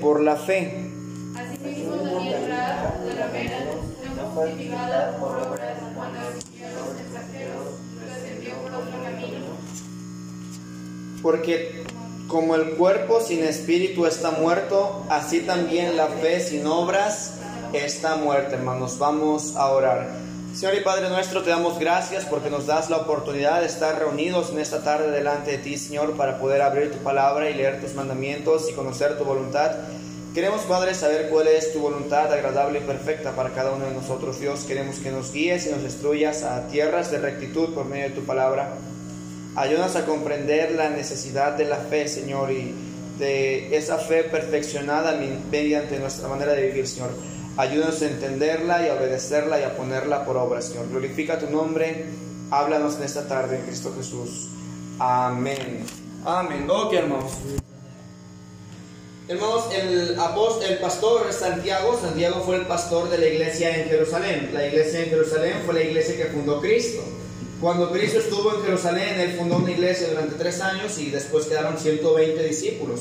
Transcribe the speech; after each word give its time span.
por 0.00 0.20
la 0.20 0.36
fe. 0.36 0.88
Asimismo 1.36 1.96
también 1.96 2.48
Raab, 2.48 3.00
de 3.00 3.14
la 3.14 3.26
Mera, 3.26 3.58
no 4.16 4.22
justificada 4.30 5.16
por 5.18 5.36
obras 5.36 5.78
cuando 5.96 6.20
los 6.20 7.00
extranjeros 7.00 7.64
descendió 8.06 8.54
por 8.54 8.72
otro 8.72 9.02
camino. 9.02 9.46
Porque 11.20 11.82
como 12.28 12.54
el 12.54 12.76
cuerpo 12.76 13.20
sin 13.20 13.42
espíritu 13.42 14.06
está 14.06 14.30
muerto, 14.30 15.04
así 15.08 15.40
también 15.40 15.96
la 15.96 16.06
fe 16.06 16.38
sin 16.38 16.64
obras 16.64 17.40
está 17.72 18.14
muerta, 18.14 18.54
hermanos. 18.54 18.96
Vamos 19.00 19.56
a 19.56 19.72
orar. 19.72 20.27
Señor 20.54 20.74
y 20.74 20.80
Padre 20.80 21.08
nuestro, 21.08 21.42
te 21.42 21.50
damos 21.50 21.78
gracias 21.78 22.24
porque 22.24 22.50
nos 22.50 22.66
das 22.66 22.90
la 22.90 22.96
oportunidad 22.96 23.60
de 23.60 23.66
estar 23.66 23.96
reunidos 23.96 24.50
en 24.50 24.58
esta 24.58 24.82
tarde 24.82 25.10
delante 25.12 25.52
de 25.52 25.58
ti, 25.58 25.76
Señor, 25.76 26.16
para 26.16 26.38
poder 26.38 26.62
abrir 26.62 26.90
tu 26.90 26.98
palabra 26.98 27.48
y 27.48 27.54
leer 27.54 27.80
tus 27.80 27.94
mandamientos 27.94 28.68
y 28.68 28.72
conocer 28.72 29.18
tu 29.18 29.24
voluntad. 29.24 29.76
Queremos, 30.34 30.62
Padre, 30.62 30.94
saber 30.94 31.28
cuál 31.28 31.48
es 31.48 31.72
tu 31.72 31.78
voluntad 31.78 32.32
agradable 32.32 32.80
y 32.80 32.82
perfecta 32.82 33.32
para 33.32 33.50
cada 33.50 33.72
uno 33.72 33.84
de 33.84 33.94
nosotros, 33.94 34.40
Dios. 34.40 34.64
Queremos 34.64 34.96
que 34.96 35.12
nos 35.12 35.32
guíes 35.32 35.66
y 35.66 35.70
nos 35.70 35.82
destruyas 35.82 36.42
a 36.42 36.66
tierras 36.68 37.10
de 37.12 37.18
rectitud 37.18 37.72
por 37.72 37.84
medio 37.84 38.08
de 38.08 38.14
tu 38.14 38.24
palabra. 38.24 38.74
Ayúdanos 39.54 39.94
a 39.96 40.06
comprender 40.06 40.72
la 40.72 40.90
necesidad 40.90 41.52
de 41.52 41.66
la 41.66 41.76
fe, 41.76 42.08
Señor, 42.08 42.50
y 42.50 42.74
de 43.18 43.76
esa 43.76 43.98
fe 43.98 44.24
perfeccionada 44.24 45.18
mediante 45.50 45.98
nuestra 45.98 46.28
manera 46.28 46.52
de 46.52 46.66
vivir, 46.66 46.86
Señor. 46.88 47.10
Ayúdanos 47.58 48.00
a 48.02 48.06
entenderla 48.06 48.86
y 48.86 48.88
a 48.88 48.94
obedecerla 48.94 49.58
y 49.58 49.64
a 49.64 49.76
ponerla 49.76 50.24
por 50.24 50.36
obra, 50.36 50.62
Señor. 50.62 50.90
Glorifica 50.90 51.40
tu 51.40 51.50
nombre. 51.50 52.04
Háblanos 52.52 52.98
en 52.98 53.02
esta 53.02 53.26
tarde 53.26 53.56
en 53.56 53.62
Cristo 53.62 53.92
Jesús. 53.96 54.46
Amén. 55.00 55.84
Amén. 56.24 56.68
Ok, 56.70 56.92
hermanos. 56.92 57.32
Hermanos, 59.26 59.64
el, 59.74 60.20
apóstol, 60.20 60.70
el 60.70 60.78
pastor 60.78 61.32
Santiago, 61.32 61.98
Santiago 62.00 62.42
fue 62.46 62.58
el 62.58 62.66
pastor 62.66 63.10
de 63.10 63.18
la 63.18 63.26
iglesia 63.26 63.76
en 63.76 63.88
Jerusalén. 63.88 64.50
La 64.52 64.64
iglesia 64.64 65.00
en 65.00 65.06
Jerusalén 65.06 65.54
fue 65.66 65.74
la 65.74 65.82
iglesia 65.82 66.16
que 66.16 66.26
fundó 66.26 66.60
Cristo. 66.60 67.02
Cuando 67.60 67.90
Cristo 67.90 68.20
estuvo 68.20 68.54
en 68.54 68.62
Jerusalén, 68.62 69.18
él 69.18 69.34
fundó 69.36 69.56
una 69.56 69.72
iglesia 69.72 70.10
durante 70.10 70.36
tres 70.36 70.60
años 70.60 70.96
y 71.00 71.10
después 71.10 71.46
quedaron 71.46 71.76
120 71.76 72.40
discípulos. 72.44 73.00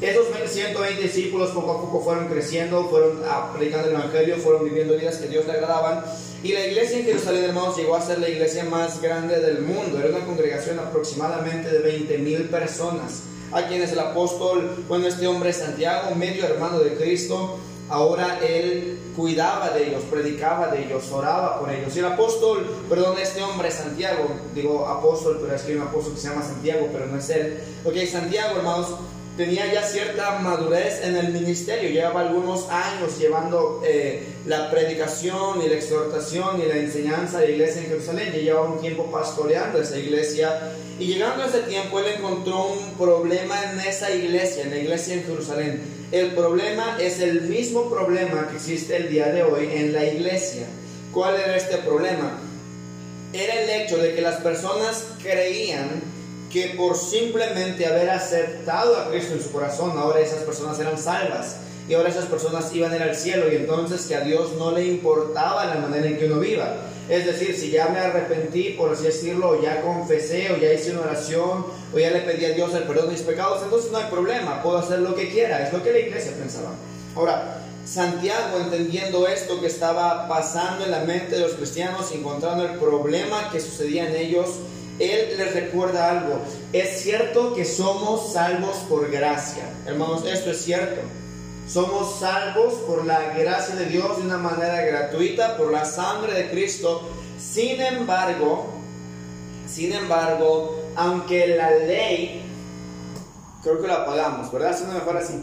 Esos 0.00 0.26
120 0.46 1.02
discípulos 1.02 1.50
poco 1.50 1.72
a 1.72 1.80
poco 1.80 2.00
fueron 2.02 2.26
creciendo, 2.28 2.88
fueron 2.88 3.22
predicando 3.56 3.88
el 3.88 3.94
Evangelio, 3.94 4.36
fueron 4.38 4.64
viviendo 4.64 4.96
vidas 4.96 5.16
que 5.16 5.28
Dios 5.28 5.46
le 5.46 5.52
agradaban. 5.52 6.04
Y 6.42 6.52
la 6.52 6.66
iglesia 6.66 6.98
en 6.98 7.04
Jerusalén, 7.04 7.44
hermanos, 7.44 7.76
llegó 7.76 7.96
a 7.96 8.02
ser 8.02 8.18
la 8.18 8.28
iglesia 8.28 8.64
más 8.64 9.00
grande 9.00 9.40
del 9.40 9.62
mundo. 9.62 9.98
Era 9.98 10.08
una 10.08 10.26
congregación 10.26 10.78
aproximadamente 10.78 11.70
de 11.70 11.78
20 11.78 12.18
mil 12.18 12.48
personas. 12.50 13.22
A 13.52 13.66
quienes 13.68 13.92
el 13.92 14.00
apóstol, 14.00 14.84
bueno, 14.88 15.06
este 15.06 15.26
hombre 15.26 15.52
Santiago, 15.52 16.14
medio 16.16 16.44
hermano 16.44 16.80
de 16.80 16.94
Cristo, 16.96 17.58
ahora 17.88 18.40
él 18.46 18.98
cuidaba 19.16 19.70
de 19.70 19.88
ellos, 19.88 20.02
predicaba 20.10 20.68
de 20.68 20.84
ellos, 20.84 21.10
oraba 21.12 21.60
por 21.60 21.70
ellos. 21.70 21.94
Y 21.94 22.00
el 22.00 22.06
apóstol, 22.06 22.68
perdón, 22.88 23.16
este 23.18 23.42
hombre 23.42 23.70
Santiago, 23.70 24.28
digo 24.54 24.86
apóstol, 24.88 25.38
pero 25.40 25.54
es 25.54 25.62
que 25.62 25.72
hay 25.72 25.78
un 25.78 25.84
apóstol 25.84 26.14
que 26.14 26.20
se 26.20 26.28
llama 26.28 26.42
Santiago, 26.42 26.88
pero 26.92 27.06
no 27.06 27.18
es 27.18 27.30
él. 27.30 27.58
Ok, 27.84 27.94
Santiago, 28.10 28.56
hermanos, 28.56 28.88
tenía 29.36 29.72
ya 29.72 29.82
cierta 29.82 30.38
madurez 30.38 31.02
en 31.02 31.16
el 31.16 31.32
ministerio, 31.32 31.90
llevaba 31.90 32.20
algunos 32.20 32.68
años 32.68 33.18
llevando 33.18 33.82
eh, 33.84 34.24
la 34.46 34.70
predicación 34.70 35.60
y 35.62 35.68
la 35.68 35.74
exhortación 35.74 36.60
y 36.62 36.66
la 36.66 36.76
enseñanza 36.76 37.40
de 37.40 37.48
la 37.48 37.52
iglesia 37.52 37.82
en 37.82 37.88
Jerusalén, 37.88 38.32
ya 38.32 38.38
llevaba 38.38 38.70
un 38.70 38.80
tiempo 38.80 39.10
pastoreando 39.10 39.80
esa 39.80 39.98
iglesia 39.98 40.72
y 40.98 41.06
llegando 41.06 41.42
a 41.42 41.46
ese 41.46 41.60
tiempo 41.60 41.98
él 41.98 42.06
encontró 42.16 42.66
un 42.66 42.94
problema 42.94 43.56
en 43.72 43.80
esa 43.80 44.14
iglesia, 44.14 44.64
en 44.64 44.70
la 44.70 44.78
iglesia 44.78 45.14
en 45.14 45.24
Jerusalén. 45.24 45.82
El 46.12 46.30
problema 46.32 46.96
es 47.00 47.18
el 47.18 47.42
mismo 47.42 47.90
problema 47.90 48.48
que 48.48 48.56
existe 48.56 48.96
el 48.96 49.10
día 49.10 49.26
de 49.32 49.42
hoy 49.42 49.68
en 49.72 49.92
la 49.92 50.04
iglesia. 50.04 50.66
¿Cuál 51.12 51.34
era 51.34 51.56
este 51.56 51.78
problema? 51.78 52.38
Era 53.32 53.54
el 53.62 53.70
hecho 53.70 53.98
de 53.98 54.14
que 54.14 54.20
las 54.20 54.36
personas 54.36 55.06
creían 55.20 56.13
que 56.54 56.68
por 56.76 56.96
simplemente 56.96 57.84
haber 57.84 58.08
aceptado 58.10 58.96
a 58.96 59.10
Cristo 59.10 59.34
en 59.34 59.42
su 59.42 59.50
corazón, 59.50 59.98
ahora 59.98 60.20
esas 60.20 60.44
personas 60.44 60.78
eran 60.78 60.96
salvas 60.96 61.56
y 61.88 61.94
ahora 61.94 62.10
esas 62.10 62.26
personas 62.26 62.72
iban 62.72 62.92
a 62.92 62.96
ir 62.96 63.02
al 63.02 63.16
cielo 63.16 63.52
y 63.52 63.56
entonces 63.56 64.06
que 64.06 64.14
a 64.14 64.20
Dios 64.20 64.52
no 64.56 64.70
le 64.70 64.86
importaba 64.86 65.64
la 65.64 65.74
manera 65.74 66.06
en 66.06 66.16
que 66.16 66.26
uno 66.26 66.38
viva. 66.38 66.76
Es 67.08 67.26
decir, 67.26 67.56
si 67.56 67.72
ya 67.72 67.88
me 67.88 67.98
arrepentí, 67.98 68.70
por 68.78 68.92
así 68.92 69.02
decirlo, 69.02 69.50
o 69.50 69.60
ya 69.60 69.82
confesé, 69.82 70.52
o 70.52 70.56
ya 70.56 70.72
hice 70.72 70.92
una 70.92 71.00
oración, 71.00 71.66
o 71.92 71.98
ya 71.98 72.12
le 72.12 72.20
pedí 72.20 72.44
a 72.44 72.50
Dios 72.50 72.72
el 72.72 72.84
perdón 72.84 73.06
de 73.06 73.12
mis 73.14 73.22
pecados, 73.22 73.60
entonces 73.64 73.90
no 73.90 73.98
hay 73.98 74.06
problema, 74.06 74.62
puedo 74.62 74.78
hacer 74.78 75.00
lo 75.00 75.12
que 75.16 75.30
quiera, 75.30 75.66
es 75.66 75.72
lo 75.72 75.82
que 75.82 75.92
la 75.92 75.98
iglesia 75.98 76.34
pensaba. 76.38 76.70
Ahora, 77.16 77.62
Santiago, 77.84 78.60
entendiendo 78.60 79.26
esto 79.26 79.60
que 79.60 79.66
estaba 79.66 80.28
pasando 80.28 80.84
en 80.84 80.92
la 80.92 81.00
mente 81.00 81.34
de 81.34 81.40
los 81.40 81.54
cristianos, 81.54 82.12
encontrando 82.12 82.64
el 82.64 82.78
problema 82.78 83.50
que 83.50 83.60
sucedía 83.60 84.08
en 84.08 84.14
ellos, 84.14 84.50
él 84.98 85.36
les 85.36 85.54
recuerda 85.54 86.10
algo. 86.10 86.38
Es 86.72 87.02
cierto 87.02 87.54
que 87.54 87.64
somos 87.64 88.32
salvos 88.32 88.76
por 88.88 89.10
gracia. 89.10 89.64
Hermanos, 89.86 90.24
esto 90.26 90.50
es 90.50 90.64
cierto. 90.64 91.00
Somos 91.66 92.20
salvos 92.20 92.74
por 92.86 93.04
la 93.04 93.32
gracia 93.32 93.74
de 93.74 93.86
Dios 93.86 94.18
de 94.18 94.24
una 94.24 94.38
manera 94.38 94.82
gratuita, 94.82 95.56
por 95.56 95.72
la 95.72 95.84
sangre 95.84 96.34
de 96.34 96.50
Cristo. 96.50 97.08
Sin 97.38 97.80
embargo, 97.80 98.66
sin 99.66 99.92
embargo, 99.92 100.76
aunque 100.94 101.56
la 101.56 101.70
ley, 101.70 102.42
creo 103.62 103.80
que 103.80 103.88
la 103.88 103.94
apagamos, 103.94 104.52
¿verdad? 104.52 104.76
Suena 104.76 104.94
mejor 104.94 105.16
así. 105.16 105.42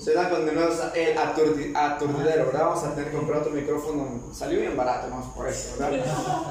Suena 0.00 0.28
con 0.28 0.44
menos 0.44 0.74
el 0.94 1.16
aturdidero, 1.16 2.46
¿verdad? 2.46 2.64
Vamos 2.66 2.84
a 2.84 2.94
tener 2.94 3.10
que 3.10 3.16
comprar 3.16 3.40
otro 3.40 3.52
micrófono. 3.52 4.22
Salió 4.32 4.60
bien 4.60 4.76
barato, 4.76 5.08
vamos 5.08 5.26
por 5.34 5.46
eso, 5.48 5.76
¿verdad? 5.78 6.04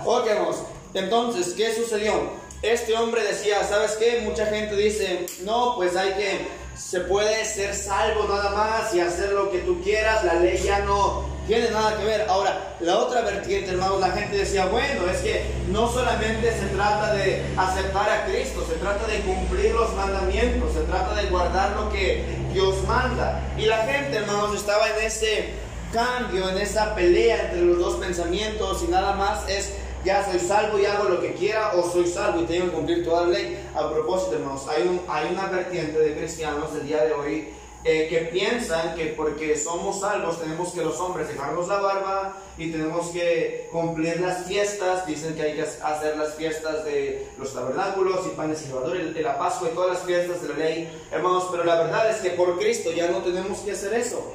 Ok, 0.05 0.25
vamos. 0.39 0.57
Entonces, 0.93 1.53
¿qué 1.55 1.73
sucedió? 1.75 2.13
Este 2.61 2.95
hombre 2.95 3.23
decía, 3.23 3.63
¿sabes 3.63 3.93
qué? 3.93 4.21
Mucha 4.21 4.45
gente 4.45 4.75
dice, 4.75 5.25
no, 5.43 5.75
pues 5.75 5.95
hay 5.95 6.13
que, 6.13 6.47
se 6.77 7.01
puede 7.01 7.43
ser 7.45 7.75
salvo 7.75 8.25
nada 8.27 8.51
más 8.51 8.93
y 8.93 8.99
hacer 8.99 9.31
lo 9.31 9.51
que 9.51 9.59
tú 9.59 9.81
quieras, 9.83 10.23
la 10.23 10.35
ley 10.35 10.57
ya 10.63 10.79
no 10.79 11.25
tiene 11.47 11.71
nada 11.71 11.97
que 11.97 12.05
ver. 12.05 12.25
Ahora, 12.29 12.75
la 12.79 12.97
otra 12.99 13.21
vertiente, 13.21 13.71
hermanos, 13.71 13.99
la 13.99 14.11
gente 14.11 14.37
decía, 14.37 14.67
bueno, 14.67 15.09
es 15.09 15.17
que 15.17 15.43
no 15.69 15.91
solamente 15.91 16.51
se 16.51 16.67
trata 16.67 17.13
de 17.15 17.43
aceptar 17.57 18.09
a 18.09 18.25
Cristo, 18.25 18.65
se 18.69 18.75
trata 18.75 19.07
de 19.07 19.19
cumplir 19.21 19.71
los 19.71 19.93
mandamientos, 19.95 20.73
se 20.73 20.81
trata 20.81 21.15
de 21.15 21.27
guardar 21.29 21.71
lo 21.71 21.91
que 21.91 22.23
Dios 22.53 22.75
manda. 22.87 23.41
Y 23.57 23.65
la 23.65 23.79
gente, 23.79 24.17
hermanos, 24.17 24.55
estaba 24.55 24.87
en 24.89 25.05
ese 25.05 25.49
cambio, 25.91 26.49
en 26.49 26.57
esa 26.57 26.95
pelea 26.95 27.45
entre 27.45 27.61
los 27.61 27.77
dos 27.77 27.95
pensamientos 27.95 28.83
y 28.87 28.91
nada 28.91 29.13
más 29.13 29.47
es 29.47 29.73
ya 30.03 30.29
soy 30.29 30.39
salvo 30.39 30.79
y 30.79 30.85
hago 30.85 31.05
lo 31.05 31.21
que 31.21 31.33
quiera 31.33 31.73
o 31.75 31.89
soy 31.89 32.07
salvo 32.07 32.41
y 32.41 32.45
tengo 32.45 32.65
que 32.65 32.71
cumplir 32.71 33.05
toda 33.05 33.23
la 33.23 33.29
ley. 33.29 33.63
A 33.73 33.89
propósito, 33.89 34.35
hermanos, 34.35 34.67
hay, 34.67 34.83
un, 34.83 35.01
hay 35.07 35.31
una 35.31 35.47
vertiente 35.47 35.97
de 35.97 36.15
cristianos 36.15 36.73
del 36.73 36.87
día 36.87 37.03
de 37.05 37.13
hoy 37.13 37.53
eh, 37.85 38.07
que 38.09 38.19
piensan 38.31 38.95
que 38.95 39.07
porque 39.07 39.57
somos 39.57 39.99
salvos 39.99 40.39
tenemos 40.39 40.71
que 40.71 40.81
los 40.81 40.97
hombres 41.01 41.27
dejarnos 41.27 41.67
la 41.67 41.81
barba 41.81 42.37
y 42.57 42.71
tenemos 42.71 43.09
que 43.09 43.67
cumplir 43.71 44.21
las 44.21 44.45
fiestas. 44.45 45.05
Dicen 45.05 45.35
que 45.35 45.41
hay 45.41 45.55
que 45.55 45.63
hacer 45.63 46.17
las 46.17 46.35
fiestas 46.35 46.85
de 46.85 47.27
los 47.37 47.53
tabernáculos 47.53 48.25
y 48.25 48.29
panes 48.29 48.61
y 48.61 48.67
llevadores, 48.67 49.13
de 49.13 49.21
la 49.21 49.37
Pascua 49.37 49.69
y 49.69 49.75
todas 49.75 49.97
las 49.97 50.05
fiestas 50.05 50.41
de 50.41 50.49
la 50.49 50.55
ley. 50.55 51.01
Hermanos, 51.11 51.47
pero 51.51 51.65
la 51.65 51.75
verdad 51.75 52.09
es 52.09 52.17
que 52.17 52.29
por 52.31 52.57
Cristo 52.57 52.91
ya 52.91 53.09
no 53.09 53.17
tenemos 53.17 53.59
que 53.59 53.71
hacer 53.71 53.93
eso. 53.93 54.33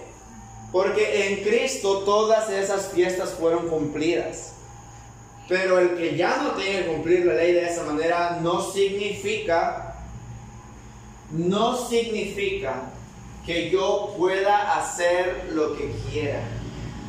Porque 0.70 1.28
en 1.28 1.42
Cristo 1.42 2.00
todas 2.00 2.50
esas 2.50 2.88
fiestas 2.88 3.30
fueron 3.30 3.68
cumplidas. 3.68 4.57
Pero 5.48 5.78
el 5.78 5.96
que 5.96 6.14
ya 6.14 6.36
no 6.42 6.50
tiene 6.50 6.80
que 6.80 6.86
cumplir 6.88 7.24
la 7.24 7.34
ley 7.34 7.52
de 7.52 7.64
esa 7.66 7.82
manera 7.84 8.38
no 8.42 8.60
significa, 8.60 9.94
no 11.30 11.74
significa 11.74 12.82
que 13.46 13.70
yo 13.70 14.14
pueda 14.18 14.78
hacer 14.78 15.48
lo 15.54 15.74
que 15.74 15.90
quiera. 16.10 16.40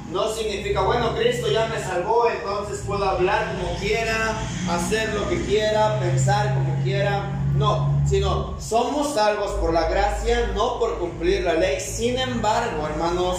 No 0.10 0.34
significa, 0.34 0.82
bueno, 0.82 1.14
Cristo 1.16 1.50
ya 1.52 1.68
me 1.68 1.80
salvó, 1.80 2.30
entonces 2.30 2.82
puedo 2.88 3.04
hablar 3.04 3.56
como 3.56 3.78
quiera, 3.78 4.40
hacer 4.70 5.14
lo 5.14 5.28
que 5.28 5.44
quiera, 5.46 6.00
pensar 6.00 6.54
como 6.56 6.82
quiera. 6.82 7.36
No, 7.56 8.02
sino 8.08 8.60
somos 8.60 9.14
salvos 9.14 9.52
por 9.60 9.74
la 9.74 9.90
gracia, 9.90 10.52
no 10.56 10.80
por 10.80 10.98
cumplir 10.98 11.44
la 11.44 11.56
ley. 11.56 11.80
Sin 11.82 12.18
embargo, 12.18 12.88
hermanos, 12.88 13.38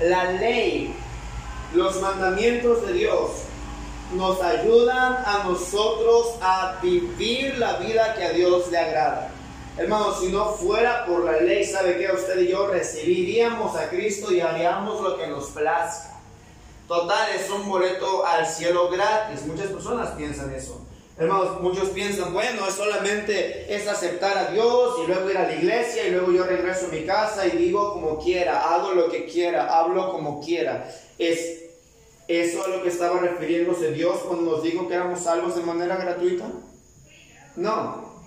la 0.00 0.32
ley 0.32 0.96
los 1.74 2.00
mandamientos 2.00 2.86
de 2.86 2.92
Dios 2.92 3.30
nos 4.14 4.40
ayudan 4.40 5.24
a 5.26 5.42
nosotros 5.44 6.34
a 6.40 6.78
vivir 6.82 7.58
la 7.58 7.78
vida 7.78 8.14
que 8.14 8.24
a 8.24 8.30
Dios 8.30 8.70
le 8.70 8.78
agrada. 8.78 9.30
Hermanos, 9.76 10.20
si 10.20 10.28
no 10.28 10.52
fuera 10.52 11.04
por 11.04 11.24
la 11.24 11.40
ley, 11.40 11.64
¿sabe 11.64 11.98
que 11.98 12.12
usted 12.12 12.38
y 12.40 12.48
yo 12.48 12.68
recibiríamos 12.68 13.74
a 13.76 13.90
Cristo 13.90 14.32
y 14.32 14.40
haríamos 14.40 15.00
lo 15.00 15.16
que 15.16 15.26
nos 15.26 15.46
plazca? 15.46 16.20
Total, 16.86 17.30
es 17.34 17.50
un 17.50 17.68
boleto 17.68 18.24
al 18.24 18.46
cielo 18.46 18.88
gratis. 18.88 19.44
Muchas 19.46 19.68
personas 19.68 20.10
piensan 20.10 20.54
eso. 20.54 20.80
Hermanos, 21.16 21.60
muchos 21.60 21.90
piensan, 21.90 22.32
bueno, 22.32 22.66
es 22.66 22.74
solamente 22.74 23.72
es 23.72 23.86
aceptar 23.86 24.36
a 24.36 24.50
Dios 24.50 24.96
y 25.02 25.06
luego 25.06 25.30
ir 25.30 25.38
a 25.38 25.46
la 25.46 25.54
iglesia 25.54 26.06
y 26.06 26.10
luego 26.10 26.32
yo 26.32 26.44
regreso 26.44 26.86
a 26.86 26.88
mi 26.88 27.04
casa 27.04 27.46
y 27.46 27.56
vivo 27.56 27.92
como 27.92 28.18
quiera, 28.18 28.74
hago 28.74 28.92
lo 28.92 29.08
que 29.08 29.24
quiera, 29.24 29.78
hablo 29.78 30.10
como 30.10 30.40
quiera. 30.40 30.90
¿Es 31.16 31.63
eso 32.28 32.64
a 32.64 32.68
lo 32.68 32.82
que 32.82 32.88
estaba 32.88 33.20
refiriéndose 33.20 33.92
Dios 33.92 34.18
cuando 34.26 34.52
nos 34.52 34.62
dijo 34.62 34.88
que 34.88 34.94
éramos 34.94 35.20
salvos 35.20 35.56
de 35.56 35.62
manera 35.62 35.96
gratuita? 35.96 36.46
No, 37.56 38.22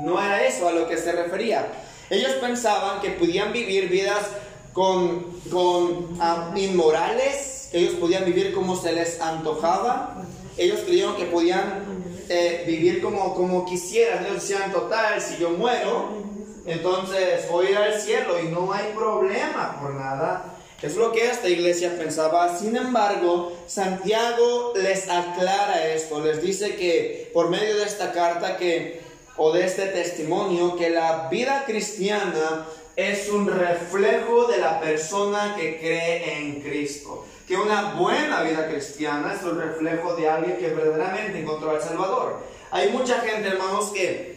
no 0.00 0.22
era 0.22 0.46
eso 0.46 0.68
a 0.68 0.72
lo 0.72 0.88
que 0.88 0.96
se 0.96 1.12
refería. 1.12 1.66
Ellos 2.10 2.32
pensaban 2.40 3.00
que 3.00 3.10
podían 3.10 3.52
vivir 3.52 3.88
vidas 3.88 4.26
con, 4.72 5.40
con 5.50 6.16
ah, 6.20 6.52
inmorales, 6.54 7.70
ellos 7.72 7.94
podían 7.94 8.24
vivir 8.24 8.54
como 8.54 8.76
se 8.76 8.92
les 8.92 9.20
antojaba, 9.20 10.22
ellos 10.56 10.80
creyeron 10.80 11.16
que 11.16 11.24
podían 11.26 11.84
eh, 12.28 12.64
vivir 12.66 13.02
como, 13.02 13.34
como 13.34 13.64
quisieran, 13.64 14.24
ellos 14.24 14.42
decían, 14.42 14.72
total, 14.72 15.20
si 15.20 15.38
yo 15.38 15.50
muero, 15.50 16.24
entonces 16.66 17.48
voy 17.50 17.66
a 17.66 17.70
ir 17.70 17.76
al 17.76 18.00
cielo 18.00 18.40
y 18.42 18.48
no 18.48 18.72
hay 18.72 18.92
problema 18.94 19.78
por 19.80 19.94
nada. 19.94 20.55
Es 20.82 20.94
lo 20.94 21.10
que 21.12 21.30
esta 21.30 21.48
iglesia 21.48 21.96
pensaba. 21.96 22.56
Sin 22.58 22.76
embargo, 22.76 23.56
Santiago 23.66 24.74
les 24.76 25.08
aclara 25.08 25.86
esto, 25.86 26.20
les 26.20 26.42
dice 26.42 26.76
que 26.76 27.30
por 27.32 27.48
medio 27.48 27.76
de 27.76 27.84
esta 27.84 28.12
carta 28.12 28.56
que 28.56 29.00
o 29.38 29.52
de 29.52 29.64
este 29.64 29.86
testimonio 29.86 30.76
que 30.76 30.90
la 30.90 31.28
vida 31.28 31.64
cristiana 31.66 32.66
es 32.94 33.28
un 33.28 33.46
reflejo 33.46 34.46
de 34.46 34.58
la 34.58 34.80
persona 34.80 35.54
que 35.56 35.78
cree 35.78 36.38
en 36.38 36.62
Cristo. 36.62 37.26
Que 37.46 37.56
una 37.56 37.94
buena 37.94 38.42
vida 38.42 38.68
cristiana 38.68 39.34
es 39.34 39.42
un 39.44 39.60
reflejo 39.60 40.16
de 40.16 40.28
alguien 40.28 40.56
que 40.56 40.68
verdaderamente 40.68 41.40
encontró 41.40 41.70
al 41.70 41.82
Salvador. 41.82 42.42
Hay 42.70 42.90
mucha 42.90 43.20
gente, 43.20 43.48
hermanos, 43.48 43.90
que 43.90 44.36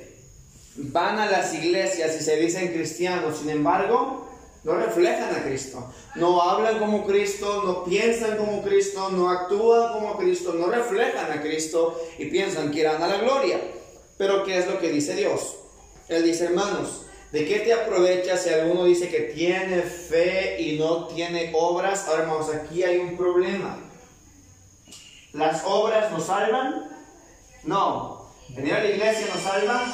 van 0.76 1.20
a 1.20 1.30
las 1.30 1.54
iglesias 1.54 2.16
y 2.20 2.24
se 2.24 2.36
dicen 2.38 2.72
cristianos, 2.72 3.40
sin 3.40 3.50
embargo, 3.50 4.29
no 4.64 4.74
reflejan 4.74 5.36
a 5.36 5.44
Cristo. 5.44 5.92
No 6.16 6.42
hablan 6.42 6.80
como 6.80 7.06
Cristo, 7.06 7.64
no 7.64 7.84
piensan 7.84 8.38
como 8.38 8.62
Cristo, 8.62 9.10
no 9.10 9.30
actúan 9.30 9.94
como 9.94 10.18
Cristo, 10.18 10.54
no 10.54 10.68
reflejan 10.68 11.32
a 11.32 11.42
Cristo 11.42 12.00
y 12.18 12.26
piensan 12.26 12.72
que 12.72 12.80
irán 12.80 13.02
a 13.02 13.08
la 13.08 13.18
gloria. 13.18 13.60
Pero 14.18 14.44
¿qué 14.44 14.58
es 14.58 14.68
lo 14.68 14.80
que 14.80 14.90
dice 14.90 15.16
Dios? 15.16 15.56
Él 16.10 16.24
dice, 16.24 16.46
hermanos, 16.46 17.04
¿de 17.32 17.48
qué 17.48 17.60
te 17.60 17.72
aprovechas 17.72 18.44
si 18.44 18.50
alguno 18.50 18.84
dice 18.84 19.10
que 19.10 19.22
tiene 19.34 19.82
fe 19.82 20.62
y 20.62 20.78
no 20.78 21.08
tiene 21.08 21.52
obras? 21.56 22.08
Ahora, 22.08 22.24
hermanos, 22.24 22.50
aquí 22.54 22.84
hay 22.84 22.98
un 22.98 23.16
problema. 23.16 23.80
¿Las 25.32 25.64
obras 25.64 26.12
nos 26.12 26.26
salvan? 26.26 26.90
No. 27.64 28.30
¿Venir 28.50 28.74
a 28.74 28.84
la 28.84 28.90
iglesia 28.90 29.28
nos 29.34 29.44
salva? 29.44 29.86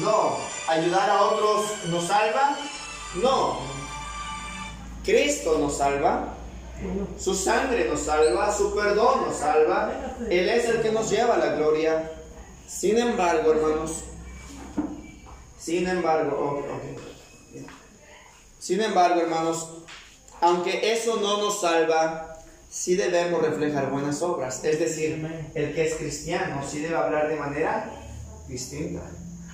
No. 0.00 0.36
¿Ayudar 0.66 1.10
a 1.10 1.22
otros 1.22 1.84
nos 1.86 2.04
salva? 2.04 2.56
No. 3.22 3.79
Cristo 5.04 5.58
nos 5.58 5.78
salva. 5.78 6.36
Su 7.18 7.34
sangre 7.34 7.88
nos 7.88 8.00
salva, 8.00 8.52
su 8.52 8.74
perdón 8.74 9.26
nos 9.26 9.36
salva. 9.36 10.16
Él 10.30 10.48
es 10.48 10.64
el 10.66 10.80
que 10.80 10.90
nos 10.90 11.10
lleva 11.10 11.34
a 11.34 11.38
la 11.38 11.54
gloria. 11.54 12.12
Sin 12.66 12.96
embargo, 12.96 13.52
hermanos, 13.52 14.04
sin 15.58 15.86
embargo, 15.86 16.64
sin 18.58 18.80
embargo, 18.80 19.20
hermanos, 19.20 19.68
aunque 20.40 20.92
eso 20.92 21.16
no 21.16 21.38
nos 21.38 21.60
salva, 21.60 22.38
sí 22.70 22.94
debemos 22.94 23.42
reflejar 23.42 23.90
buenas 23.90 24.22
obras. 24.22 24.64
Es 24.64 24.78
decir, 24.78 25.50
el 25.54 25.74
que 25.74 25.86
es 25.86 25.96
cristiano 25.96 26.62
sí 26.66 26.80
debe 26.80 26.96
hablar 26.96 27.28
de 27.28 27.36
manera 27.36 27.90
distinta. 28.48 29.02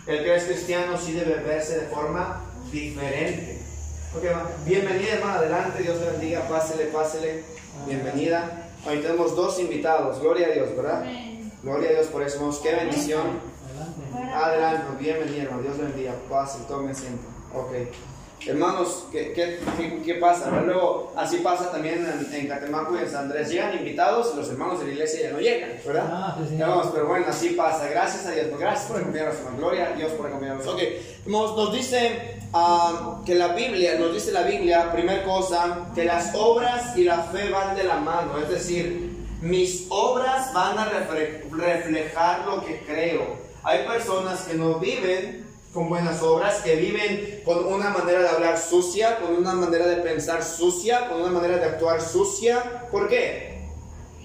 El 0.07 0.23
que 0.23 0.37
es 0.37 0.45
cristiano 0.45 0.97
sí 0.99 1.13
debe 1.13 1.43
verse 1.43 1.81
de 1.81 1.87
forma 1.89 2.45
diferente. 2.71 3.66
Okay, 4.17 4.31
bienvenida 4.65 5.13
hermana, 5.15 5.35
adelante, 5.41 5.83
Dios 5.83 6.01
le 6.01 6.11
bendiga, 6.13 6.49
pásele, 6.49 6.87
pásele, 6.87 7.45
bienvenida. 7.87 8.71
Hoy 8.89 9.03
tenemos 9.03 9.37
dos 9.37 9.61
invitados, 9.61 10.21
gloria 10.21 10.47
a 10.47 10.51
Dios, 10.53 10.75
¿verdad? 10.75 11.05
Gloria 11.63 11.91
a 11.91 11.93
Dios 11.93 12.07
por 12.07 12.23
eso. 12.23 12.61
Qué 12.63 12.75
bendición. 12.75 13.41
Adelante, 14.35 14.85
bienvenido, 14.99 15.43
hermano. 15.43 15.63
Dios 15.63 15.77
bendiga. 15.77 16.15
Pase, 16.31 16.61
tome 16.67 16.93
asiento. 16.93 17.27
Ok. 17.53 17.73
Hermanos, 18.45 19.07
¿qué, 19.11 19.33
qué, 19.33 19.59
qué, 20.05 20.15
pasa? 20.15 20.51
Luego, 20.51 21.13
así 21.17 21.39
pasa 21.39 21.73
también 21.73 22.07
en, 22.07 22.33
en, 22.33 22.47
Catemaco 22.47 22.95
y 22.97 23.01
en 23.01 23.11
San 23.11 23.25
Andrés. 23.25 23.49
Llegan 23.49 23.77
invitados 23.77 24.33
y 24.35 24.37
los 24.37 24.49
hermanos 24.51 24.79
de 24.81 24.87
la 24.87 24.93
iglesia 24.93 25.23
ya 25.23 25.31
no 25.33 25.41
llegan, 25.41 25.71
¿verdad? 25.85 26.09
Ah, 26.13 26.39
vamos, 26.61 26.89
pero 26.93 27.07
bueno, 27.07 27.27
así 27.29 27.51
pasa. 27.51 27.89
Gracias 27.89 28.27
a 28.27 28.33
Dios. 28.33 28.47
Gracias 28.59 28.87
por 28.89 29.01
acompañarnos, 29.01 29.37
Gloria 29.57 29.87
a 29.87 29.97
Dios 29.97 30.13
por 30.13 30.27
acompañarnos. 30.27 30.67
Ok, 30.67 30.81
nos, 31.27 31.57
nos 31.57 31.73
dice 31.73 32.39
uh, 32.53 33.25
que 33.25 33.35
la 33.35 33.49
Biblia, 33.49 33.99
nos 33.99 34.13
dice 34.13 34.31
la 34.33 34.43
Biblia, 34.43 34.93
primera 34.93 35.25
cosa, 35.25 35.89
que 35.95 36.05
las 36.05 36.35
obras 36.35 36.97
y 36.97 37.05
la 37.05 37.23
fe 37.25 37.49
van 37.51 37.75
de 37.75 37.85
la 37.85 37.97
mano. 37.97 38.39
Es 38.39 38.49
decir, 38.49 39.17
mis 39.41 39.87
obras 39.89 40.53
van 40.53 40.79
a 40.79 40.85
reflejar 40.85 42.47
lo 42.47 42.65
que 42.65 42.81
creo. 42.87 43.47
Hay 43.65 43.85
personas 43.87 44.43
que 44.43 44.55
no 44.55 44.79
viven 44.79 45.46
con 45.77 45.91
buenas 45.91 46.23
obras, 46.23 46.63
que 46.63 46.75
viven 46.77 47.43
con 47.45 47.67
una 47.67 47.91
manera 47.91 48.23
de 48.23 48.29
hablar 48.31 48.59
sucia, 48.59 49.19
con 49.21 49.37
una 49.37 49.53
manera 49.53 49.87
de 49.87 49.97
pensar 49.97 50.43
sucia, 50.43 51.07
con 51.07 51.21
una 51.21 51.31
manera 51.31 51.59
de 51.59 51.67
actuar 51.67 52.01
sucia. 52.01 52.89
¿Por 52.91 53.09
qué? 53.09 53.61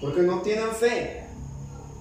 Porque 0.00 0.22
no 0.22 0.40
tienen 0.40 0.70
fe. 0.70 1.24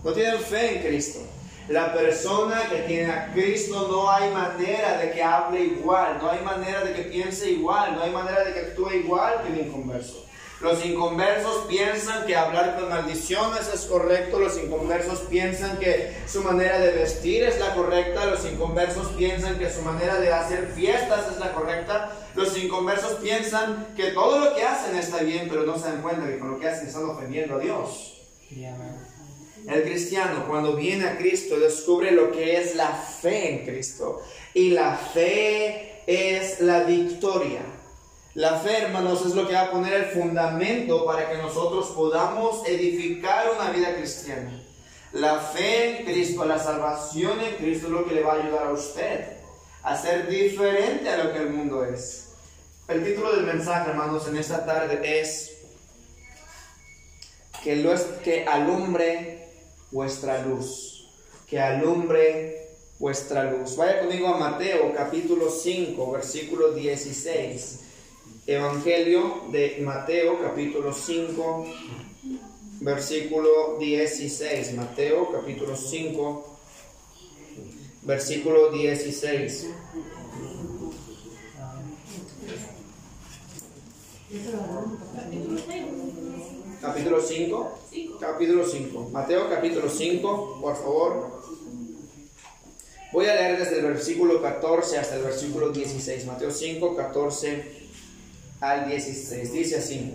No 0.06 0.13
tienen 0.13 0.39
fe 0.39 0.77
en 0.77 0.88
Cristo. 0.88 1.19
La 1.68 1.94
persona 1.94 2.62
que 2.69 2.83
tiene 2.83 3.12
a 3.12 3.33
Cristo 3.33 3.89
no 3.92 4.09
hay 4.09 4.31
manera 4.31 4.98
de 5.00 5.12
que 5.12 5.21
hable 5.21 5.59
igual, 5.59 6.19
no 6.21 6.31
hay 6.31 6.39
manera 6.45 6.86
de 6.86 6.94
que 6.94 7.01
piense 7.03 7.51
igual, 7.51 7.95
no 7.95 8.03
hay 8.03 8.12
manera 8.12 8.45
de 8.45 8.53
que 8.53 8.59
actúe 8.62 8.92
igual 9.03 9.44
que 9.44 9.51
el 9.51 9.68
inconverso. 9.68 10.25
Los 10.62 10.86
inconversos 10.86 11.66
piensan 11.68 12.28
que 12.28 12.36
hablar 12.36 12.78
con 12.80 12.90
maldiciones 12.90 13.68
es 13.74 13.81
correcto, 13.86 14.38
los 14.38 14.60
inconversos 14.60 15.22
piensan 15.22 15.80
que 15.80 16.16
su 16.28 16.44
manera 16.44 16.78
de 16.78 16.92
vestir 16.92 17.44
es 17.44 17.60
la 17.60 17.74
correcta, 17.74 18.28
los 18.28 18.46
inconversos 18.46 19.08
piensan 19.18 19.58
que 19.58 19.72
su 19.72 19.81
manera 19.81 20.19
de 20.19 20.31
hacer 20.31 20.72
fiestas 20.75 21.31
es 21.31 21.40
la 21.40 21.54
correcta, 21.54 22.12
los 22.36 22.56
inconversos 22.56 23.13
piensan 23.13 23.88
que 23.96 24.12
todo 24.12 24.38
lo 24.38 24.56
que 24.56 24.63
hacen 24.63 24.96
está 24.96 25.24
bien, 25.24 25.48
pero 25.50 25.63
no 25.63 25.80
se 25.80 25.86
dan 25.86 26.04
cuenta 26.04 26.28
que 26.28 26.38
con 26.38 26.52
lo 26.52 26.60
que 26.60 26.69
hacen 26.69 26.88
están 26.88 27.06
ofendiendo 27.06 27.56
a 27.56 27.60
Dios. 27.60 28.22
El 29.68 29.81
cristiano 29.81 30.46
cuando 30.48 30.75
viene 30.75 31.08
a 31.08 31.18
Cristo 31.18 31.60
descubre 31.60 32.12
lo 32.12 32.31
que 32.31 32.58
es 32.62 32.75
la 32.75 32.90
fe 32.90 33.50
en 33.50 33.66
Cristo 33.66 34.22
y 34.54 34.69
la 34.69 34.96
fe 34.96 36.04
es 36.06 36.62
la 36.62 36.84
victoria. 36.84 37.62
La 38.33 38.60
fe, 38.60 38.83
hermanos, 38.83 39.25
es 39.25 39.36
lo 39.36 39.46
que 39.46 39.53
va 39.53 39.63
a 39.63 39.72
poner 39.72 39.94
el 39.94 40.06
fundamento 40.06 41.06
para 41.06 41.29
que 41.29 41.38
nosotros 41.38 41.88
podamos 41.88 42.65
edificar 42.65 43.51
una 43.53 43.72
vida 43.72 43.94
cristiana. 43.96 44.63
La 45.12 45.39
fe 45.39 46.00
en 46.00 46.06
Cristo, 46.06 46.46
la 46.46 46.58
salvación 46.58 47.41
en 47.41 47.56
Cristo 47.56 47.88
es 47.88 47.91
lo 47.91 48.06
que 48.06 48.15
le 48.15 48.24
va 48.24 48.34
a 48.34 48.41
ayudar 48.41 48.67
a 48.67 48.72
usted 48.72 49.41
a 49.84 49.98
ser 49.98 50.29
diferente 50.29 51.10
a 51.10 51.24
lo 51.24 51.34
que 51.34 51.39
el 51.39 51.50
mundo 51.50 51.84
es. 51.84 52.29
El 52.88 53.03
título 53.03 53.36
del 53.36 53.46
mensaje, 53.46 53.89
hermanos, 53.89 54.25
en 54.29 54.38
esta 54.38 54.65
tarde 54.65 55.20
es 55.20 55.58
que, 57.62 57.75
lo 57.75 57.94
que 58.24 58.46
alumbre 58.46 59.50
vuestra 59.91 60.41
luz. 60.41 61.10
Que 61.48 61.60
alumbre 61.60 62.70
vuestra 62.98 63.51
luz. 63.51 63.75
Vaya 63.75 64.00
conmigo 64.00 64.29
a 64.29 64.38
Mateo 64.38 64.94
capítulo 64.96 65.50
5, 65.50 66.12
versículo 66.12 66.72
16. 66.72 67.90
Evangelio 68.48 69.43
de 69.51 69.77
Mateo 69.83 70.41
capítulo 70.41 70.91
5, 70.91 71.65
versículo 72.79 73.77
16. 73.77 74.74
Mateo 74.74 75.31
capítulo 75.31 75.75
5, 75.75 76.57
versículo 78.01 78.71
16. 78.71 79.67
Capítulo 86.81 87.21
5. 87.21 87.79
Capítulo 88.19 88.65
5. 88.67 89.10
Mateo 89.12 89.50
capítulo 89.51 89.88
5, 89.88 90.57
por 90.60 90.75
favor. 90.77 91.41
Voy 93.13 93.25
a 93.27 93.36
leer 93.36 93.60
desde 93.60 93.79
el 93.79 93.86
versículo 93.86 94.41
14 94.41 94.98
hasta 94.98 95.17
el 95.17 95.24
versículo 95.24 95.69
16. 95.69 96.25
Mateo 96.25 96.50
5, 96.50 96.95
14 96.95 97.81
al 98.62 98.88
16. 98.88 99.51
Dice 99.51 99.77
así. 99.77 100.13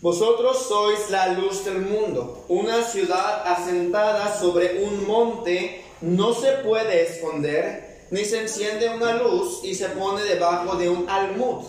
Vosotros 0.00 0.66
sois 0.68 1.10
la 1.10 1.28
luz 1.28 1.64
del 1.64 1.80
mundo. 1.82 2.44
Una 2.48 2.82
ciudad 2.82 3.46
asentada 3.46 4.36
sobre 4.40 4.82
un 4.84 5.06
monte 5.06 5.84
no 6.00 6.34
se 6.34 6.52
puede 6.64 7.02
esconder, 7.02 8.06
ni 8.10 8.24
se 8.24 8.40
enciende 8.40 8.88
una 8.88 9.14
luz 9.14 9.60
y 9.62 9.74
se 9.74 9.88
pone 9.90 10.24
debajo 10.24 10.76
de 10.76 10.88
un 10.88 11.08
almud, 11.08 11.64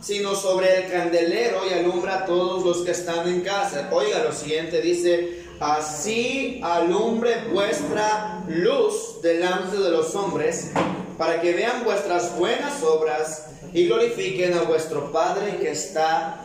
sino 0.00 0.34
sobre 0.34 0.78
el 0.78 0.90
candelero 0.90 1.60
y 1.68 1.74
alumbra 1.74 2.20
a 2.20 2.26
todos 2.26 2.64
los 2.64 2.78
que 2.78 2.90
están 2.90 3.28
en 3.28 3.42
casa. 3.42 3.88
Oiga, 3.92 4.24
lo 4.24 4.32
siguiente 4.32 4.80
dice, 4.80 5.44
así 5.60 6.60
alumbre 6.64 7.44
vuestra 7.52 8.44
luz 8.48 9.20
delante 9.22 9.76
de 9.78 9.90
los 9.90 10.14
hombres 10.16 10.72
para 11.18 11.40
que 11.40 11.52
vean 11.52 11.82
vuestras 11.82 12.38
buenas 12.38 12.82
obras 12.84 13.46
y 13.72 13.86
glorifiquen 13.86 14.54
a 14.54 14.62
vuestro 14.62 15.10
Padre 15.10 15.58
que 15.58 15.72
está 15.72 16.44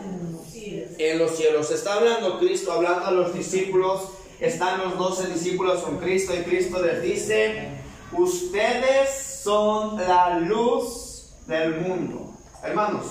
en 0.97 1.19
los 1.19 1.37
cielos. 1.37 1.69
Está 1.71 1.93
hablando 1.93 2.39
Cristo, 2.39 2.71
hablando 2.73 3.05
a 3.05 3.11
los 3.11 3.33
discípulos. 3.33 4.01
Están 4.39 4.79
los 4.79 4.97
doce 4.97 5.27
discípulos 5.27 5.83
con 5.83 5.99
Cristo 5.99 6.33
y 6.35 6.41
Cristo 6.43 6.81
les 6.81 7.01
dice, 7.03 7.69
ustedes 8.11 9.39
son 9.43 9.95
la 9.97 10.39
luz 10.39 11.29
del 11.45 11.79
mundo. 11.79 12.33
Hermanos, 12.63 13.05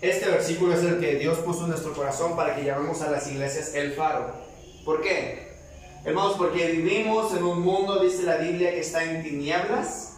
este 0.00 0.26
versículo 0.30 0.74
es 0.74 0.84
el 0.84 1.00
que 1.00 1.16
Dios 1.16 1.38
puso 1.38 1.64
en 1.64 1.70
nuestro 1.70 1.92
corazón 1.92 2.36
para 2.36 2.54
que 2.54 2.64
llamemos 2.64 3.02
a 3.02 3.10
las 3.10 3.30
iglesias 3.30 3.74
el 3.74 3.92
faro. 3.94 4.32
¿Por 4.84 5.02
qué? 5.02 5.54
Hermanos, 6.04 6.34
porque 6.38 6.66
vivimos 6.68 7.34
en 7.36 7.42
un 7.42 7.60
mundo, 7.60 8.02
dice 8.02 8.22
la 8.22 8.36
Biblia, 8.36 8.70
que 8.70 8.80
está 8.80 9.02
en 9.04 9.22
tinieblas 9.22 10.13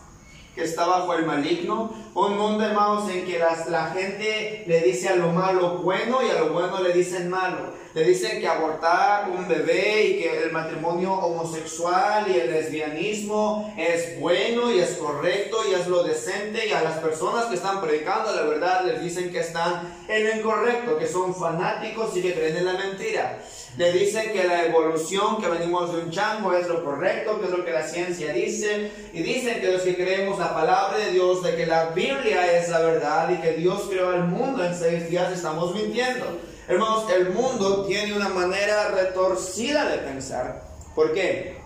que 0.56 0.64
está 0.64 0.86
bajo 0.86 1.12
el 1.14 1.26
maligno. 1.26 1.92
Un 2.14 2.38
mundo, 2.38 2.64
hermanos, 2.64 3.08
en 3.10 3.26
que 3.26 3.38
la 3.38 3.90
gente 3.94 4.64
le 4.66 4.80
dice 4.80 5.10
a 5.10 5.16
lo 5.16 5.30
malo 5.30 5.78
bueno 5.78 6.20
y 6.26 6.30
a 6.30 6.40
lo 6.40 6.54
bueno 6.54 6.82
le 6.82 6.94
dicen 6.94 7.28
malo. 7.28 7.74
Le 7.96 8.04
dicen 8.04 8.40
que 8.42 8.46
abortar 8.46 9.30
un 9.30 9.48
bebé 9.48 10.04
y 10.04 10.18
que 10.18 10.42
el 10.42 10.52
matrimonio 10.52 11.14
homosexual 11.14 12.26
y 12.28 12.38
el 12.38 12.50
lesbianismo 12.50 13.72
es 13.74 14.20
bueno 14.20 14.70
y 14.70 14.80
es 14.80 14.98
correcto 14.98 15.62
y 15.66 15.72
es 15.72 15.86
lo 15.86 16.02
decente. 16.02 16.66
Y 16.66 16.72
a 16.72 16.82
las 16.82 16.98
personas 16.98 17.46
que 17.46 17.54
están 17.54 17.80
predicando 17.80 18.36
la 18.36 18.42
verdad 18.42 18.84
les 18.84 19.02
dicen 19.02 19.32
que 19.32 19.40
están 19.40 19.94
en 20.08 20.24
lo 20.24 20.36
incorrecto, 20.36 20.98
que 20.98 21.06
son 21.06 21.34
fanáticos 21.34 22.14
y 22.18 22.20
que 22.20 22.34
creen 22.34 22.58
en 22.58 22.66
la 22.66 22.74
mentira 22.74 23.38
le 23.78 23.92
dicen 23.92 24.32
que 24.32 24.44
la 24.44 24.64
evolución, 24.64 25.38
que 25.38 25.48
venimos 25.48 25.92
de 25.92 26.00
un 26.00 26.10
chango, 26.10 26.54
es 26.54 26.66
lo 26.66 26.82
correcto, 26.82 27.38
que 27.38 27.44
es 27.44 27.52
lo 27.52 27.62
que 27.62 27.72
la 27.72 27.86
ciencia 27.86 28.32
dice, 28.32 28.90
y 29.12 29.22
dicen 29.22 29.60
que 29.60 29.70
los 29.70 29.82
que 29.82 29.94
creemos 29.94 30.38
la 30.38 30.54
palabra 30.54 30.96
de 30.96 31.12
Dios, 31.12 31.42
de 31.42 31.56
que 31.56 31.66
la 31.66 31.90
Biblia 31.90 32.58
es 32.58 32.70
la 32.70 32.78
verdad 32.78 33.28
y 33.30 33.36
que 33.42 33.52
Dios 33.52 33.82
creó 33.90 34.14
el 34.14 34.24
mundo 34.24 34.64
en 34.64 34.74
seis 34.74 35.10
días, 35.10 35.30
estamos 35.30 35.74
mintiendo. 35.74 36.55
Hermanos, 36.68 37.08
el 37.12 37.30
mundo 37.30 37.84
tiene 37.84 38.12
una 38.14 38.28
manera 38.28 38.88
retorcida 38.88 39.88
de 39.88 39.98
pensar. 39.98 40.64
¿Por 40.96 41.14
qué? 41.14 41.58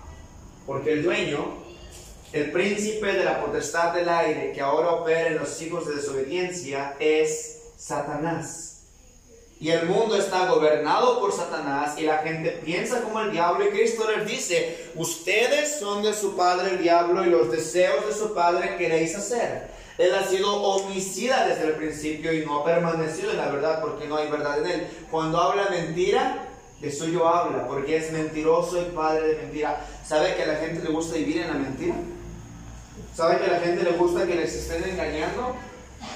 Porque 0.66 0.92
el 0.92 1.02
dueño, 1.02 1.57
el 2.35 2.50
príncipe 2.52 3.14
de 3.14 3.25
la 3.25 3.40
potestad 3.40 3.95
del 3.95 4.11
aire, 4.11 4.52
que 4.52 4.61
ahora 4.61 4.90
opera 4.92 5.28
en 5.28 5.38
los 5.38 5.62
hijos 5.62 5.87
de 5.87 5.97
desobediencia, 5.97 6.97
es 7.00 7.73
Satanás. 7.78 8.83
Y 9.59 9.71
el 9.71 9.87
mundo 9.87 10.16
está 10.16 10.47
gobernado 10.50 11.19
por 11.19 11.33
Satanás 11.33 11.99
y 11.99 12.02
la 12.02 12.19
gente 12.19 12.61
piensa 12.62 13.00
como 13.00 13.21
el 13.21 13.30
diablo 13.30 13.64
y 13.64 13.71
Cristo 13.71 14.04
les 14.11 14.26
dice, 14.26 14.90
ustedes 14.97 15.78
son 15.78 16.02
de 16.02 16.12
su 16.12 16.37
padre 16.37 16.73
el 16.73 16.83
diablo 16.83 17.25
y 17.25 17.30
los 17.30 17.50
deseos 17.50 18.07
de 18.07 18.12
su 18.12 18.35
padre 18.35 18.76
queréis 18.76 19.16
hacer. 19.16 19.80
Él 20.00 20.14
ha 20.14 20.25
sido 20.25 20.50
homicida 20.62 21.47
desde 21.47 21.66
el 21.66 21.75
principio 21.75 22.33
y 22.33 22.42
no 22.47 22.61
ha 22.61 22.64
permanecido 22.64 23.33
en 23.33 23.37
la 23.37 23.50
verdad 23.50 23.83
porque 23.83 24.09
no 24.09 24.16
hay 24.16 24.30
verdad 24.30 24.64
en 24.64 24.71
él. 24.71 24.87
Cuando 25.11 25.38
habla 25.38 25.69
mentira, 25.69 26.47
de 26.80 26.90
suyo 26.90 27.28
habla 27.28 27.66
porque 27.66 27.99
es 27.99 28.11
mentiroso 28.11 28.80
y 28.80 28.87
padre 28.97 29.28
de 29.28 29.37
mentira. 29.42 29.85
¿Sabe 30.02 30.35
que 30.35 30.45
a 30.45 30.47
la 30.47 30.57
gente 30.57 30.83
le 30.83 30.90
gusta 30.90 31.19
vivir 31.19 31.42
en 31.42 31.49
la 31.49 31.52
mentira? 31.52 31.97
¿Sabe 33.14 33.40
que 33.40 33.45
a 33.45 33.52
la 33.52 33.61
gente 33.61 33.85
le 33.85 33.90
gusta 33.92 34.26
que 34.26 34.37
les 34.37 34.54
estén 34.54 34.88
engañando? 34.88 35.54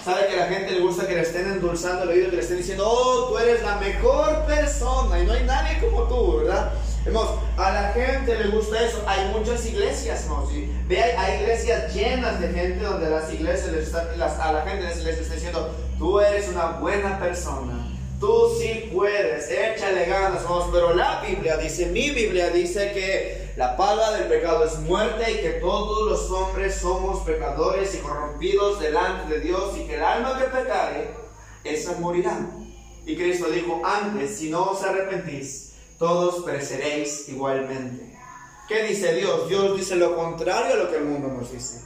Sabe 0.02 0.28
que 0.28 0.32
a 0.40 0.46
la 0.46 0.46
gente 0.46 0.72
le 0.72 0.80
gusta 0.80 1.06
que 1.06 1.16
le 1.16 1.20
estén 1.20 1.46
endulzando 1.46 2.04
el 2.04 2.08
oído, 2.08 2.30
que 2.30 2.36
le 2.36 2.42
estén 2.42 2.56
diciendo, 2.56 2.88
oh, 2.88 3.28
tú 3.28 3.36
eres 3.36 3.62
la 3.62 3.76
mejor 3.76 4.46
persona 4.46 5.20
y 5.20 5.26
no 5.26 5.34
hay 5.34 5.44
nadie 5.44 5.78
como 5.80 6.04
tú, 6.04 6.38
¿verdad? 6.38 6.72
Vemos, 7.04 7.28
a 7.58 7.70
la 7.70 7.92
gente 7.92 8.34
le 8.38 8.49
gusta 8.49 8.82
eso. 8.82 9.02
Hay 9.06 9.28
muchas 9.28 9.66
iglesias, 9.66 10.26
¿no? 10.26 10.49
Ve, 10.88 11.02
hay, 11.02 11.42
iglesias 11.42 11.94
llenas 11.94 12.40
de 12.40 12.49
gente 12.49 12.82
donde 12.82 13.11
las 13.11 13.32
iglesias 13.32 13.73
les 13.73 13.92
las, 14.16 14.38
a 14.38 14.52
la 14.52 14.62
gente 14.62 14.87
les, 14.87 15.04
les 15.04 15.18
está 15.18 15.34
diciendo, 15.34 15.75
tú 15.99 16.18
eres 16.18 16.49
una 16.49 16.78
buena 16.78 17.18
persona. 17.20 17.90
Tú 18.18 18.56
sí 18.58 18.90
puedes, 18.94 19.50
échale 19.50 20.06
ganas, 20.06 20.44
vamos. 20.44 20.70
Pero 20.73 20.94
la 20.94 21.20
Biblia 21.20 21.58
dice, 21.58 21.87
mi 21.87 22.11
Biblia 22.11 22.49
dice 22.49 22.92
que 22.92 23.52
la 23.56 23.76
paga 23.76 24.12
del 24.12 24.28
pecado 24.28 24.64
es 24.64 24.78
muerte 24.78 25.30
y 25.30 25.37
que 25.42 25.50
todos 25.61 26.11
los 26.11 26.30
hombres 26.30 26.76
somos 26.76 27.20
pecadores 27.20 27.94
y 27.94 27.99
corrompidos 27.99 28.80
delante 28.80 29.34
de 29.34 29.40
Dios 29.40 29.76
y 29.76 29.87
que 29.87 29.96
el 29.96 30.02
alma 30.02 30.38
que 30.38 30.44
pecare, 30.44 31.11
esa 31.64 31.92
morirá. 32.00 32.38
Y 33.04 33.14
Cristo 33.14 33.50
dijo, 33.50 33.82
antes, 33.84 34.38
si 34.38 34.49
no 34.49 34.70
os 34.70 34.82
arrepentís, 34.82 35.73
todos 35.98 36.44
pereceréis 36.44 37.28
igualmente. 37.28 38.18
¿Qué 38.68 38.84
dice 38.84 39.14
Dios? 39.14 39.48
Dios 39.48 39.76
dice 39.76 39.96
lo 39.96 40.16
contrario 40.16 40.74
a 40.74 40.76
lo 40.76 40.90
que 40.90 40.96
el 40.96 41.04
mundo 41.04 41.28
nos 41.28 41.52
dice. 41.52 41.80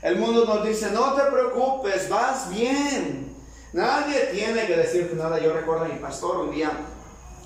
El 0.00 0.16
mundo 0.16 0.44
nos 0.44 0.66
dice, 0.66 0.90
no 0.90 1.14
te 1.14 1.22
preocupes, 1.30 2.08
vas 2.08 2.50
bien. 2.50 3.36
Nadie 3.72 4.30
tiene 4.32 4.66
que 4.66 4.76
decirte 4.76 5.14
nada. 5.14 5.38
Yo 5.38 5.52
recuerdo 5.52 5.84
a 5.84 5.88
mi 5.88 5.98
pastor 5.98 6.38
un 6.38 6.50
día, 6.50 6.72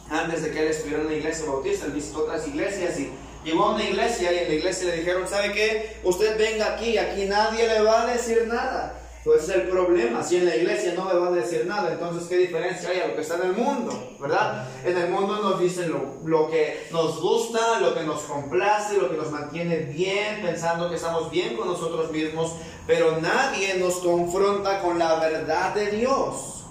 antes 0.09 0.43
de 0.43 0.51
que 0.51 0.61
él 0.61 0.69
estuviera 0.69 1.03
en 1.03 1.09
la 1.09 1.15
iglesia 1.15 1.47
bautista, 1.47 1.87
él 1.87 1.93
visitó 1.93 2.21
otras 2.21 2.47
iglesias 2.47 2.99
y 2.99 3.13
Llegó 3.47 3.67
a 3.67 3.75
una 3.77 3.85
iglesia 3.85 4.33
y 4.33 4.39
en 4.39 4.49
la 4.49 4.55
iglesia 4.55 4.89
le 4.89 4.97
dijeron, 4.97 5.29
¿sabe 5.29 5.53
qué? 5.53 5.99
Usted 6.03 6.37
venga 6.37 6.75
aquí, 6.75 6.99
aquí 6.99 7.27
nadie 7.27 7.69
le 7.69 7.81
va 7.81 8.03
a 8.03 8.07
decir 8.07 8.45
nada. 8.49 9.01
Pues 9.27 9.43
es 9.43 9.57
el 9.57 9.63
problema, 9.63 10.23
si 10.23 10.37
en 10.37 10.45
la 10.45 10.55
iglesia 10.55 10.95
no 10.95 11.13
le 11.13 11.19
van 11.19 11.33
a 11.33 11.37
decir 11.39 11.67
nada, 11.67 11.93
entonces 11.93 12.29
¿qué 12.29 12.37
diferencia 12.37 12.91
hay 12.91 13.01
a 13.01 13.09
lo 13.09 13.17
que 13.17 13.23
está 13.23 13.35
en 13.35 13.43
el 13.43 13.53
mundo? 13.55 14.17
¿Verdad? 14.21 14.69
En 14.85 14.97
el 14.97 15.11
mundo 15.11 15.43
nos 15.43 15.59
dicen 15.59 15.91
lo, 15.91 16.21
lo, 16.25 16.49
que 16.49 16.87
nos 16.93 17.21
gusta, 17.21 17.81
lo 17.81 17.93
que 17.93 18.05
nos 18.05 18.21
complace, 18.23 18.97
lo 18.97 19.11
que 19.11 19.17
nos 19.17 19.33
mantiene 19.33 19.79
bien, 19.79 20.43
pensando 20.43 20.89
que 20.89 20.95
estamos 20.95 21.29
bien 21.29 21.57
con 21.57 21.67
nosotros 21.67 22.13
mismos, 22.13 22.53
pero 22.87 23.21
nadie 23.21 23.75
nos 23.79 23.95
confronta 23.95 24.81
con 24.81 24.97
la 24.97 25.19
verdad 25.19 25.75
de 25.75 25.91
Dios. 25.91 26.65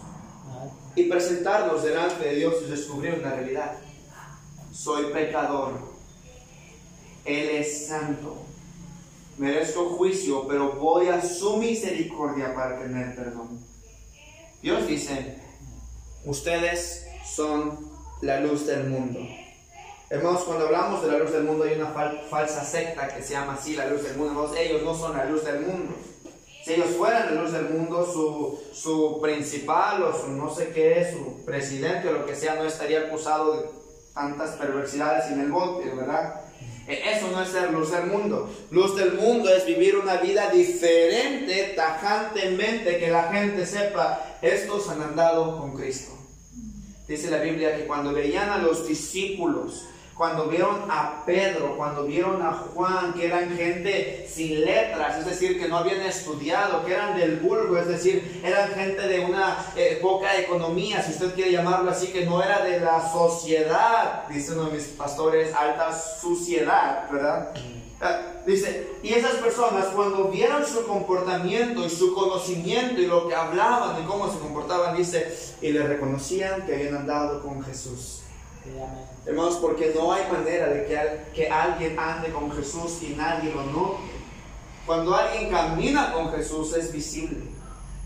Y 0.96 1.10
presentarnos 1.10 1.84
delante 1.84 2.24
de 2.24 2.36
Dios 2.36 2.54
y 2.66 2.72
descubrir 2.72 3.16
una 3.16 3.32
realidad. 3.32 3.74
Soy 4.72 5.08
pecador, 5.12 5.74
él 7.26 7.50
es 7.50 7.88
santo. 7.88 8.45
Merezco 9.38 9.90
juicio, 9.98 10.48
pero 10.48 10.74
voy 10.74 11.10
a 11.10 11.22
su 11.22 11.58
misericordia 11.58 12.56
para 12.56 12.80
tener 12.80 13.16
perdón. 13.16 13.60
Dios 14.62 14.88
dice, 14.88 15.38
ustedes 16.24 17.06
son 17.26 17.92
la 18.22 18.40
luz 18.40 18.66
del 18.66 18.86
mundo. 18.86 19.20
Hermanos, 20.10 20.44
cuando 20.44 20.68
hablamos 20.68 21.02
de 21.02 21.12
la 21.12 21.18
luz 21.18 21.32
del 21.32 21.44
mundo 21.44 21.66
hay 21.66 21.76
una 21.76 21.88
falsa 22.30 22.64
secta 22.64 23.08
que 23.10 23.22
se 23.22 23.34
llama 23.34 23.56
así, 23.56 23.76
la 23.76 23.88
luz 23.88 24.04
del 24.04 24.16
mundo. 24.16 24.54
ellos 24.58 24.84
no 24.84 24.96
son 24.96 25.18
la 25.18 25.26
luz 25.26 25.44
del 25.44 25.62
mundo. 25.62 25.94
Si 26.64 26.74
ellos 26.74 26.92
fueran 26.98 27.36
la 27.36 27.42
luz 27.42 27.52
del 27.52 27.70
mundo, 27.70 28.06
su, 28.06 28.60
su 28.74 29.20
principal 29.22 30.02
o 30.02 30.18
su 30.18 30.30
no 30.30 30.50
sé 30.54 30.70
qué, 30.70 31.12
su 31.12 31.44
presidente 31.44 32.08
o 32.08 32.14
lo 32.14 32.26
que 32.26 32.36
sea, 32.36 32.56
no 32.56 32.64
estaría 32.64 33.02
acusado 33.02 33.58
de 33.58 33.70
tantas 34.14 34.52
perversidades 34.52 35.32
en 35.32 35.42
el 35.42 35.52
bote, 35.52 35.90
¿verdad? 35.90 36.45
E, 36.88 37.12
eso 37.12 37.32
no 37.32 37.42
es 37.42 37.50
ser 37.50 37.72
luz 37.72 37.92
del 37.92 38.08
mundo. 38.08 38.50
Luz 38.72 38.96
del 38.96 39.14
mundo 39.14 39.50
es 39.50 39.66
vivir 39.66 39.98
una 39.98 40.18
vida 40.18 40.50
diferente, 40.50 41.74
tajantemente, 41.76 43.00
que 43.00 43.10
la 43.10 43.32
gente 43.32 43.66
sepa, 43.66 44.38
estos 44.42 44.90
han 44.90 45.02
andado 45.02 45.60
con 45.60 45.76
Cristo. 45.76 46.12
Dice 47.08 47.30
la 47.30 47.38
Biblia 47.38 47.76
que 47.76 47.86
cuando 47.86 48.14
veían 48.14 48.50
a 48.50 48.58
los 48.58 48.88
discípulos, 48.88 49.86
cuando 50.16 50.48
vieron 50.48 50.90
a 50.90 51.24
Pedro, 51.26 51.76
cuando 51.76 52.06
vieron 52.06 52.42
a 52.42 52.54
Juan, 52.54 53.14
que 53.14 53.26
eran 53.26 53.56
gente 53.56 54.26
sin 54.32 54.64
letras, 54.64 55.20
es 55.20 55.26
decir, 55.26 55.60
que 55.60 55.68
no 55.68 55.78
habían 55.78 56.02
estudiado, 56.02 56.86
que 56.86 56.94
eran 56.94 57.18
del 57.18 57.38
vulgo, 57.38 57.78
es 57.78 57.88
decir, 57.88 58.42
eran 58.44 58.70
gente 58.70 59.08
de 59.08 59.20
una 59.20 59.58
eh, 59.76 60.00
poca 60.02 60.38
economía, 60.40 61.04
si 61.04 61.12
usted 61.12 61.36
quiere 61.36 61.52
llamarlo 61.52 61.92
así, 61.92 62.08
que 62.08 62.26
no 62.26 62.42
era 62.42 62.64
de 62.64 62.80
la 62.80 63.12
sociedad, 63.12 64.26
dice 64.30 64.54
uno 64.54 64.66
de 64.66 64.78
mis 64.78 64.86
pastores, 64.86 65.54
alta 65.54 65.92
suciedad, 65.94 67.12
¿verdad? 67.12 67.52
Ah, 68.00 68.22
dice, 68.46 68.88
y 69.04 69.14
esas 69.14 69.36
personas 69.36 69.88
cuando 69.88 70.30
vieron 70.30 70.66
su 70.66 70.86
comportamiento 70.88 71.86
y 71.86 71.90
su 71.90 72.14
conocimiento 72.14 73.02
y 73.02 73.08
lo 73.08 73.28
que 73.28 73.36
hablaban 73.36 74.02
y 74.02 74.06
cómo 74.06 74.32
se 74.32 74.40
comportaban, 74.40 74.96
dice, 74.96 75.34
y 75.62 75.72
le 75.72 75.84
reconocían 75.86 76.66
que 76.66 76.76
habían 76.76 76.96
andado 76.96 77.42
con 77.42 77.62
Jesús. 77.64 78.22
Hermanos, 79.26 79.58
porque 79.62 79.92
no 79.96 80.14
hay 80.14 80.24
manera 80.32 80.68
de 80.68 80.86
que, 80.86 81.22
que 81.34 81.50
alguien 81.50 81.98
ande 81.98 82.32
con 82.32 82.52
Jesús 82.52 83.00
y 83.02 83.16
nadie 83.16 83.52
lo 83.54 83.64
note. 83.64 84.04
Cuando 84.86 85.16
alguien 85.16 85.50
camina 85.50 86.14
con 86.14 86.32
Jesús 86.32 86.76
es 86.76 86.92
visible. 86.92 87.42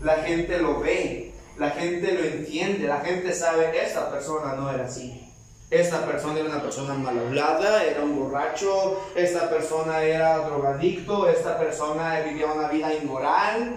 La 0.00 0.16
gente 0.16 0.58
lo 0.58 0.80
ve, 0.80 1.34
la 1.58 1.70
gente 1.70 2.12
lo 2.12 2.24
entiende, 2.24 2.86
la 2.86 3.00
gente 3.00 3.34
sabe, 3.34 3.70
esta 3.84 4.10
persona 4.10 4.54
no 4.54 4.70
era 4.70 4.86
así. 4.86 5.30
Esta 5.70 6.04
persona 6.06 6.40
era 6.40 6.48
una 6.48 6.62
persona 6.62 6.94
mal 6.94 7.16
hablada, 7.18 7.84
era 7.84 8.02
un 8.02 8.18
borracho, 8.18 8.98
esta 9.14 9.48
persona 9.50 10.02
era 10.02 10.38
drogadicto, 10.38 11.28
esta 11.28 11.58
persona 11.58 12.20
vivía 12.22 12.46
una 12.46 12.68
vida 12.68 12.94
inmoral, 12.94 13.76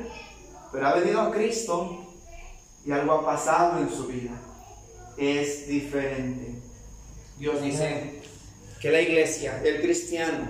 pero 0.71 0.87
ha 0.87 0.93
venido 0.95 1.21
a 1.21 1.31
Cristo 1.31 2.07
y 2.85 2.91
algo 2.91 3.13
ha 3.13 3.25
pasado 3.25 3.79
en 3.79 3.89
su 3.89 4.07
vida. 4.07 4.31
Es 5.17 5.67
diferente. 5.67 6.62
Dios 7.37 7.61
dice 7.61 8.21
que 8.79 8.91
la 8.91 9.01
iglesia, 9.01 9.61
el 9.63 9.81
cristiano, 9.81 10.47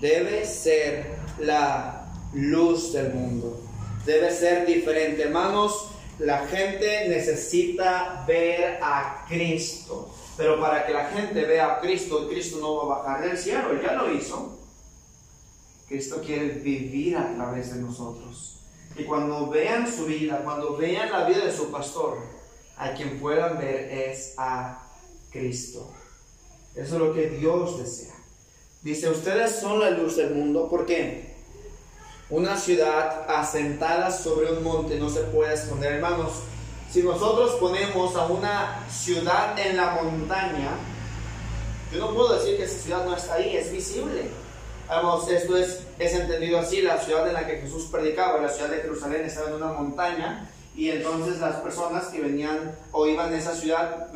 debe 0.00 0.44
ser 0.44 1.06
la 1.38 2.12
luz 2.34 2.92
del 2.92 3.12
mundo. 3.12 3.60
Debe 4.04 4.30
ser 4.30 4.66
diferente. 4.66 5.22
Hermanos, 5.22 5.88
la 6.18 6.46
gente 6.46 7.08
necesita 7.08 8.24
ver 8.26 8.78
a 8.82 9.24
Cristo. 9.28 10.14
Pero 10.36 10.60
para 10.60 10.86
que 10.86 10.92
la 10.92 11.06
gente 11.06 11.44
vea 11.44 11.74
a 11.74 11.80
Cristo, 11.80 12.28
Cristo 12.28 12.58
no 12.60 12.76
va 12.76 12.82
a 12.82 12.98
bajar 12.98 13.28
del 13.28 13.38
cielo, 13.38 13.80
ya 13.82 13.92
lo 13.94 14.12
hizo. 14.12 14.58
Cristo 15.88 16.22
quiere 16.24 16.48
vivir 16.48 17.16
a 17.16 17.34
través 17.34 17.74
de 17.74 17.80
nosotros. 17.80 18.60
Y 18.96 19.04
cuando 19.04 19.48
vean 19.50 19.90
su 19.90 20.06
vida, 20.06 20.40
cuando 20.42 20.76
vean 20.76 21.10
la 21.10 21.24
vida 21.24 21.44
de 21.44 21.52
su 21.52 21.70
pastor, 21.70 22.18
a 22.76 22.92
quien 22.92 23.20
puedan 23.20 23.58
ver 23.58 23.90
es 23.90 24.34
a 24.38 24.88
Cristo. 25.30 25.92
Eso 26.74 26.94
es 26.94 27.00
lo 27.00 27.12
que 27.12 27.28
Dios 27.28 27.78
desea. 27.78 28.14
Dice, 28.82 29.10
ustedes 29.10 29.60
son 29.60 29.80
la 29.80 29.90
luz 29.90 30.16
del 30.16 30.34
mundo. 30.34 30.68
¿Por 30.68 30.86
qué? 30.86 31.32
Una 32.30 32.56
ciudad 32.56 33.26
asentada 33.28 34.10
sobre 34.10 34.52
un 34.52 34.64
monte 34.64 34.98
no 34.98 35.10
se 35.10 35.20
puede 35.20 35.54
esconder, 35.54 35.94
hermanos. 35.94 36.32
Si 36.90 37.02
nosotros 37.02 37.56
ponemos 37.60 38.16
a 38.16 38.26
una 38.26 38.86
ciudad 38.90 39.58
en 39.58 39.76
la 39.76 40.02
montaña, 40.02 40.70
yo 41.92 41.98
no 42.00 42.14
puedo 42.14 42.34
decir 42.34 42.56
que 42.56 42.64
esa 42.64 42.78
ciudad 42.78 43.04
no 43.04 43.14
está 43.14 43.34
ahí, 43.34 43.56
es 43.56 43.70
visible. 43.70 44.30
Vamos, 44.88 45.28
esto 45.30 45.56
es, 45.56 45.80
es 45.98 46.12
entendido 46.14 46.58
así, 46.58 46.82
la 46.82 46.98
ciudad 46.98 47.28
en 47.28 47.34
la 47.34 47.46
que 47.46 47.58
Jesús 47.58 47.88
predicaba, 47.90 48.40
la 48.40 48.48
ciudad 48.48 48.70
de 48.70 48.82
Jerusalén 48.82 49.24
estaba 49.24 49.48
en 49.48 49.54
una 49.56 49.72
montaña 49.72 50.51
y 50.74 50.88
entonces 50.88 51.38
las 51.38 51.56
personas 51.56 52.06
que 52.06 52.20
venían 52.20 52.74
o 52.92 53.06
iban 53.06 53.32
a 53.32 53.36
esa 53.36 53.54
ciudad, 53.54 54.08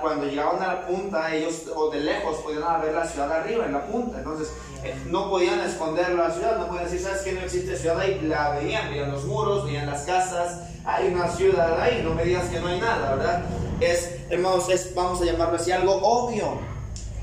cuando 0.00 0.24
llegaban 0.26 0.62
a 0.62 0.66
la 0.74 0.86
punta, 0.86 1.34
ellos 1.34 1.64
o 1.74 1.90
de 1.90 2.00
lejos 2.00 2.38
podían 2.38 2.80
ver 2.80 2.94
la 2.94 3.06
ciudad 3.06 3.30
arriba, 3.30 3.66
en 3.66 3.72
la 3.72 3.86
punta. 3.86 4.18
Entonces 4.18 4.50
eh, 4.84 4.94
no 5.06 5.28
podían 5.28 5.60
esconder 5.60 6.10
la 6.14 6.30
ciudad, 6.30 6.58
no 6.58 6.68
podían 6.68 6.84
decir, 6.84 7.00
¿sabes 7.00 7.20
que 7.20 7.32
no 7.32 7.40
existe 7.40 7.76
ciudad 7.76 8.00
ahí? 8.00 8.20
La 8.22 8.50
veían, 8.50 8.88
veían 8.88 9.12
los 9.12 9.26
muros, 9.26 9.66
veían 9.66 9.86
las 9.86 10.02
casas, 10.04 10.62
hay 10.86 11.08
una 11.08 11.28
ciudad 11.28 11.78
ahí, 11.78 12.00
no 12.02 12.14
me 12.14 12.24
digas 12.24 12.48
que 12.48 12.58
no 12.58 12.68
hay 12.68 12.80
nada, 12.80 13.14
¿verdad? 13.14 13.44
Es, 13.80 14.16
hermanos, 14.30 14.70
es, 14.70 14.94
vamos 14.94 15.20
a 15.20 15.26
llamarlo 15.26 15.56
así, 15.56 15.72
algo 15.72 15.94
obvio 15.96 16.58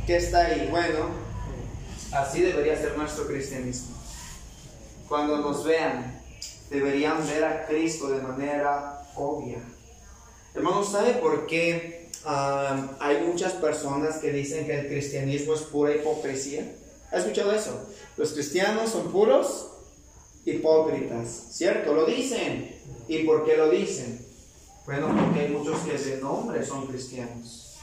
que 0.06 0.18
está 0.18 0.46
ahí. 0.46 0.68
Bueno, 0.70 1.10
así 2.12 2.42
debería 2.42 2.76
ser 2.78 2.96
nuestro 2.96 3.26
cristianismo. 3.26 3.96
Cuando 5.08 5.38
nos 5.38 5.64
vean, 5.64 6.15
deberían 6.70 7.26
ver 7.28 7.44
a 7.44 7.66
Cristo 7.66 8.10
de 8.10 8.22
manera 8.22 9.04
obvia. 9.16 9.60
Hermanos, 10.54 10.92
¿sabe 10.92 11.14
por 11.14 11.48
qué 11.48 12.10
ah, 12.26 12.96
hay 13.00 13.24
muchas 13.26 13.54
personas 13.54 14.18
que 14.18 14.32
dicen 14.32 14.66
que 14.66 14.80
el 14.80 14.88
cristianismo 14.88 15.54
es 15.54 15.62
pura 15.62 15.96
hipocresía? 15.96 16.72
¿Ha 17.12 17.18
escuchado 17.18 17.52
eso? 17.52 17.90
Los 18.18 18.34
cristianos 18.34 18.92
son 18.92 19.12
puros 19.12 19.72
hipócritas, 20.46 21.48
¿cierto? 21.52 21.94
Lo 21.94 22.06
dicen. 22.06 22.76
¿Y 23.08 23.20
por 23.20 23.46
qué 23.46 23.58
lo 23.58 23.70
dicen? 23.70 24.26
Bueno, 24.86 25.08
porque 25.08 25.42
hay 25.42 25.50
muchos 25.50 25.80
que 25.82 25.98
de 25.98 26.18
nombre 26.18 26.64
son 26.64 26.86
cristianos, 26.86 27.78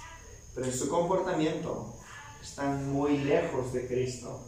pero 0.55 0.67
en 0.67 0.73
su 0.73 0.89
comportamiento 0.89 1.95
están 2.41 2.93
muy 2.93 3.19
lejos 3.19 3.73
de 3.73 3.87
Cristo. 3.87 4.41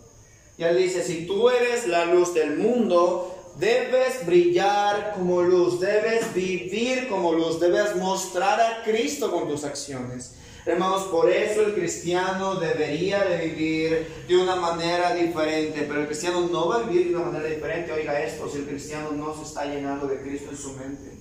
Y 0.57 0.63
él 0.63 0.77
dice, 0.79 1.03
si 1.03 1.27
tú 1.27 1.51
eres 1.51 1.89
la 1.89 2.05
luz 2.05 2.33
del 2.33 2.57
mundo, 2.57 3.34
Debes 3.59 4.27
brillar 4.27 5.13
como 5.15 5.41
luz, 5.43 5.79
debes 5.79 6.35
vivir 6.35 7.09
como 7.09 7.33
luz, 7.33 7.61
debes 7.61 7.95
mostrar 7.95 8.61
a 8.61 8.83
Cristo 8.83 9.31
con 9.31 9.49
tus 9.49 9.63
acciones. 9.63 10.35
Hermanos, 10.67 11.05
por 11.05 11.31
eso 11.31 11.61
el 11.61 11.75
cristiano 11.75 12.57
debería 12.57 13.23
de 13.23 13.47
vivir 13.47 14.25
de 14.27 14.37
una 14.37 14.57
manera 14.57 15.15
diferente, 15.15 15.85
pero 15.87 16.01
el 16.01 16.07
cristiano 16.07 16.49
no 16.51 16.69
va 16.69 16.77
a 16.77 16.83
vivir 16.83 17.11
de 17.11 17.17
una 17.17 17.27
manera 17.27 17.49
diferente. 17.49 17.93
Oiga 17.93 18.21
esto, 18.21 18.49
si 18.49 18.59
el 18.59 18.67
cristiano 18.67 19.13
no 19.13 19.37
se 19.37 19.43
está 19.43 19.67
llenando 19.67 20.09
de 20.09 20.21
Cristo 20.21 20.51
en 20.51 20.57
su 20.57 20.73
mente 20.73 21.17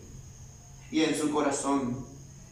y 0.90 1.04
en 1.04 1.14
su 1.14 1.32
corazón. 1.32 2.04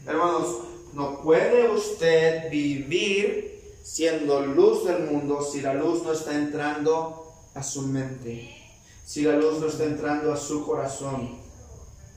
Hermanos, 0.06 0.58
no 0.94 1.24
puede 1.24 1.70
usted 1.70 2.52
vivir 2.52 3.78
siendo 3.84 4.46
luz 4.46 4.86
del 4.86 5.06
mundo 5.06 5.42
si 5.42 5.62
la 5.62 5.74
luz 5.74 6.04
no 6.04 6.14
está 6.14 6.36
entrando 6.36 7.34
a 7.56 7.64
su 7.64 7.82
mente 7.84 8.61
si 9.04 9.24
la 9.24 9.34
luz 9.34 9.60
no 9.60 9.68
está 9.68 9.84
entrando 9.84 10.32
a 10.32 10.38
su 10.38 10.66
corazón. 10.66 11.40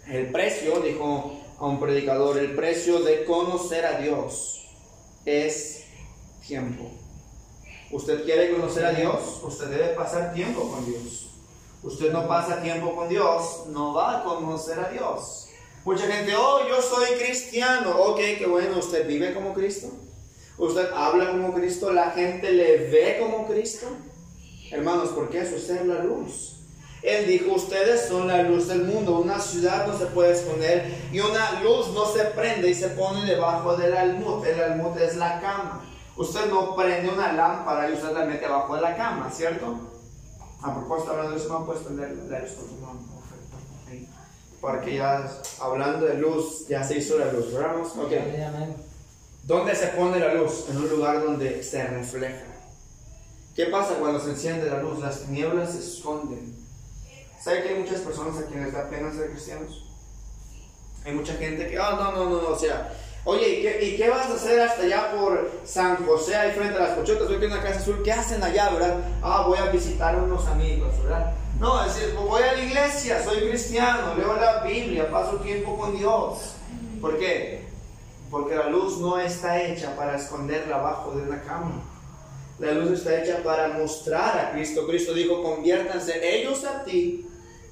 El 0.08 0.30
precio, 0.30 0.80
dijo 0.80 1.40
a 1.58 1.66
un 1.66 1.80
predicador, 1.80 2.38
el 2.38 2.54
precio 2.54 3.00
de 3.00 3.24
conocer 3.24 3.86
a 3.86 3.98
Dios 4.00 4.68
es 5.24 5.84
tiempo. 6.46 6.90
Usted 7.90 8.24
quiere 8.24 8.50
conocer 8.50 8.84
a 8.84 8.92
Dios, 8.92 9.40
usted 9.42 9.66
debe 9.66 9.88
pasar 9.94 10.34
tiempo 10.34 10.70
con 10.70 10.84
Dios. 10.84 11.30
Usted 11.82 12.12
no 12.12 12.26
pasa 12.26 12.62
tiempo 12.62 12.96
con 12.96 13.08
Dios, 13.08 13.66
no 13.68 13.92
va 13.92 14.20
a 14.20 14.24
conocer 14.24 14.78
a 14.80 14.88
Dios. 14.88 15.48
Mucha 15.84 16.06
gente, 16.06 16.34
oh, 16.34 16.66
yo 16.66 16.80
soy 16.80 17.10
cristiano. 17.18 17.90
Ok, 17.90 18.18
qué 18.38 18.46
bueno, 18.46 18.78
usted 18.78 19.06
vive 19.06 19.34
como 19.34 19.52
Cristo. 19.52 19.88
Usted 20.56 20.90
habla 20.94 21.30
como 21.30 21.52
Cristo, 21.52 21.92
la 21.92 22.10
gente 22.12 22.52
le 22.52 22.88
ve 22.88 23.18
como 23.20 23.46
Cristo. 23.46 23.86
Hermanos, 24.70 25.10
porque 25.14 25.40
eso 25.40 25.56
es 25.56 25.66
ser 25.66 25.84
la 25.84 26.02
luz. 26.02 26.53
Él 27.04 27.26
dijo, 27.26 27.52
ustedes 27.52 28.08
son 28.08 28.28
la 28.28 28.42
luz 28.42 28.66
del 28.66 28.84
mundo, 28.84 29.18
una 29.18 29.38
ciudad 29.38 29.86
no 29.86 29.96
se 29.96 30.06
puede 30.06 30.32
esconder 30.32 30.90
y 31.12 31.20
una 31.20 31.60
luz 31.60 31.88
no 31.92 32.06
se 32.06 32.24
prende 32.24 32.70
y 32.70 32.74
se 32.74 32.88
pone 32.88 33.26
debajo 33.26 33.76
del 33.76 33.94
almud. 33.94 34.42
El 34.46 34.58
almud 34.58 34.96
es 34.98 35.14
la 35.16 35.38
cama. 35.38 35.84
Usted 36.16 36.46
no 36.46 36.74
prende 36.74 37.10
una 37.10 37.34
lámpara 37.34 37.90
y 37.90 37.92
usted 37.92 38.10
la 38.12 38.24
mete 38.24 38.46
abajo 38.46 38.76
de 38.76 38.80
la 38.80 38.96
cama, 38.96 39.30
¿cierto? 39.30 39.78
A 40.62 40.74
propósito, 40.74 41.10
hablando 41.10 41.32
de 41.32 41.42
eso, 41.42 41.52
no 41.52 41.66
puedes 41.66 41.82
prender 41.82 42.16
la 42.30 42.38
luz 42.38 42.52
con 42.52 42.68
tu. 42.68 42.84
Porque 44.62 44.96
ya 44.96 45.30
hablando 45.60 46.06
de 46.06 46.14
luz, 46.14 46.66
ya 46.68 46.82
se 46.82 46.96
hizo 46.96 47.18
la 47.18 47.30
luz, 47.30 47.52
¿verdad? 47.52 47.76
Ok. 47.80 48.12
¿Dónde 49.42 49.74
se 49.74 49.88
pone 49.88 50.18
la 50.18 50.32
luz? 50.32 50.70
En 50.70 50.78
un 50.78 50.88
lugar 50.88 51.22
donde 51.22 51.62
se 51.62 51.86
refleja. 51.86 52.46
¿Qué 53.54 53.66
pasa 53.66 53.96
cuando 53.96 54.18
se 54.18 54.30
enciende 54.30 54.70
la 54.70 54.80
luz? 54.80 55.00
Las 55.00 55.20
tinieblas 55.20 55.72
se 55.72 55.80
esconden. 55.80 56.63
¿Sabe 57.44 57.62
que 57.62 57.68
hay 57.68 57.80
muchas 57.80 58.00
personas 58.00 58.38
a 58.38 58.46
quienes 58.46 58.72
da 58.72 58.88
pena 58.88 59.12
ser 59.12 59.28
cristianos? 59.28 59.84
Hay 61.04 61.12
mucha 61.12 61.34
gente 61.34 61.68
que, 61.68 61.78
oh, 61.78 61.90
no, 61.90 62.12
no, 62.12 62.24
no, 62.30 62.48
o 62.48 62.58
sea, 62.58 62.90
oye, 63.26 63.58
¿y 63.58 63.62
qué, 63.62 63.84
¿y 63.84 63.96
qué, 63.98 64.08
vas 64.08 64.30
a 64.30 64.34
hacer 64.34 64.60
hasta 64.60 64.84
allá 64.84 65.12
por 65.12 65.50
San 65.62 66.06
José, 66.06 66.36
ahí 66.36 66.52
frente 66.52 66.78
a 66.78 66.84
las 66.84 66.96
cochotas? 66.96 67.28
Que 67.28 67.34
hay 67.34 67.44
una 67.44 67.62
casa 67.62 67.80
azul, 67.80 68.00
¿qué 68.02 68.12
hacen 68.12 68.42
allá, 68.42 68.70
verdad? 68.70 68.96
Ah, 69.22 69.44
voy 69.46 69.58
a 69.58 69.66
visitar 69.66 70.14
a 70.14 70.22
unos 70.22 70.46
amigos, 70.46 70.94
¿verdad? 71.02 71.34
No, 71.60 71.84
es 71.84 71.94
decir, 71.94 72.14
voy 72.14 72.42
a 72.42 72.54
la 72.54 72.64
iglesia, 72.64 73.22
soy 73.22 73.46
cristiano, 73.46 74.14
leo 74.16 74.36
la 74.36 74.62
Biblia, 74.62 75.10
paso 75.10 75.36
tiempo 75.36 75.76
con 75.76 75.98
Dios. 75.98 76.54
¿Por 76.98 77.18
qué? 77.18 77.66
Porque 78.30 78.56
la 78.56 78.70
luz 78.70 78.98
no 79.00 79.18
está 79.18 79.62
hecha 79.62 79.94
para 79.96 80.16
esconderla 80.16 80.76
abajo 80.76 81.10
de 81.10 81.24
una 81.24 81.42
cama. 81.42 81.82
La 82.58 82.72
luz 82.72 82.92
está 82.92 83.22
hecha 83.22 83.42
para 83.42 83.68
mostrar 83.68 84.38
a 84.38 84.52
Cristo. 84.52 84.86
Cristo 84.86 85.12
dijo, 85.12 85.42
conviértanse 85.42 86.38
ellos 86.40 86.64
a 86.64 86.82
ti 86.84 87.23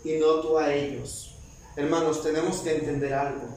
y 0.04 0.14
no 0.14 0.40
tú 0.40 0.58
a 0.58 0.72
ellos. 0.72 1.34
Hermanos, 1.76 2.22
tenemos 2.22 2.58
que 2.58 2.76
entender 2.76 3.14
algo. 3.14 3.48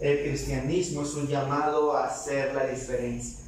El 0.00 0.20
cristianismo 0.24 1.02
es 1.02 1.14
un 1.14 1.26
llamado 1.26 1.96
a 1.96 2.06
hacer 2.06 2.54
la 2.54 2.66
diferencia. 2.66 3.38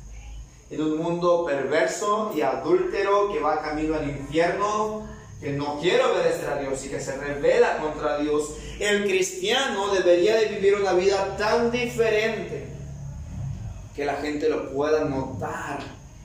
En 0.70 0.82
un 0.82 0.98
mundo 0.98 1.44
perverso 1.44 2.32
y 2.34 2.40
adúltero 2.40 3.32
que 3.32 3.40
va 3.40 3.62
camino 3.62 3.94
al 3.94 4.08
infierno, 4.08 5.06
que 5.40 5.52
no 5.52 5.78
quiere 5.78 6.02
obedecer 6.04 6.50
a 6.50 6.58
Dios 6.58 6.84
y 6.84 6.88
que 6.88 7.00
se 7.00 7.16
revela 7.16 7.78
contra 7.78 8.18
Dios, 8.18 8.54
el 8.78 9.04
cristiano 9.04 9.92
debería 9.92 10.36
de 10.36 10.46
vivir 10.46 10.74
una 10.74 10.92
vida 10.92 11.36
tan 11.36 11.70
diferente 11.70 12.66
que 13.94 14.04
la 14.04 14.16
gente 14.16 14.48
lo 14.48 14.72
pueda 14.72 15.04
notar 15.04 15.80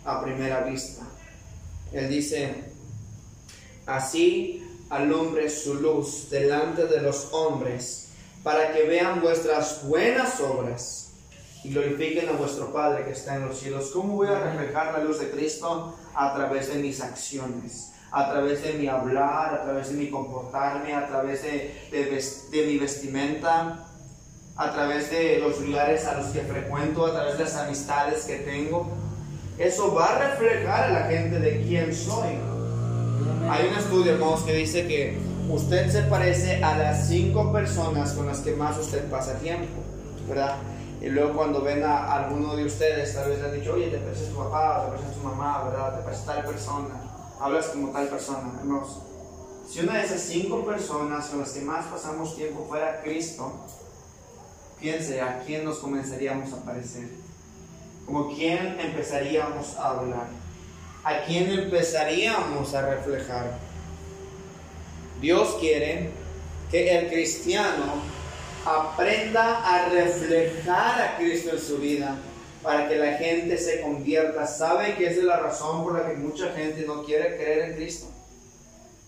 a 0.06 0.22
primera 0.24 0.62
vista. 0.62 1.04
Él 1.92 2.10
dice, 2.10 2.56
así 3.86 4.64
alumbre 4.94 5.50
su 5.50 5.76
luz 5.76 6.30
delante 6.30 6.86
de 6.86 7.02
los 7.02 7.30
hombres, 7.32 8.10
para 8.44 8.74
que 8.74 8.84
vean 8.84 9.22
vuestras 9.22 9.88
buenas 9.88 10.40
obras 10.40 11.10
y 11.64 11.70
glorifiquen 11.74 12.30
a 12.30 12.34
vuestro 12.34 12.72
Padre 12.72 13.06
que 13.06 13.12
está 13.12 13.36
en 13.36 13.48
los 13.48 13.58
cielos. 13.58 13.92
¿Cómo 13.94 14.16
voy 14.16 14.28
a 14.28 14.40
reflejar 14.40 14.94
la 14.94 15.04
luz 15.04 15.20
de 15.20 15.32
Cristo? 15.32 15.96
A 16.14 16.36
través 16.36 16.74
de 16.74 16.76
mis 16.76 17.02
acciones, 17.02 17.92
a 18.12 18.30
través 18.30 18.62
de 18.64 18.74
mi 18.74 18.88
hablar, 18.88 19.56
a 19.56 19.64
través 19.64 19.90
de 19.90 19.96
mi 19.96 20.10
comportarme, 20.10 20.94
a 20.94 21.08
través 21.08 21.42
de, 21.42 21.74
de, 21.92 22.66
mi 22.68 22.78
vestimenta, 22.78 23.88
a 24.56 24.74
través 24.74 25.10
de 25.10 25.40
los 25.40 25.60
lugares 25.62 26.06
a 26.06 26.20
los 26.20 26.28
que 26.28 26.42
frecuento, 26.42 27.06
a 27.06 27.14
través 27.14 27.38
de 27.38 27.46
las 27.46 27.56
amistades 27.56 28.26
que 28.26 28.40
tengo. 28.40 28.92
Eso 29.58 29.94
va 29.96 30.16
a 30.16 30.30
reflejar 30.30 30.84
a 30.84 30.90
la 30.90 31.04
gente 31.08 31.40
de 31.40 31.64
quién 31.64 31.96
soy. 31.96 32.53
Hay 33.50 33.68
un 33.68 33.76
estudio, 33.76 34.14
hermanos, 34.14 34.44
que 34.44 34.54
dice 34.54 34.88
que 34.88 35.18
usted 35.50 35.92
se 35.92 36.04
parece 36.04 36.64
a 36.64 36.78
las 36.78 37.08
cinco 37.08 37.52
personas 37.52 38.14
con 38.14 38.26
las 38.26 38.40
que 38.40 38.54
más 38.54 38.78
usted 38.78 39.10
pasa 39.10 39.38
tiempo, 39.40 39.82
¿verdad? 40.28 40.58
Y 41.02 41.10
luego 41.10 41.34
cuando 41.34 41.62
ven 41.62 41.84
a 41.84 42.14
alguno 42.14 42.56
de 42.56 42.66
ustedes, 42.66 43.14
tal 43.14 43.30
vez 43.30 43.40
le 43.40 43.46
han 43.46 43.60
dicho, 43.60 43.74
oye, 43.74 43.90
te 43.90 43.98
pareces 43.98 44.30
tu 44.30 44.38
papá, 44.38 44.86
te 44.86 44.92
pareces 44.92 45.18
tu 45.18 45.24
mamá, 45.28 45.64
¿verdad? 45.66 45.98
Te 45.98 46.04
pareces 46.04 46.26
tal 46.26 46.46
persona, 46.46 46.96
hablas 47.40 47.66
como 47.68 47.90
tal 47.90 48.08
persona, 48.08 48.52
hermanos. 48.60 49.00
si 49.70 49.82
una 49.82 49.98
de 49.98 50.06
esas 50.06 50.22
cinco 50.22 50.66
personas 50.66 51.28
con 51.28 51.40
las 51.40 51.52
que 51.52 51.62
más 51.62 51.86
pasamos 51.88 52.38
tiempo 52.38 52.66
fuera 52.70 53.02
Cristo, 53.04 53.52
piense 54.80 55.22
a 55.22 55.44
quién 55.46 55.66
nos 55.66 55.80
comenzaríamos 55.80 56.54
a 56.54 56.64
parecer, 56.64 57.10
como 58.06 58.34
quién 58.34 58.80
empezaríamos 58.80 59.76
a 59.76 59.90
hablar, 59.90 60.43
a 61.04 61.22
quién 61.26 61.50
empezaríamos 61.52 62.74
a 62.74 62.90
reflejar. 62.90 63.58
Dios 65.20 65.58
quiere 65.60 66.10
que 66.72 66.98
el 66.98 67.10
cristiano 67.10 68.02
aprenda 68.66 69.62
a 69.64 69.90
reflejar 69.90 71.02
a 71.02 71.18
Cristo 71.18 71.52
en 71.52 71.60
su 71.60 71.78
vida 71.78 72.18
para 72.62 72.88
que 72.88 72.96
la 72.96 73.14
gente 73.14 73.58
se 73.58 73.82
convierta. 73.82 74.48
¿Sabe 74.48 74.96
que 74.96 75.08
es 75.08 75.18
la 75.24 75.38
razón 75.38 75.84
por 75.84 75.94
la 76.00 76.08
que 76.08 76.16
mucha 76.16 76.52
gente 76.54 76.86
no 76.86 77.04
quiere 77.04 77.36
creer 77.36 77.70
en 77.70 77.76
Cristo? 77.76 78.08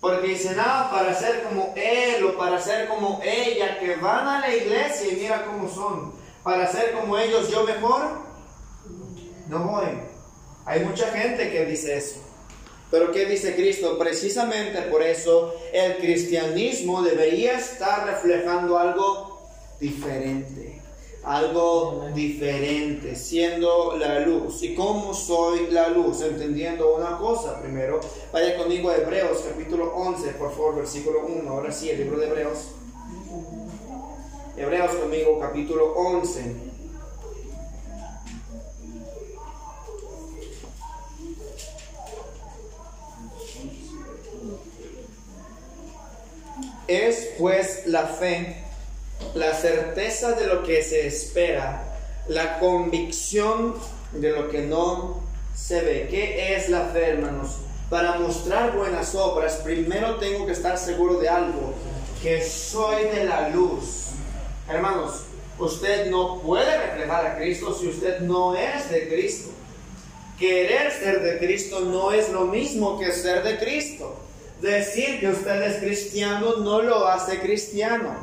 Porque 0.01 0.27
dicen, 0.27 0.57
ah, 0.59 0.89
para 0.91 1.13
ser 1.15 1.43
como 1.43 1.73
él 1.75 2.23
o 2.25 2.37
para 2.37 2.61
ser 2.61 2.87
como 2.87 3.21
ella, 3.23 3.79
que 3.79 3.95
van 3.95 4.27
a 4.27 4.39
la 4.39 4.53
iglesia 4.53 5.11
y 5.11 5.15
mira 5.15 5.45
cómo 5.45 5.67
son. 5.69 6.13
Para 6.43 6.67
ser 6.67 6.91
como 6.91 7.17
ellos, 7.17 7.49
yo 7.49 7.63
mejor 7.63 8.19
no 9.47 9.59
voy. 9.59 10.14
Hay 10.65 10.81
mucha 10.81 11.07
gente 11.11 11.51
que 11.51 11.65
dice 11.65 11.97
eso. 11.97 12.21
Pero 12.91 13.11
¿qué 13.11 13.25
dice 13.25 13.55
Cristo? 13.55 13.97
Precisamente 13.97 14.81
por 14.83 15.01
eso 15.03 15.53
el 15.73 15.97
cristianismo 15.97 17.01
debería 17.01 17.57
estar 17.57 18.05
reflejando 18.05 18.77
algo 18.77 19.49
diferente 19.79 20.85
algo 21.25 22.05
diferente, 22.13 23.15
siendo 23.15 23.97
la 23.97 24.19
luz. 24.19 24.61
¿Y 24.61 24.75
cómo 24.75 25.13
soy 25.13 25.67
la 25.71 25.89
luz? 25.89 26.21
Entendiendo 26.21 26.95
una 26.95 27.17
cosa 27.17 27.59
primero. 27.59 27.99
Vaya 28.31 28.57
conmigo 28.57 28.89
a 28.91 28.97
Hebreos 28.97 29.43
capítulo 29.47 29.93
11, 29.95 30.29
por 30.33 30.51
favor, 30.51 30.75
versículo 30.75 31.25
1. 31.25 31.49
Ahora 31.49 31.71
sí, 31.71 31.89
el 31.89 31.97
libro 31.97 32.19
de 32.19 32.27
Hebreos. 32.27 32.69
Hebreos 34.55 34.91
conmigo 34.91 35.39
capítulo 35.39 35.93
11. 35.95 36.74
Es 46.95 47.29
pues 47.37 47.87
la 47.87 48.07
fe 48.07 48.65
la 49.33 49.53
certeza 49.53 50.33
de 50.33 50.47
lo 50.47 50.63
que 50.63 50.81
se 50.83 51.07
espera, 51.07 51.83
la 52.27 52.59
convicción 52.59 53.75
de 54.13 54.31
lo 54.31 54.49
que 54.49 54.61
no 54.61 55.21
se 55.55 55.81
ve. 55.81 56.07
¿Qué 56.09 56.55
es 56.55 56.69
la 56.69 56.85
fe, 56.87 57.09
hermanos? 57.09 57.57
Para 57.89 58.17
mostrar 58.19 58.75
buenas 58.75 59.13
obras, 59.15 59.55
primero 59.63 60.15
tengo 60.17 60.45
que 60.45 60.53
estar 60.53 60.77
seguro 60.77 61.19
de 61.19 61.29
algo, 61.29 61.73
que 62.21 62.43
soy 62.43 63.05
de 63.05 63.25
la 63.25 63.49
luz. 63.49 64.07
Hermanos, 64.69 65.23
usted 65.59 66.09
no 66.09 66.39
puede 66.41 66.77
reflejar 66.77 67.25
a 67.25 67.37
Cristo 67.37 67.73
si 67.73 67.87
usted 67.87 68.19
no 68.21 68.55
es 68.55 68.89
de 68.89 69.07
Cristo. 69.07 69.49
Querer 70.39 70.91
ser 70.91 71.21
de 71.21 71.37
Cristo 71.37 71.81
no 71.81 72.11
es 72.11 72.29
lo 72.29 72.45
mismo 72.45 72.99
que 72.99 73.11
ser 73.11 73.43
de 73.43 73.57
Cristo. 73.57 74.24
Decir 74.61 75.19
que 75.19 75.29
usted 75.29 75.61
es 75.61 75.77
cristiano 75.77 76.57
no 76.57 76.81
lo 76.81 77.07
hace 77.07 77.39
cristiano. 77.39 78.15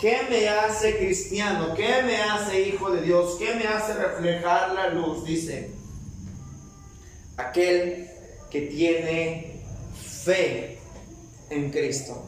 ¿Qué 0.00 0.18
me 0.28 0.48
hace 0.48 0.96
cristiano? 0.96 1.74
¿Qué 1.74 2.02
me 2.04 2.16
hace 2.16 2.60
hijo 2.60 2.90
de 2.90 3.02
Dios? 3.02 3.36
¿Qué 3.38 3.54
me 3.54 3.66
hace 3.66 3.94
reflejar 3.94 4.74
la 4.74 4.88
luz? 4.88 5.24
Dice, 5.24 5.70
aquel 7.36 8.08
que 8.50 8.62
tiene 8.62 9.60
fe 10.24 10.78
en 11.50 11.70
Cristo. 11.70 12.24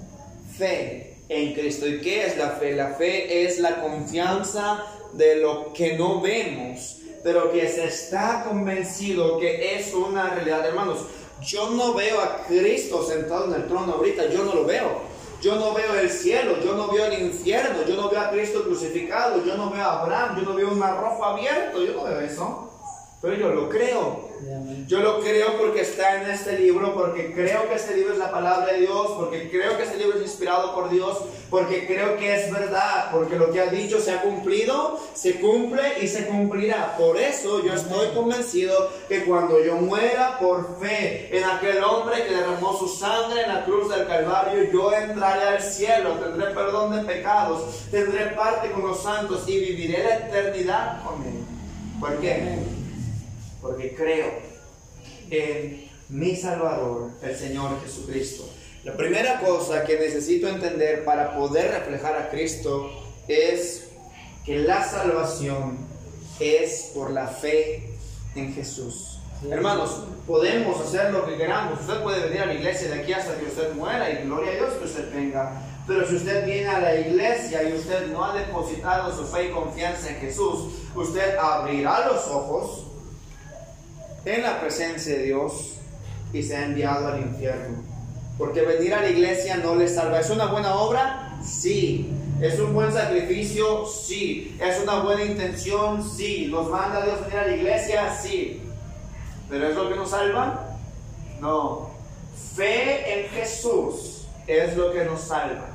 Fe 0.56 1.16
en 1.28 1.54
Cristo. 1.54 1.88
¿Y 1.88 2.00
qué 2.00 2.26
es 2.26 2.36
la 2.36 2.50
fe? 2.50 2.74
La 2.74 2.94
fe 2.94 3.44
es 3.44 3.58
la 3.58 3.80
confianza 3.80 4.84
de 5.14 5.36
lo 5.36 5.72
que 5.72 5.96
no 5.96 6.20
vemos, 6.20 6.98
pero 7.22 7.52
que 7.52 7.68
se 7.68 7.86
está 7.86 8.44
convencido 8.48 9.38
que 9.38 9.76
es 9.76 9.92
una 9.94 10.30
realidad. 10.30 10.66
Hermanos, 10.66 11.06
yo 11.42 11.70
no 11.70 11.94
veo 11.94 12.20
a 12.20 12.44
Cristo 12.46 13.04
sentado 13.04 13.46
en 13.46 13.54
el 13.54 13.66
trono 13.66 13.94
ahorita, 13.94 14.26
yo 14.28 14.44
no 14.44 14.54
lo 14.54 14.64
veo. 14.64 15.14
Yo 15.40 15.56
no 15.56 15.74
veo 15.74 15.92
el 15.94 16.08
cielo, 16.08 16.58
yo 16.64 16.74
no 16.74 16.88
veo 16.88 17.04
el 17.04 17.20
infierno, 17.20 17.84
yo 17.86 17.96
no 17.96 18.08
veo 18.08 18.18
a 18.18 18.30
Cristo 18.30 18.64
crucificado, 18.64 19.44
yo 19.44 19.56
no 19.58 19.68
veo 19.68 19.84
a 19.84 20.00
Abraham, 20.00 20.36
yo 20.38 20.42
no 20.42 20.54
veo 20.54 20.68
un 20.68 20.78
mar 20.78 20.98
rojo 20.98 21.22
abierto, 21.22 21.84
yo 21.84 21.92
no 21.92 22.04
veo 22.04 22.20
eso. 22.20 22.70
Pero 23.20 23.34
yo 23.34 23.48
lo 23.50 23.68
creo. 23.68 24.33
Yo 24.86 25.00
lo 25.00 25.20
creo 25.20 25.56
porque 25.56 25.80
está 25.80 26.22
en 26.22 26.30
este 26.30 26.58
libro, 26.58 26.94
porque 26.94 27.32
creo 27.32 27.68
que 27.68 27.74
este 27.74 27.96
libro 27.96 28.12
es 28.12 28.18
la 28.18 28.30
palabra 28.30 28.72
de 28.72 28.80
Dios, 28.80 29.12
porque 29.16 29.48
creo 29.50 29.76
que 29.76 29.84
este 29.84 29.96
libro 29.96 30.18
es 30.18 30.22
inspirado 30.22 30.74
por 30.74 30.90
Dios, 30.90 31.18
porque 31.48 31.86
creo 31.86 32.16
que 32.16 32.34
es 32.34 32.52
verdad, 32.52 33.10
porque 33.10 33.36
lo 33.36 33.50
que 33.50 33.60
ha 33.60 33.66
dicho 33.66 34.00
se 34.00 34.12
ha 34.12 34.22
cumplido, 34.22 35.00
se 35.14 35.40
cumple 35.40 35.82
y 36.02 36.08
se 36.08 36.26
cumplirá. 36.26 36.96
Por 36.98 37.16
eso 37.16 37.64
yo 37.64 37.74
estoy 37.74 38.08
convencido 38.08 38.90
que 39.08 39.24
cuando 39.24 39.62
yo 39.64 39.76
muera 39.76 40.38
por 40.38 40.78
fe 40.78 41.36
en 41.36 41.44
aquel 41.44 41.82
hombre 41.82 42.24
que 42.24 42.34
derramó 42.34 42.76
su 42.78 42.88
sangre 42.88 43.42
en 43.42 43.54
la 43.54 43.64
cruz 43.64 43.88
del 43.88 44.06
Calvario, 44.06 44.70
yo 44.70 44.92
entraré 44.92 45.56
al 45.56 45.62
cielo, 45.62 46.12
tendré 46.14 46.52
perdón 46.52 46.96
de 46.96 47.12
pecados, 47.12 47.86
tendré 47.90 48.26
parte 48.26 48.70
con 48.72 48.82
los 48.82 49.02
santos 49.02 49.48
y 49.48 49.58
viviré 49.58 50.04
la 50.04 50.16
eternidad 50.16 51.02
con 51.02 51.22
él. 51.22 51.44
¿Por 52.00 52.18
qué? 52.20 52.73
Porque 53.64 53.94
creo 53.94 54.26
en 55.30 55.88
mi 56.10 56.36
Salvador, 56.36 57.12
el 57.22 57.34
Señor 57.34 57.82
Jesucristo. 57.82 58.46
La 58.84 58.94
primera 58.94 59.40
cosa 59.40 59.84
que 59.84 59.98
necesito 59.98 60.46
entender 60.48 61.02
para 61.06 61.34
poder 61.34 61.70
reflejar 61.70 62.14
a 62.14 62.28
Cristo 62.28 62.90
es 63.26 63.88
que 64.44 64.58
la 64.58 64.84
salvación 64.84 65.78
es 66.38 66.90
por 66.92 67.10
la 67.10 67.26
fe 67.26 67.88
en 68.34 68.52
Jesús. 68.52 69.18
Hermanos, 69.50 70.08
podemos 70.26 70.78
hacer 70.82 71.10
lo 71.10 71.24
que 71.24 71.38
queramos. 71.38 71.80
Usted 71.80 72.02
puede 72.02 72.22
venir 72.26 72.42
a 72.42 72.46
la 72.46 72.54
iglesia 72.54 72.90
de 72.90 73.00
aquí 73.00 73.14
hasta 73.14 73.38
que 73.38 73.46
usted 73.46 73.72
muera 73.72 74.10
y 74.10 74.26
gloria 74.26 74.52
a 74.52 74.54
Dios 74.56 74.74
que 74.74 74.84
usted 74.84 75.10
venga. 75.10 75.62
Pero 75.86 76.06
si 76.06 76.16
usted 76.16 76.44
viene 76.44 76.68
a 76.68 76.80
la 76.80 76.94
iglesia 76.96 77.62
y 77.62 77.72
usted 77.72 78.08
no 78.08 78.26
ha 78.26 78.34
depositado 78.34 79.10
su 79.16 79.24
fe 79.26 79.48
y 79.48 79.52
confianza 79.52 80.10
en 80.10 80.16
Jesús, 80.16 80.74
usted 80.94 81.38
abrirá 81.38 82.08
los 82.08 82.26
ojos 82.28 82.88
en 84.24 84.42
la 84.42 84.60
presencia 84.60 85.16
de 85.16 85.24
Dios 85.24 85.74
y 86.32 86.42
se 86.42 86.56
ha 86.56 86.64
enviado 86.64 87.08
al 87.08 87.20
infierno. 87.20 87.82
Porque 88.38 88.62
venir 88.62 88.94
a 88.94 89.02
la 89.02 89.08
iglesia 89.08 89.56
no 89.56 89.76
le 89.76 89.88
salva. 89.88 90.20
¿Es 90.20 90.30
una 90.30 90.46
buena 90.46 90.74
obra? 90.74 91.38
Sí. 91.44 92.10
¿Es 92.40 92.58
un 92.58 92.74
buen 92.74 92.92
sacrificio? 92.92 93.86
Sí. 93.86 94.56
¿Es 94.60 94.80
una 94.80 95.00
buena 95.00 95.24
intención? 95.24 96.02
Sí. 96.16 96.48
¿Nos 96.50 96.68
manda 96.68 97.04
Dios 97.04 97.20
venir 97.20 97.38
a 97.38 97.46
la 97.46 97.56
iglesia? 97.56 98.18
Sí. 98.20 98.60
¿Pero 99.48 99.68
es 99.68 99.76
lo 99.76 99.88
que 99.88 99.94
nos 99.94 100.10
salva? 100.10 100.78
No. 101.40 101.90
Fe 102.56 103.20
en 103.20 103.28
Jesús 103.30 104.26
es 104.46 104.76
lo 104.76 104.92
que 104.92 105.04
nos 105.04 105.20
salva. 105.20 105.68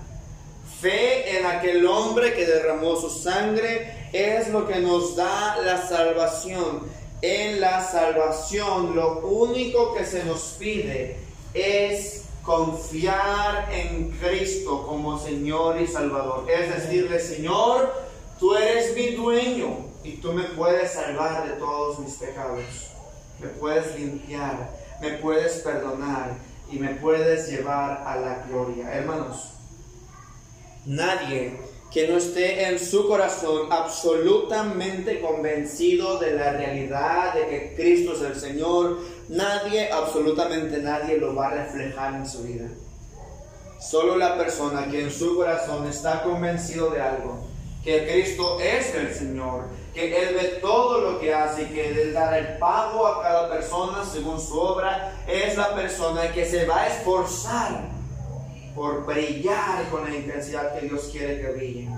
Fe 0.82 1.38
en 1.38 1.46
aquel 1.46 1.86
hombre 1.86 2.34
que 2.34 2.46
derramó 2.46 2.96
su 2.96 3.10
sangre 3.10 4.10
es 4.12 4.50
lo 4.50 4.68
que 4.68 4.80
nos 4.80 5.16
da 5.16 5.58
la 5.64 5.78
salvación 5.88 6.99
en 7.22 7.60
la 7.60 7.84
salvación 7.84 8.96
lo 8.96 9.20
único 9.20 9.94
que 9.94 10.06
se 10.06 10.24
nos 10.24 10.56
pide 10.58 11.18
es 11.54 12.26
confiar 12.44 13.70
en 13.72 14.12
Cristo 14.12 14.86
como 14.88 15.20
Señor 15.20 15.82
y 15.82 15.88
Salvador. 15.88 16.50
Es 16.50 16.74
decirle, 16.74 17.20
Señor, 17.20 17.94
tú 18.40 18.56
eres 18.56 18.96
mi 18.96 19.12
dueño 19.12 19.78
y 20.04 20.14
tú 20.14 20.34
me 20.34 20.44
puedes 20.44 20.94
salvar 20.94 21.48
de 21.48 21.58
todos 21.58 22.00
mis 22.00 22.16
pecados. 22.16 22.64
Me 23.40 23.48
puedes 23.48 24.00
limpiar, 24.00 24.70
me 25.02 25.12
puedes 25.12 25.60
perdonar 25.60 26.38
y 26.72 26.80
me 26.80 26.96
puedes 26.96 27.50
llevar 27.50 28.04
a 28.06 28.16
la 28.16 28.46
gloria. 28.48 28.94
Hermanos, 28.94 29.52
nadie 30.86 31.60
que 31.92 32.08
no 32.08 32.18
esté 32.18 32.68
en 32.68 32.80
su 32.80 33.08
corazón 33.08 33.72
absolutamente 33.72 35.20
convencido 35.22 36.20
de 36.20 36.34
la 36.34 36.52
realidad 36.52 37.34
de 37.34 37.48
que 37.48 37.76
Cristo 37.76 38.14
es 38.14 38.22
el 38.22 38.36
Señor, 38.36 39.00
nadie, 39.28 39.92
absolutamente 39.92 40.78
nadie 40.80 41.18
lo 41.18 41.34
va 41.34 41.48
a 41.48 41.66
reflejar 41.66 42.14
en 42.14 42.28
su 42.28 42.44
vida. 42.44 42.68
Solo 43.80 44.18
la 44.18 44.38
persona 44.38 44.88
que 44.90 45.02
en 45.02 45.12
su 45.12 45.36
corazón 45.36 45.88
está 45.88 46.22
convencido 46.22 46.92
de 46.92 47.02
algo, 47.02 47.48
que 47.84 48.06
Cristo 48.08 48.60
es 48.60 48.94
el 48.94 49.12
Señor, 49.12 49.64
que 49.94 50.16
Él 50.16 50.36
ve 50.36 50.60
todo 50.62 51.00
lo 51.00 51.20
que 51.20 51.34
hace 51.34 51.64
y 51.64 51.68
que 51.68 51.90
Él 51.90 52.14
dará 52.14 52.38
el 52.38 52.58
pago 52.60 53.08
a 53.08 53.24
cada 53.24 53.50
persona 53.50 54.06
según 54.06 54.40
su 54.40 54.60
obra, 54.60 55.24
es 55.28 55.58
la 55.58 55.74
persona 55.74 56.32
que 56.32 56.46
se 56.46 56.68
va 56.68 56.82
a 56.82 56.88
esforzar 56.88 57.99
por 58.80 59.06
brillar 59.06 59.90
con 59.92 60.10
la 60.10 60.16
intensidad 60.16 60.74
que 60.80 60.88
Dios 60.88 61.10
quiere 61.12 61.42
que 61.42 61.48
brille. 61.50 61.90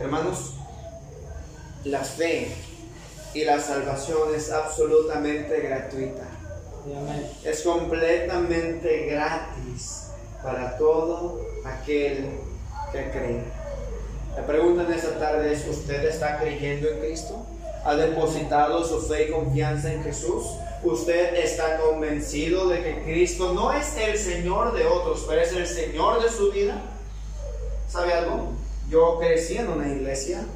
Hermanos, 0.00 0.54
la 1.84 2.00
fe 2.00 2.48
y 3.34 3.44
la 3.44 3.60
salvación 3.60 4.34
es 4.34 4.50
absolutamente 4.50 5.60
gratuita. 5.60 6.24
Es 7.44 7.62
completamente 7.62 9.06
gratis. 9.06 10.06
para 10.42 10.76
todo 10.76 11.40
aquel 11.64 12.30
que 12.90 13.10
cree. 13.10 13.42
La 14.36 14.44
pregunta 14.44 14.82
en 14.84 14.92
esta 14.92 15.20
tarde 15.20 15.52
es, 15.52 15.68
¿usted 15.68 16.04
está 16.04 16.40
creyendo 16.40 16.88
en 16.88 16.98
Cristo? 16.98 17.46
¿Ha 17.84 17.94
depositado 17.94 18.84
su 18.84 19.02
fe 19.02 19.28
y 19.28 19.30
confianza 19.30 19.92
en 19.92 20.02
Jesús? 20.02 20.46
¿Usted 20.82 21.34
está 21.34 21.78
convencido 21.78 22.68
de 22.68 22.82
que 22.82 23.02
Cristo 23.02 23.52
no 23.52 23.72
es 23.72 23.96
el 23.96 24.16
Señor 24.16 24.76
de 24.76 24.86
otros, 24.86 25.24
pero 25.28 25.40
es 25.40 25.52
el 25.52 25.66
Señor 25.66 26.22
de 26.22 26.30
su 26.30 26.52
vida? 26.52 26.80
¿Sabe 27.88 28.12
algo? 28.12 28.52
Yo 28.88 29.18
crecí 29.18 29.56
en 29.56 29.68
una 29.68 29.88
iglesia. 29.88 30.46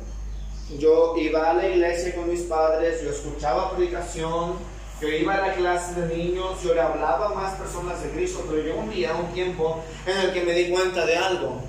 Yo 0.79 1.17
iba 1.17 1.51
a 1.51 1.55
la 1.55 1.69
iglesia 1.69 2.15
con 2.15 2.31
mis 2.31 2.43
padres, 2.43 3.03
yo 3.03 3.11
escuchaba 3.11 3.73
predicación, 3.73 4.55
yo 5.01 5.09
iba 5.09 5.35
a 5.35 5.49
la 5.49 5.55
clase 5.55 6.01
de 6.01 6.17
niños, 6.17 6.63
yo 6.63 6.73
le 6.73 6.81
hablaba 6.81 7.27
a 7.27 7.35
más 7.35 7.59
personas 7.59 8.03
de 8.03 8.11
Cristo, 8.11 8.45
pero 8.49 8.63
llegó 8.63 8.81
un 8.81 8.91
día, 8.91 9.15
un 9.17 9.35
tiempo 9.35 9.83
en 10.07 10.17
el 10.17 10.33
que 10.33 10.43
me 10.43 10.53
di 10.53 10.71
cuenta 10.71 11.05
de 11.05 11.17
algo. 11.17 11.61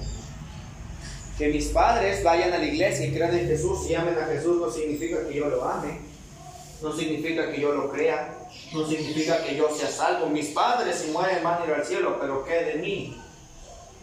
Que 1.39 1.50
mis 1.50 1.70
padres 1.70 2.24
vayan 2.24 2.54
a 2.54 2.60
la 2.60 2.66
iglesia 2.66 3.08
y 3.08 3.13
crean 3.13 3.36
en 3.36 3.48
Jesús 3.48 3.89
y 3.89 3.96
amen 3.96 4.16
a 4.18 4.28
Jesús 4.28 4.62
no 4.62 4.70
significa 4.70 5.28
que 5.28 5.34
yo 5.34 5.50
lo 5.50 5.68
ame, 5.68 6.12
no 6.84 6.91
significa 6.91 7.50
que 7.50 7.62
yo 7.62 7.72
lo 7.72 7.89
crea, 7.89 8.38
no 8.74 8.86
significa 8.86 9.41
que 9.41 9.56
yo 9.56 9.69
sea 9.74 9.89
salvo. 9.89 10.28
Mis 10.28 10.50
padres 10.50 10.98
si 10.98 11.12
mueren 11.12 11.41
van 11.41 11.62
a 11.62 11.65
ir 11.65 11.74
al 11.74 11.86
cielo, 11.86 12.17
pero 12.19 12.43
¿qué 12.43 12.56
de 12.56 12.76
mí? 12.76 13.17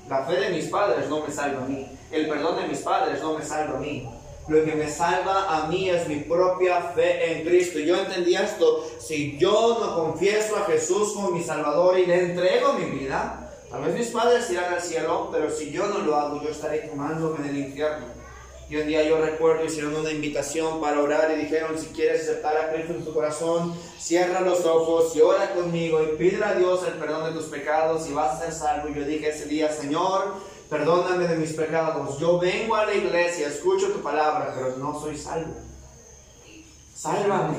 La 0.08 0.24
fe 0.24 0.40
de 0.40 0.48
mis 0.48 0.64
padres 0.66 1.08
no 1.10 1.20
me 1.20 1.30
salva 1.30 1.62
a 1.62 1.68
mí. 1.68 1.86
El 2.10 2.26
perdón 2.26 2.56
de 2.56 2.66
mis 2.66 2.78
padres 2.78 3.20
no 3.20 3.38
me 3.38 3.44
salva 3.44 3.76
a 3.76 3.80
mí. 3.80 4.08
Lo 4.48 4.64
que 4.64 4.74
me 4.74 4.90
salva 4.90 5.58
a 5.58 5.68
mí 5.68 5.90
es 5.90 6.08
mi 6.08 6.16
propia 6.20 6.80
fe 6.80 7.32
en 7.32 7.46
Cristo. 7.46 7.78
Yo 7.78 7.96
entendí 8.00 8.34
esto. 8.34 8.84
Si 8.98 9.36
yo 9.36 9.78
no 9.78 9.94
confieso 9.94 10.56
a 10.56 10.64
Jesús 10.64 11.12
como 11.12 11.30
mi 11.30 11.42
Salvador 11.42 11.98
y 11.98 12.06
le 12.06 12.30
entrego 12.30 12.72
mi 12.72 12.86
vida, 12.86 13.52
tal 13.70 13.84
vez 13.84 13.94
mis 13.94 14.08
padres 14.08 14.50
irán 14.50 14.72
al 14.72 14.80
cielo, 14.80 15.28
pero 15.30 15.50
si 15.50 15.70
yo 15.70 15.86
no 15.86 15.98
lo 15.98 16.16
hago, 16.16 16.42
yo 16.42 16.48
estaré 16.48 16.88
quemándome 16.88 17.46
en 17.46 17.50
el 17.50 17.58
infierno. 17.58 18.19
Y 18.70 18.76
un 18.76 18.86
día 18.86 19.02
yo 19.02 19.20
recuerdo, 19.20 19.64
hicieron 19.64 19.96
una 19.96 20.12
invitación 20.12 20.80
para 20.80 21.02
orar 21.02 21.32
y 21.36 21.40
dijeron, 21.40 21.76
si 21.76 21.86
quieres 21.86 22.22
aceptar 22.22 22.56
a 22.56 22.72
Cristo 22.72 22.92
en 22.92 23.04
tu 23.04 23.12
corazón, 23.12 23.74
cierra 23.98 24.42
los 24.42 24.64
ojos 24.64 25.16
y 25.16 25.20
ora 25.20 25.52
conmigo 25.52 26.00
y 26.04 26.16
pide 26.16 26.44
a 26.44 26.54
Dios 26.54 26.86
el 26.86 26.94
perdón 26.94 27.24
de 27.24 27.40
tus 27.40 27.50
pecados 27.50 28.08
y 28.08 28.12
vas 28.12 28.36
a 28.40 28.44
ser 28.44 28.52
salvo. 28.52 28.88
Y 28.88 28.94
yo 28.94 29.04
dije 29.04 29.28
ese 29.28 29.46
día, 29.46 29.72
Señor, 29.72 30.36
perdóname 30.68 31.26
de 31.26 31.34
mis 31.34 31.52
pecados. 31.52 32.20
Yo 32.20 32.38
vengo 32.38 32.76
a 32.76 32.86
la 32.86 32.94
iglesia, 32.94 33.48
escucho 33.48 33.88
tu 33.88 34.02
palabra, 34.02 34.54
pero 34.54 34.76
no 34.76 35.00
soy 35.00 35.18
salvo. 35.18 35.52
Sálvame. 36.94 37.56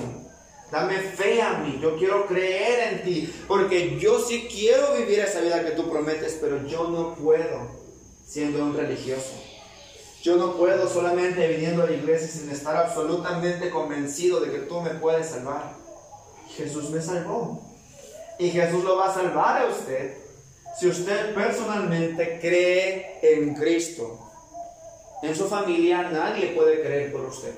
Dame 0.71 0.97
fe 0.97 1.41
a 1.41 1.57
mí. 1.57 1.77
Yo 1.81 1.97
quiero 1.97 2.25
creer 2.25 2.93
en 2.93 3.03
ti. 3.03 3.33
Porque 3.49 3.99
yo 3.99 4.17
sí 4.17 4.47
quiero 4.49 4.95
vivir 4.95 5.19
esa 5.19 5.41
vida 5.41 5.61
que 5.65 5.71
tú 5.71 5.91
prometes, 5.91 6.37
pero 6.39 6.65
yo 6.65 6.87
no 6.87 7.15
puedo 7.15 7.67
siendo 8.25 8.63
un 8.63 8.77
religioso. 8.77 9.50
Yo 10.21 10.35
no 10.35 10.55
puedo 10.55 10.87
solamente 10.87 11.47
viniendo 11.47 11.81
a 11.81 11.87
la 11.87 11.93
iglesia 11.93 12.27
sin 12.27 12.51
estar 12.51 12.75
absolutamente 12.75 13.71
convencido 13.71 14.39
de 14.39 14.51
que 14.51 14.59
tú 14.59 14.79
me 14.79 14.91
puedes 14.91 15.29
salvar. 15.29 15.73
Jesús 16.55 16.91
me 16.91 17.01
salvó. 17.01 17.59
Y 18.37 18.51
Jesús 18.51 18.83
lo 18.83 18.97
va 18.97 19.09
a 19.09 19.13
salvar 19.13 19.63
a 19.63 19.65
usted 19.65 20.15
si 20.79 20.87
usted 20.87 21.33
personalmente 21.33 22.39
cree 22.39 23.19
en 23.23 23.55
Cristo. 23.55 24.19
En 25.23 25.35
su 25.35 25.47
familia 25.47 26.03
nadie 26.11 26.53
puede 26.55 26.81
creer 26.81 27.11
por 27.11 27.21
usted. 27.21 27.53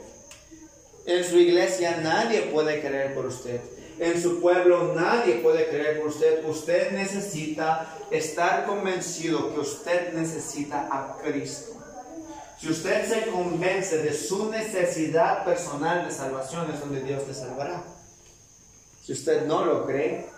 En 1.06 1.23
su 1.26 1.38
iglesia 1.38 1.97
nadie 1.97 2.43
puede 2.43 2.80
creer 2.80 3.13
por 3.13 3.26
usted. 3.26 3.60
En 3.99 4.21
su 4.21 4.39
pueblo 4.39 4.93
nadie 4.95 5.36
puede 5.36 5.67
creer 5.67 5.99
por 5.99 6.10
usted. 6.10 6.45
Usted 6.45 6.91
necesita 6.91 7.97
estar 8.10 8.65
convencido 8.65 9.54
que 9.54 9.60
usted 9.60 10.13
necesita 10.13 10.88
a 10.89 11.17
Cristo. 11.21 11.72
Si 12.63 12.69
usted 12.69 13.06
se 13.06 13.30
convence 13.30 13.97
de 13.97 14.13
su 14.13 14.49
necesidad 14.49 15.43
personal 15.43 16.06
de 16.06 16.12
salvación 16.13 16.71
es 16.71 16.80
donde 16.80 17.02
Dios 17.02 17.26
te 17.26 17.34
salvará. 17.34 17.84
Si 19.04 19.12
usted 19.12 19.45
no 19.45 19.65
lo 19.65 19.86
cree, 19.86 20.30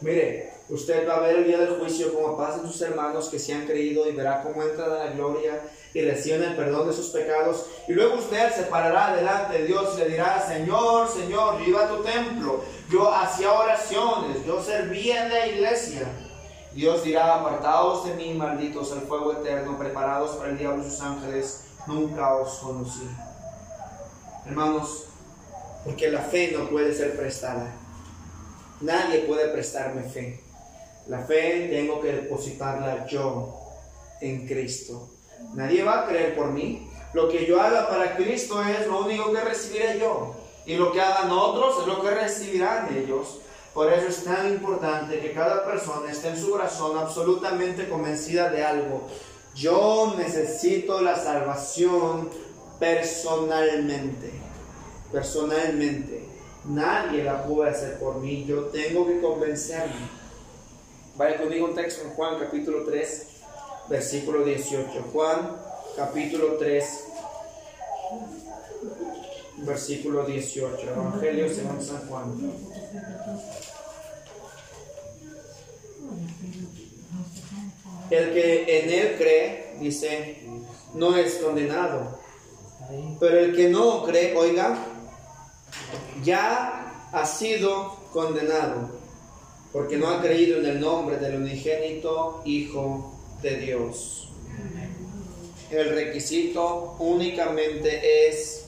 mire, 0.00 0.54
usted 0.68 1.08
va 1.08 1.18
a 1.18 1.20
ver 1.20 1.36
el 1.36 1.44
día 1.44 1.58
del 1.58 1.78
juicio 1.78 2.12
como 2.12 2.36
pasan 2.36 2.66
sus 2.66 2.82
hermanos 2.82 3.28
que 3.28 3.38
se 3.38 3.54
han 3.54 3.64
creído 3.64 4.08
y 4.08 4.12
verá 4.12 4.42
cómo 4.42 4.60
entran 4.64 4.90
a 4.90 5.04
la 5.04 5.12
gloria 5.12 5.62
y 5.94 6.00
reciben 6.02 6.42
el 6.42 6.56
perdón 6.56 6.88
de 6.88 6.94
sus 6.94 7.10
pecados. 7.10 7.66
Y 7.86 7.92
luego 7.92 8.16
usted 8.16 8.52
se 8.56 8.64
parará 8.64 9.14
delante 9.14 9.58
de 9.58 9.66
Dios 9.66 9.94
y 9.94 9.98
le 10.00 10.08
dirá, 10.08 10.44
Señor, 10.44 11.08
Señor, 11.08 11.60
yo 11.60 11.64
iba 11.64 11.84
a 11.84 11.88
tu 11.90 12.02
templo, 12.02 12.64
yo 12.90 13.14
hacía 13.14 13.52
oraciones, 13.52 14.44
yo 14.44 14.60
servía 14.60 15.26
en 15.26 15.32
la 15.32 15.46
iglesia. 15.46 16.08
Dios 16.74 17.04
dirá, 17.04 17.36
apartados 17.36 18.04
de 18.04 18.14
mí, 18.14 18.34
malditos, 18.34 18.90
al 18.90 19.02
fuego 19.02 19.32
eterno, 19.32 19.78
preparados 19.78 20.32
para 20.32 20.50
el 20.50 20.58
diablo 20.58 20.84
y 20.84 20.90
sus 20.90 21.00
ángeles, 21.00 21.67
nunca 21.88 22.34
os 22.36 22.58
conocí. 22.58 23.08
Hermanos, 24.46 25.06
porque 25.84 26.10
la 26.10 26.20
fe 26.20 26.52
no 26.56 26.68
puede 26.68 26.94
ser 26.94 27.16
prestada. 27.16 27.74
Nadie 28.80 29.20
puede 29.20 29.48
prestarme 29.48 30.02
fe. 30.02 30.40
La 31.08 31.20
fe 31.20 31.68
tengo 31.70 32.00
que 32.00 32.12
depositarla 32.12 33.06
yo 33.06 33.58
en 34.20 34.46
Cristo. 34.46 35.08
Nadie 35.54 35.82
va 35.82 36.02
a 36.02 36.06
creer 36.06 36.36
por 36.36 36.52
mí. 36.52 36.90
Lo 37.14 37.28
que 37.28 37.46
yo 37.46 37.60
haga 37.60 37.88
para 37.88 38.16
Cristo 38.16 38.62
es 38.62 38.86
lo 38.86 39.00
único 39.00 39.32
que 39.32 39.40
recibiré 39.40 39.98
yo. 39.98 40.34
Y 40.66 40.76
lo 40.76 40.92
que 40.92 41.00
hagan 41.00 41.30
otros 41.30 41.80
es 41.80 41.86
lo 41.86 42.02
que 42.02 42.10
recibirán 42.10 42.94
ellos. 42.94 43.40
Por 43.72 43.90
eso 43.92 44.08
es 44.08 44.24
tan 44.24 44.48
importante 44.48 45.20
que 45.20 45.32
cada 45.32 45.64
persona 45.64 46.10
esté 46.10 46.28
en 46.28 46.36
su 46.38 46.50
corazón 46.50 46.98
absolutamente 46.98 47.88
convencida 47.88 48.50
de 48.50 48.64
algo. 48.64 49.06
Yo 49.58 50.14
necesito 50.16 51.00
la 51.00 51.16
salvación 51.16 52.30
personalmente. 52.78 54.30
Personalmente. 55.10 56.24
Nadie 56.66 57.24
la 57.24 57.44
puede 57.44 57.70
hacer 57.70 57.98
por 57.98 58.18
mí. 58.18 58.44
Yo 58.46 58.66
tengo 58.66 59.06
que 59.06 59.20
convencerme. 59.20 60.18
Vaya 61.16 61.38
conmigo 61.38 61.66
un 61.66 61.74
texto 61.74 62.04
en 62.04 62.10
Juan 62.10 62.38
capítulo 62.38 62.84
3, 62.84 63.26
versículo 63.88 64.44
18. 64.44 64.88
Juan 65.12 65.56
capítulo 65.96 66.56
3, 66.58 67.04
versículo 69.56 70.24
18. 70.24 70.90
Evangelio 70.90 71.52
según 71.52 71.82
San 71.82 72.06
Juan. 72.08 72.52
El 78.10 78.32
que 78.32 78.80
en 78.80 78.90
él 78.90 79.14
cree, 79.18 79.74
dice, 79.80 80.38
no 80.94 81.16
es 81.16 81.34
condenado. 81.34 82.18
Pero 83.20 83.38
el 83.38 83.54
que 83.54 83.68
no 83.68 84.04
cree, 84.04 84.34
oiga, 84.34 84.78
ya 86.22 87.08
ha 87.12 87.26
sido 87.26 87.96
condenado, 88.12 88.90
porque 89.72 89.96
no 89.96 90.08
ha 90.08 90.22
creído 90.22 90.58
en 90.58 90.66
el 90.66 90.80
nombre 90.80 91.16
del 91.18 91.42
unigénito 91.42 92.42
Hijo 92.44 93.12
de 93.42 93.56
Dios. 93.58 94.28
El 95.70 95.90
requisito 95.90 96.96
únicamente 96.98 98.28
es 98.28 98.64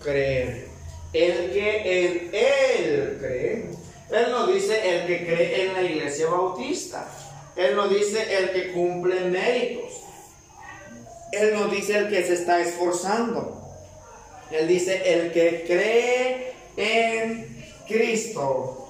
creer. 0.00 0.68
El 1.12 1.52
que 1.52 2.04
en 2.04 2.30
Él 2.32 3.16
cree, 3.18 3.70
Él 4.10 4.30
no 4.30 4.46
dice 4.46 4.80
el 4.88 5.06
que 5.06 5.26
cree 5.26 5.66
en 5.66 5.72
la 5.74 5.82
iglesia 5.82 6.28
bautista. 6.28 7.10
Él 7.56 7.76
no 7.76 7.88
dice 7.88 8.38
el 8.38 8.52
que 8.52 8.72
cumple 8.72 9.20
méritos. 9.20 9.92
Él 11.32 11.54
no 11.54 11.68
dice 11.68 11.98
el 11.98 12.08
que 12.08 12.22
se 12.24 12.34
está 12.34 12.60
esforzando. 12.60 13.58
Él 14.50 14.68
dice 14.68 15.02
el 15.14 15.32
que 15.32 15.64
cree 15.66 16.52
en 16.76 17.64
Cristo 17.86 18.88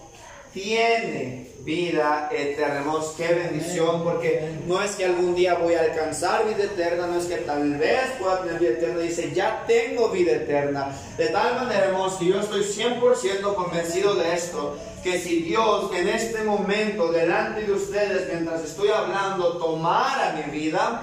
tiene 0.53 1.42
vida 1.65 2.29
eterna. 2.33 2.81
Hermanos, 2.81 3.15
qué 3.17 3.29
bendición, 3.35 4.03
porque 4.03 4.59
no 4.67 4.83
es 4.83 4.97
que 4.97 5.05
algún 5.05 5.35
día 5.35 5.55
voy 5.55 5.75
a 5.75 5.83
alcanzar 5.83 6.47
vida 6.47 6.65
eterna, 6.65 7.07
no 7.07 7.19
es 7.19 7.27
que 7.27 7.37
tal 7.37 7.77
vez 7.77 8.11
pueda 8.19 8.43
tener 8.43 8.59
vida 8.59 8.71
eterna, 8.71 8.99
dice, 9.01 9.33
ya 9.33 9.65
tengo 9.67 10.09
vida 10.09 10.33
eterna. 10.33 10.97
De 11.17 11.29
tal 11.29 11.57
manera, 11.57 11.87
hermanos, 11.87 12.15
que 12.15 12.27
yo 12.27 12.41
estoy 12.41 12.63
100% 12.63 13.55
convencido 13.55 14.15
de 14.15 14.35
esto, 14.35 14.77
que 15.03 15.19
si 15.19 15.43
Dios 15.43 15.91
en 15.95 16.09
este 16.09 16.43
momento, 16.45 17.13
delante 17.13 17.63
de 17.63 17.73
ustedes, 17.73 18.29
mientras 18.29 18.63
estoy 18.65 18.89
hablando, 18.89 19.59
tomara 19.59 20.33
mi 20.33 20.51
vida, 20.59 21.03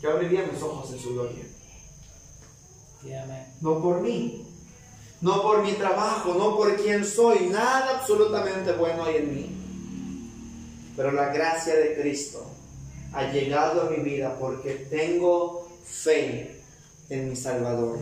yo 0.00 0.10
abriría 0.10 0.46
mis 0.50 0.62
ojos 0.62 0.90
en 0.92 0.98
su 0.98 1.14
gloria. 1.14 1.44
No 3.60 3.80
por 3.80 4.00
mí, 4.00 4.46
no 5.20 5.42
por 5.42 5.62
mi 5.62 5.72
trabajo, 5.72 6.34
no 6.34 6.56
por 6.56 6.76
quien 6.76 7.04
soy, 7.04 7.46
nada 7.46 7.98
absolutamente 7.98 8.72
bueno 8.72 9.04
hay 9.04 9.16
en 9.16 9.34
mí. 9.34 9.65
Pero 10.96 11.12
la 11.12 11.28
gracia 11.28 11.76
de 11.76 11.94
Cristo 11.94 12.46
ha 13.12 13.30
llegado 13.30 13.82
a 13.82 13.90
mi 13.90 14.02
vida 14.02 14.36
porque 14.38 14.86
tengo 14.90 15.68
fe 15.84 16.62
en 17.08 17.28
mi 17.28 17.36
Salvador. 17.36 17.98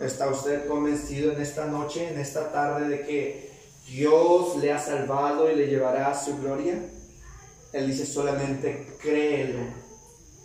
¿Está 0.00 0.28
usted 0.28 0.66
convencido 0.66 1.32
en 1.32 1.40
esta 1.40 1.66
noche, 1.66 2.08
en 2.08 2.18
esta 2.18 2.50
tarde, 2.50 2.88
de 2.88 3.02
que 3.02 3.52
Dios 3.86 4.56
le 4.56 4.72
ha 4.72 4.78
salvado 4.78 5.50
y 5.50 5.56
le 5.56 5.66
llevará 5.66 6.10
a 6.10 6.18
su 6.18 6.38
gloria? 6.38 6.74
Él 7.72 7.86
dice 7.86 8.04
solamente 8.04 8.96
créelo. 9.00 9.60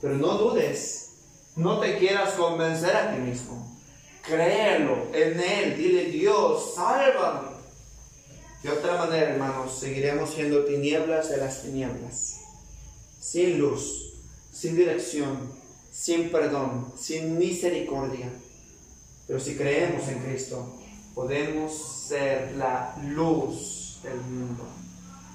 Pero 0.02 0.16
no 0.16 0.38
dudes, 0.38 1.16
no 1.56 1.80
te 1.80 1.98
quieras 1.98 2.34
convencer 2.34 2.96
a 2.96 3.14
ti 3.14 3.20
mismo. 3.20 3.78
Créelo 4.22 5.08
en 5.14 5.40
Él, 5.40 5.78
dile 5.78 6.06
Dios, 6.06 6.76
sálvame. 6.76 7.57
De 8.68 8.74
otra 8.74 8.98
manera, 8.98 9.30
hermanos, 9.30 9.80
seguiremos 9.80 10.32
siendo 10.32 10.66
tinieblas 10.66 11.30
de 11.30 11.38
las 11.38 11.62
tinieblas, 11.62 12.42
sin 13.18 13.60
luz, 13.60 14.14
sin 14.52 14.76
dirección, 14.76 15.54
sin 15.90 16.30
perdón, 16.30 16.92
sin 17.00 17.38
misericordia. 17.38 18.30
Pero 19.26 19.40
si 19.40 19.56
creemos 19.56 20.06
en 20.10 20.20
Cristo, 20.20 20.76
podemos 21.16 21.72
ser 22.10 22.58
la 22.58 22.94
luz 23.08 24.02
del 24.04 24.20
mundo, 24.20 24.66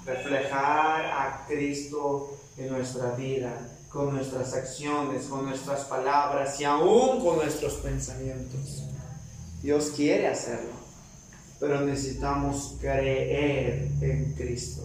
reflejar 0.05 1.07
a 1.07 1.47
Cristo 1.49 2.37
en 2.59 2.69
nuestra 2.69 3.13
vida, 3.13 3.67
con 3.89 4.15
nuestras 4.15 4.53
acciones, 4.53 5.25
con 5.25 5.47
nuestras 5.47 5.87
palabras 5.87 6.61
y 6.61 6.65
aún 6.65 7.25
con 7.25 7.37
nuestros 7.37 7.77
pensamientos. 7.77 8.83
Dios 9.63 9.91
quiere 9.97 10.29
hacerlo, 10.29 10.82
pero 11.63 11.81
necesitamos 11.81 12.75
creer 12.81 13.87
en 14.01 14.35
Cristo, 14.37 14.83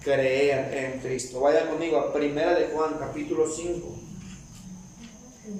creer 0.00 0.72
en 0.72 1.00
Cristo. 1.00 1.40
Vaya 1.40 1.68
conmigo 1.68 1.98
a 1.98 2.12
Primera 2.12 2.54
de 2.54 2.68
Juan, 2.68 2.98
capítulo 3.00 3.50
5. 3.50 3.98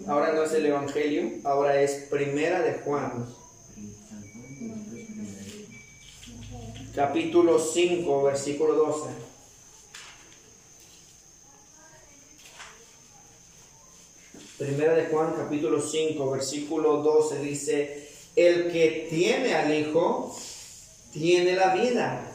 Ahora 0.06 0.32
no 0.32 0.44
es 0.44 0.52
el 0.52 0.66
Evangelio, 0.66 1.28
ahora 1.42 1.82
es 1.82 2.06
Primera 2.08 2.62
de 2.62 2.74
Juan, 2.84 3.26
capítulo 6.94 7.58
5, 7.58 8.22
versículo 8.22 8.74
12. 8.74 9.08
Primera 14.56 14.94
de 14.94 15.06
Juan, 15.06 15.34
capítulo 15.36 15.82
5, 15.82 16.30
versículo 16.30 16.98
12 16.98 17.40
dice, 17.40 18.08
el 18.36 18.70
que 18.70 19.08
tiene 19.10 19.54
al 19.54 19.74
Hijo, 19.74 20.32
tiene 21.12 21.54
la 21.54 21.74
vida. 21.74 22.26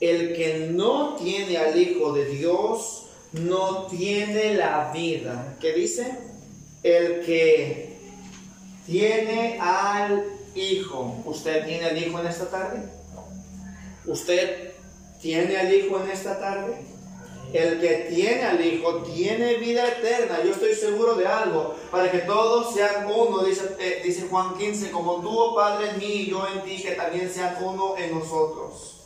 El 0.00 0.34
que 0.34 0.68
no 0.70 1.16
tiene 1.16 1.58
al 1.58 1.78
Hijo 1.78 2.12
de 2.12 2.24
Dios, 2.26 3.06
no 3.32 3.86
tiene 3.86 4.54
la 4.54 4.90
vida. 4.92 5.56
¿Qué 5.60 5.72
dice? 5.72 6.18
El 6.82 7.20
que 7.24 7.98
tiene 8.86 9.58
al 9.60 10.24
Hijo. 10.54 11.22
¿Usted 11.26 11.66
tiene 11.66 11.86
al 11.86 11.98
Hijo 11.98 12.20
en 12.20 12.26
esta 12.26 12.50
tarde? 12.50 12.82
¿Usted 14.06 14.72
tiene 15.20 15.56
al 15.58 15.72
Hijo 15.74 16.02
en 16.02 16.10
esta 16.10 16.40
tarde? 16.40 16.74
El 17.52 17.80
que 17.80 18.08
tiene 18.08 18.44
al 18.44 18.64
Hijo 18.64 18.98
tiene 18.98 19.54
vida 19.54 19.86
eterna. 19.88 20.38
Yo 20.44 20.52
estoy 20.52 20.74
seguro 20.74 21.14
de 21.14 21.26
algo. 21.26 21.74
Para 21.90 22.10
que 22.10 22.18
todos 22.18 22.74
sean 22.74 23.06
uno, 23.06 23.42
dice, 23.42 23.76
eh, 23.78 24.26
Juan 24.30 24.56
15, 24.56 24.90
como 24.90 25.20
tú, 25.20 25.30
oh 25.30 25.54
Padre, 25.54 25.90
en 25.90 25.98
mí 25.98 26.04
y 26.04 26.30
yo 26.30 26.46
en 26.46 26.62
ti, 26.62 26.80
que 26.80 26.92
también 26.92 27.28
sean 27.28 27.56
uno 27.60 27.96
en 27.96 28.18
nosotros. 28.18 28.96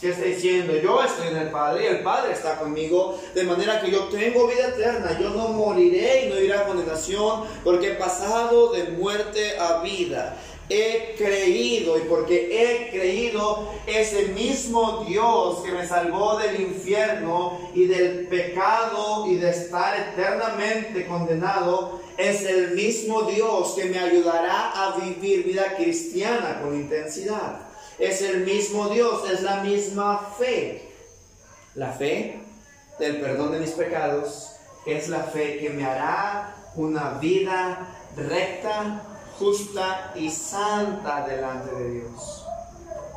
¿Qué 0.00 0.10
está 0.10 0.24
diciendo? 0.24 0.74
Yo 0.76 1.02
estoy 1.02 1.28
en 1.28 1.36
el 1.36 1.50
Padre 1.50 1.84
y 1.84 1.86
el 1.86 2.02
Padre 2.02 2.32
está 2.32 2.58
conmigo, 2.58 3.18
de 3.34 3.44
manera 3.44 3.80
que 3.80 3.90
yo 3.90 4.04
tengo 4.04 4.48
vida 4.48 4.68
eterna. 4.68 5.18
Yo 5.18 5.30
no 5.30 5.48
moriré 5.48 6.26
y 6.26 6.28
no 6.28 6.40
iré 6.40 6.54
a 6.54 6.66
condenación, 6.66 7.44
porque 7.62 7.92
he 7.92 7.94
pasado 7.94 8.72
de 8.72 8.84
muerte 8.84 9.56
a 9.58 9.82
vida 9.82 10.36
he 10.68 11.14
creído 11.16 11.98
y 11.98 12.02
porque 12.02 12.48
he 12.50 12.90
creído 12.90 13.72
ese 13.86 14.28
mismo 14.28 15.04
Dios 15.06 15.62
que 15.64 15.72
me 15.72 15.86
salvó 15.86 16.38
del 16.38 16.60
infierno 16.60 17.70
y 17.74 17.86
del 17.86 18.26
pecado 18.28 19.26
y 19.26 19.36
de 19.36 19.50
estar 19.50 19.98
eternamente 19.98 21.06
condenado, 21.06 22.00
es 22.16 22.42
el 22.42 22.72
mismo 22.72 23.22
Dios 23.22 23.74
que 23.74 23.86
me 23.86 23.98
ayudará 23.98 24.70
a 24.70 24.96
vivir 24.96 25.44
vida 25.44 25.74
cristiana 25.76 26.60
con 26.62 26.74
intensidad. 26.74 27.60
Es 27.98 28.22
el 28.22 28.44
mismo 28.44 28.88
Dios, 28.88 29.30
es 29.30 29.42
la 29.42 29.62
misma 29.62 30.34
fe. 30.38 30.90
La 31.74 31.92
fe 31.92 32.40
del 32.98 33.20
perdón 33.20 33.52
de 33.52 33.60
mis 33.60 33.70
pecados 33.70 34.52
es 34.86 35.08
la 35.08 35.24
fe 35.24 35.58
que 35.58 35.70
me 35.70 35.84
hará 35.84 36.54
una 36.76 37.18
vida 37.18 37.88
recta, 38.16 39.02
justa 39.38 40.12
y 40.14 40.30
santa 40.30 41.26
delante 41.26 41.74
de 41.74 41.90
Dios. 41.90 42.44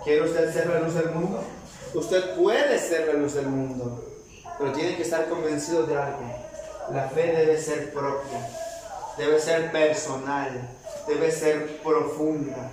¿Quiere 0.04 0.22
usted 0.22 0.54
ser 0.54 0.68
la 0.68 0.80
luz 0.80 0.94
del 0.94 1.12
mundo? 1.12 1.44
Usted 1.94 2.36
puede 2.36 2.80
ser 2.80 3.08
la 3.08 3.14
luz 3.14 3.34
del 3.34 3.48
mundo, 3.48 4.04
pero 4.58 4.72
tiene 4.72 4.96
que 4.96 5.04
estar 5.04 5.28
convencido 5.30 5.84
de 5.84 5.98
algo. 5.98 6.48
La 6.94 7.10
fe 7.10 7.34
debe 7.34 7.60
ser 7.60 7.92
propia, 7.92 8.50
debe 9.18 9.40
ser 9.40 9.72
personal, 9.72 10.70
debe 11.08 11.32
ser 11.32 11.82
profunda. 11.82 12.72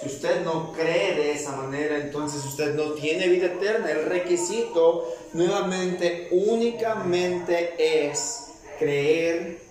Si 0.00 0.06
usted 0.06 0.44
no 0.44 0.72
cree 0.72 1.14
de 1.14 1.32
esa 1.32 1.52
manera, 1.52 1.96
entonces 1.96 2.44
usted 2.44 2.74
no 2.74 2.92
tiene 2.92 3.28
vida 3.28 3.46
eterna. 3.46 3.90
El 3.90 4.06
requisito 4.06 5.08
nuevamente 5.32 6.28
únicamente 6.30 7.74
es 7.78 8.48
creer 8.78 9.63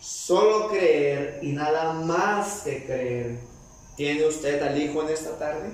Solo 0.00 0.68
creer 0.68 1.40
y 1.42 1.52
nada 1.52 1.92
más 1.92 2.62
que 2.64 2.84
creer. 2.84 3.38
¿Tiene 3.96 4.26
usted 4.26 4.62
al 4.62 4.80
Hijo 4.80 5.02
en 5.02 5.08
esta 5.08 5.38
tarde? 5.38 5.70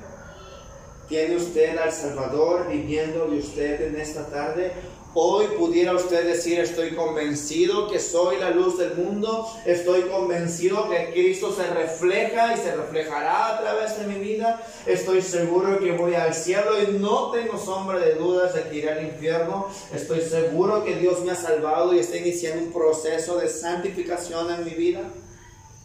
¿Tiene 1.08 1.36
usted 1.36 1.76
al 1.76 1.92
Salvador 1.92 2.68
viviendo 2.68 3.26
de 3.26 3.38
usted 3.38 3.88
en 3.88 4.00
esta 4.00 4.26
tarde? 4.26 4.72
Hoy 5.16 5.46
pudiera 5.56 5.94
usted 5.94 6.26
decir, 6.26 6.58
estoy 6.58 6.96
convencido 6.96 7.88
que 7.88 8.00
soy 8.00 8.36
la 8.38 8.50
luz 8.50 8.78
del 8.78 8.96
mundo, 8.96 9.48
estoy 9.64 10.02
convencido 10.08 10.90
que 10.90 11.12
Cristo 11.12 11.54
se 11.54 11.72
refleja 11.72 12.52
y 12.52 12.56
se 12.56 12.74
reflejará 12.74 13.54
a 13.54 13.60
través 13.60 13.96
de 13.96 14.08
mi 14.08 14.18
vida, 14.18 14.60
estoy 14.86 15.22
seguro 15.22 15.78
que 15.78 15.92
voy 15.92 16.16
al 16.16 16.34
cielo 16.34 16.82
y 16.82 16.98
no 16.98 17.30
tengo 17.30 17.56
sombra 17.56 18.00
de 18.00 18.16
dudas 18.16 18.54
de 18.54 18.64
que 18.64 18.76
iré 18.76 18.90
al 18.90 19.04
infierno, 19.04 19.68
estoy 19.94 20.20
seguro 20.20 20.82
que 20.82 20.96
Dios 20.96 21.24
me 21.24 21.30
ha 21.30 21.36
salvado 21.36 21.94
y 21.94 22.00
está 22.00 22.16
iniciando 22.16 22.64
un 22.64 22.72
proceso 22.72 23.38
de 23.38 23.48
santificación 23.48 24.52
en 24.52 24.64
mi 24.64 24.72
vida, 24.72 25.02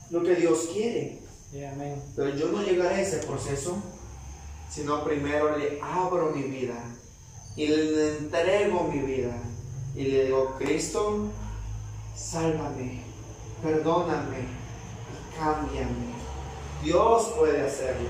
lo 0.09 0.23
que 0.23 0.33
Dios 0.33 0.69
quiere. 0.73 1.19
Pero 2.15 2.35
yo 2.35 2.47
no 2.47 2.63
llegaré 2.63 2.95
a 2.95 3.01
ese 3.01 3.17
proceso, 3.17 3.77
sino 4.69 5.03
primero 5.03 5.57
le 5.57 5.79
abro 5.81 6.31
mi 6.31 6.43
vida 6.43 6.83
y 7.55 7.67
le 7.67 8.17
entrego 8.17 8.83
mi 8.83 8.99
vida 8.99 9.35
y 9.95 10.03
le 10.03 10.25
digo, 10.25 10.55
Cristo, 10.57 11.27
sálvame, 12.15 13.01
perdóname, 13.63 14.47
cámbiame. 15.37 16.19
Dios 16.83 17.33
puede 17.37 17.65
hacerlo, 17.65 18.07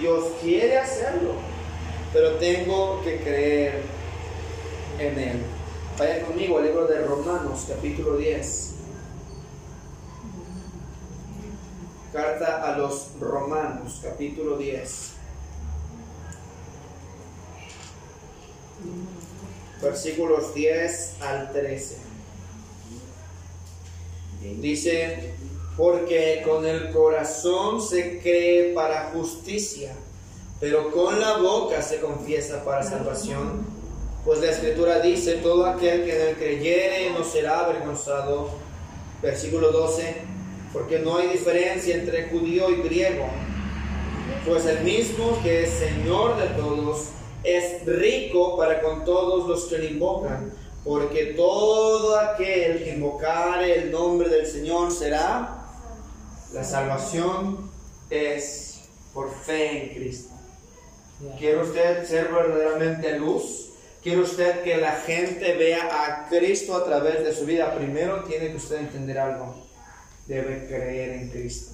Dios 0.00 0.24
quiere 0.40 0.78
hacerlo, 0.78 1.32
pero 2.12 2.36
tengo 2.36 3.02
que 3.02 3.20
creer 3.20 3.82
en 4.98 5.18
Él. 5.18 5.42
Vaya 5.98 6.24
conmigo 6.24 6.58
al 6.58 6.64
libro 6.64 6.86
de 6.86 7.04
Romanos, 7.04 7.66
capítulo 7.68 8.16
10. 8.16 8.70
Carta 12.12 12.72
a 12.72 12.78
los 12.78 13.10
Romanos, 13.20 14.00
capítulo 14.02 14.56
10. 14.56 15.13
Versículos 19.82 20.54
10 20.54 21.16
al 21.20 21.52
13. 21.52 21.96
Dice, 24.60 25.34
porque 25.76 26.42
con 26.44 26.66
el 26.66 26.90
corazón 26.90 27.80
se 27.80 28.20
cree 28.20 28.74
para 28.74 29.10
justicia, 29.14 29.92
pero 30.60 30.90
con 30.90 31.20
la 31.20 31.38
boca 31.38 31.82
se 31.82 32.00
confiesa 32.00 32.64
para 32.64 32.82
salvación. 32.82 33.66
Pues 34.24 34.40
la 34.40 34.50
escritura 34.50 35.00
dice, 35.00 35.34
todo 35.34 35.66
aquel 35.66 36.04
que 36.04 36.14
en 36.14 36.28
él 36.28 36.36
creyere 36.36 37.10
no 37.10 37.24
será 37.24 37.60
avergonzado. 37.60 38.50
Versículo 39.22 39.72
12, 39.72 40.16
porque 40.72 40.98
no 40.98 41.16
hay 41.16 41.28
diferencia 41.28 41.94
entre 41.94 42.28
judío 42.28 42.68
y 42.70 42.82
griego, 42.82 43.26
pues 44.46 44.66
el 44.66 44.84
mismo 44.84 45.38
que 45.42 45.64
es 45.64 45.70
Señor 45.70 46.36
de 46.36 46.48
todos, 46.60 47.08
es 47.44 47.84
rico 47.84 48.56
para 48.56 48.80
con 48.80 49.04
todos 49.04 49.48
los 49.48 49.66
que 49.66 49.78
le 49.78 49.90
invocan, 49.90 50.52
porque 50.82 51.34
todo 51.36 52.18
aquel 52.18 52.82
que 52.82 52.94
invocare 52.94 53.82
el 53.82 53.90
nombre 53.90 54.28
del 54.28 54.46
Señor 54.46 54.92
será, 54.92 55.64
la 56.52 56.64
salvación 56.64 57.70
es 58.10 58.80
por 59.12 59.32
fe 59.32 59.84
en 59.84 59.94
Cristo. 59.94 60.34
¿Quiere 61.38 61.62
usted 61.62 62.06
ser 62.06 62.28
verdaderamente 62.32 63.18
luz? 63.18 63.70
¿Quiere 64.02 64.20
usted 64.20 64.62
que 64.62 64.76
la 64.76 64.92
gente 64.92 65.54
vea 65.54 65.88
a 66.04 66.28
Cristo 66.28 66.76
a 66.76 66.84
través 66.84 67.24
de 67.24 67.34
su 67.34 67.46
vida? 67.46 67.74
Primero 67.74 68.24
tiene 68.24 68.50
que 68.50 68.56
usted 68.56 68.76
entender 68.76 69.18
algo. 69.18 69.54
Debe 70.26 70.66
creer 70.66 71.12
en 71.12 71.30
Cristo. 71.30 71.73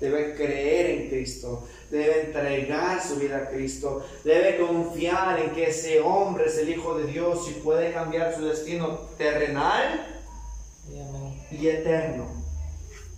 Debe 0.00 0.34
creer 0.34 0.90
en 0.90 1.08
Cristo, 1.08 1.66
debe 1.90 2.22
entregar 2.22 3.02
su 3.02 3.16
vida 3.16 3.38
a 3.38 3.48
Cristo, 3.48 4.04
debe 4.24 4.58
confiar 4.58 5.40
en 5.40 5.50
que 5.50 5.68
ese 5.68 6.00
hombre 6.00 6.46
es 6.46 6.58
el 6.58 6.70
Hijo 6.70 6.98
de 6.98 7.06
Dios 7.06 7.48
y 7.50 7.60
puede 7.60 7.92
cambiar 7.92 8.34
su 8.34 8.44
destino 8.44 9.00
terrenal 9.16 10.06
y 11.50 11.68
eterno. 11.68 12.26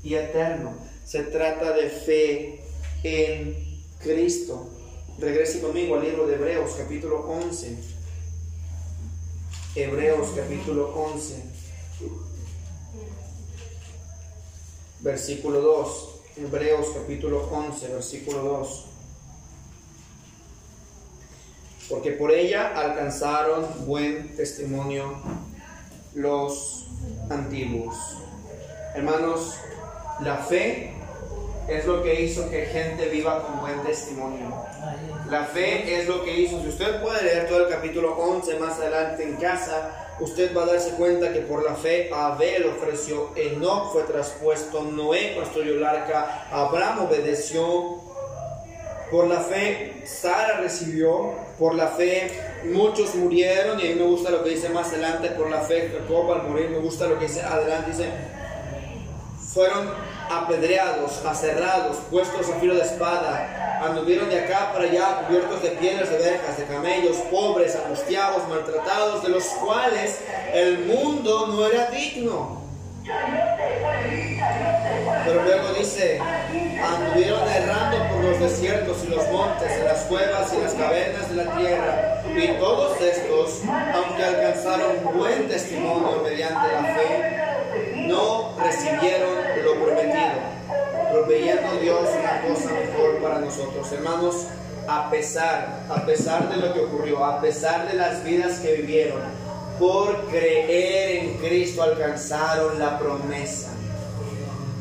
Y 0.03 0.14
eterno. 0.14 0.74
Se 1.05 1.22
trata 1.24 1.72
de 1.72 1.89
fe 1.89 2.61
en 3.03 3.83
Cristo. 4.01 4.68
Regrese 5.18 5.61
conmigo 5.61 5.97
al 5.97 6.05
libro 6.05 6.27
de 6.27 6.35
Hebreos 6.35 6.72
capítulo 6.77 7.20
11. 7.20 7.77
Hebreos 9.74 10.29
capítulo 10.37 10.95
11. 10.95 11.43
Versículo 15.01 15.61
2. 15.61 16.16
Hebreos 16.39 16.89
capítulo 16.95 17.49
11, 17.51 17.89
versículo 17.95 18.43
2. 18.43 18.84
Porque 21.89 22.12
por 22.12 22.30
ella 22.30 22.78
alcanzaron 22.78 23.87
buen 23.87 24.37
testimonio 24.37 25.14
los 26.14 26.89
antiguos. 27.30 27.97
Hermanos, 28.95 29.55
la 30.20 30.37
fe 30.37 30.93
es 31.68 31.87
lo 31.87 32.03
que 32.03 32.20
hizo 32.20 32.51
que 32.51 32.66
gente 32.66 33.09
viva 33.09 33.43
con 33.47 33.61
buen 33.61 33.82
testimonio. 33.82 34.62
La 35.30 35.45
fe 35.45 35.99
es 35.99 36.07
lo 36.07 36.22
que 36.22 36.39
hizo. 36.39 36.61
Si 36.61 36.68
usted 36.68 37.01
puede 37.01 37.22
leer 37.22 37.49
todo 37.49 37.66
el 37.66 37.72
capítulo 37.72 38.14
11 38.14 38.59
más 38.59 38.78
adelante 38.78 39.22
en 39.22 39.37
casa, 39.37 40.06
usted 40.21 40.57
va 40.57 40.62
a 40.62 40.67
darse 40.67 40.91
cuenta 40.93 41.33
que 41.33 41.41
por 41.41 41.64
la 41.64 41.75
fe 41.75 42.11
Abel 42.12 42.67
ofreció, 42.67 43.31
Enoch 43.37 43.93
fue 43.93 44.03
traspuesto, 44.05 44.83
Noé 44.83 45.35
construyó 45.35 45.75
el 45.75 45.85
arca, 45.85 46.49
Abraham 46.51 47.07
obedeció, 47.07 48.01
por 49.11 49.27
la 49.29 49.41
fe 49.41 50.03
Sara 50.05 50.61
recibió, 50.61 51.33
por 51.59 51.75
la 51.75 51.89
fe 51.89 52.31
muchos 52.64 53.14
murieron, 53.14 53.79
y 53.79 53.87
a 53.87 53.91
mí 53.91 53.95
me 53.95 54.07
gusta 54.07 54.31
lo 54.31 54.43
que 54.43 54.51
dice 54.51 54.69
más 54.71 54.89
adelante, 54.89 55.31
por 55.31 55.51
la 55.51 55.61
fe 55.61 55.93
Jacob 55.93 56.33
al 56.33 56.49
morir, 56.49 56.71
me 56.71 56.79
gusta 56.79 57.07
lo 57.07 57.19
que 57.19 57.27
dice 57.27 57.43
adelante, 57.43 57.91
dice, 57.91 58.11
fueron 59.53 59.91
apedreados, 60.45 61.24
aserrados, 61.24 61.97
puestos 62.11 62.49
a 62.51 62.61
filo 62.61 62.74
de 62.74 62.82
espada, 62.82 63.80
anduvieron 63.82 64.28
de 64.28 64.41
acá 64.41 64.72
para 64.72 64.84
allá 64.84 65.22
cubiertos 65.26 65.62
de 65.62 65.70
pieles 65.70 66.09
de 66.11 66.16
ovejas, 66.16 66.59
de 66.59 66.64
camellos, 66.64 67.16
pobres, 67.30 67.76
angustiados, 67.76 68.49
maltratados, 68.49 69.22
de 69.22 69.28
los 69.30 69.45
cuales 69.45 70.20
el 70.53 70.87
mundo 70.87 71.49
no 71.49 71.66
era 71.66 71.87
digno. 71.87 72.66
Pero 75.24 75.43
luego 75.43 75.72
dice, 75.78 76.20
anduvieron 76.20 77.49
errando 77.49 78.09
por 78.09 78.24
los 78.24 78.41
desiertos 78.41 79.05
y 79.05 79.09
los 79.09 79.28
montes, 79.30 79.70
en 79.70 79.84
las 79.84 80.01
cuevas 80.05 80.53
y 80.53 80.61
las 80.61 80.72
cavernas 80.74 81.28
de 81.30 81.37
la 81.37 81.57
tierra. 81.57 82.22
Y 82.37 82.49
todos 82.59 83.01
estos, 83.01 83.61
aunque 83.95 84.24
alcanzaron 84.24 85.16
buen 85.16 85.49
testimonio 85.49 86.20
mediante 86.22 86.72
la 86.72 86.82
fe, 86.95 87.37
no 88.09 88.57
recibieron 88.59 89.45
lo 89.67 89.85
prometido, 89.85 91.11
proveyendo 91.11 91.81
Dios 91.81 92.01
una 92.19 92.43
cosa 92.43 92.71
mejor 92.73 93.23
para 93.23 93.39
nosotros. 93.41 93.93
Hermanos, 93.93 94.47
a 94.89 95.11
pesar, 95.11 95.85
a 95.89 96.07
pesar 96.07 96.49
de 96.49 96.57
lo 96.57 96.73
que 96.73 96.81
ocurrió, 96.81 97.25
a 97.25 97.41
pesar 97.41 97.89
de 97.89 97.95
las 97.95 98.23
vidas 98.23 98.61
que 98.61 98.75
vivieron, 98.75 99.21
por 99.79 100.27
creer 100.29 101.25
en 101.25 101.39
Cristo 101.39 101.83
alcanzaron 101.83 102.79
la 102.79 102.99
promesa. 102.99 103.71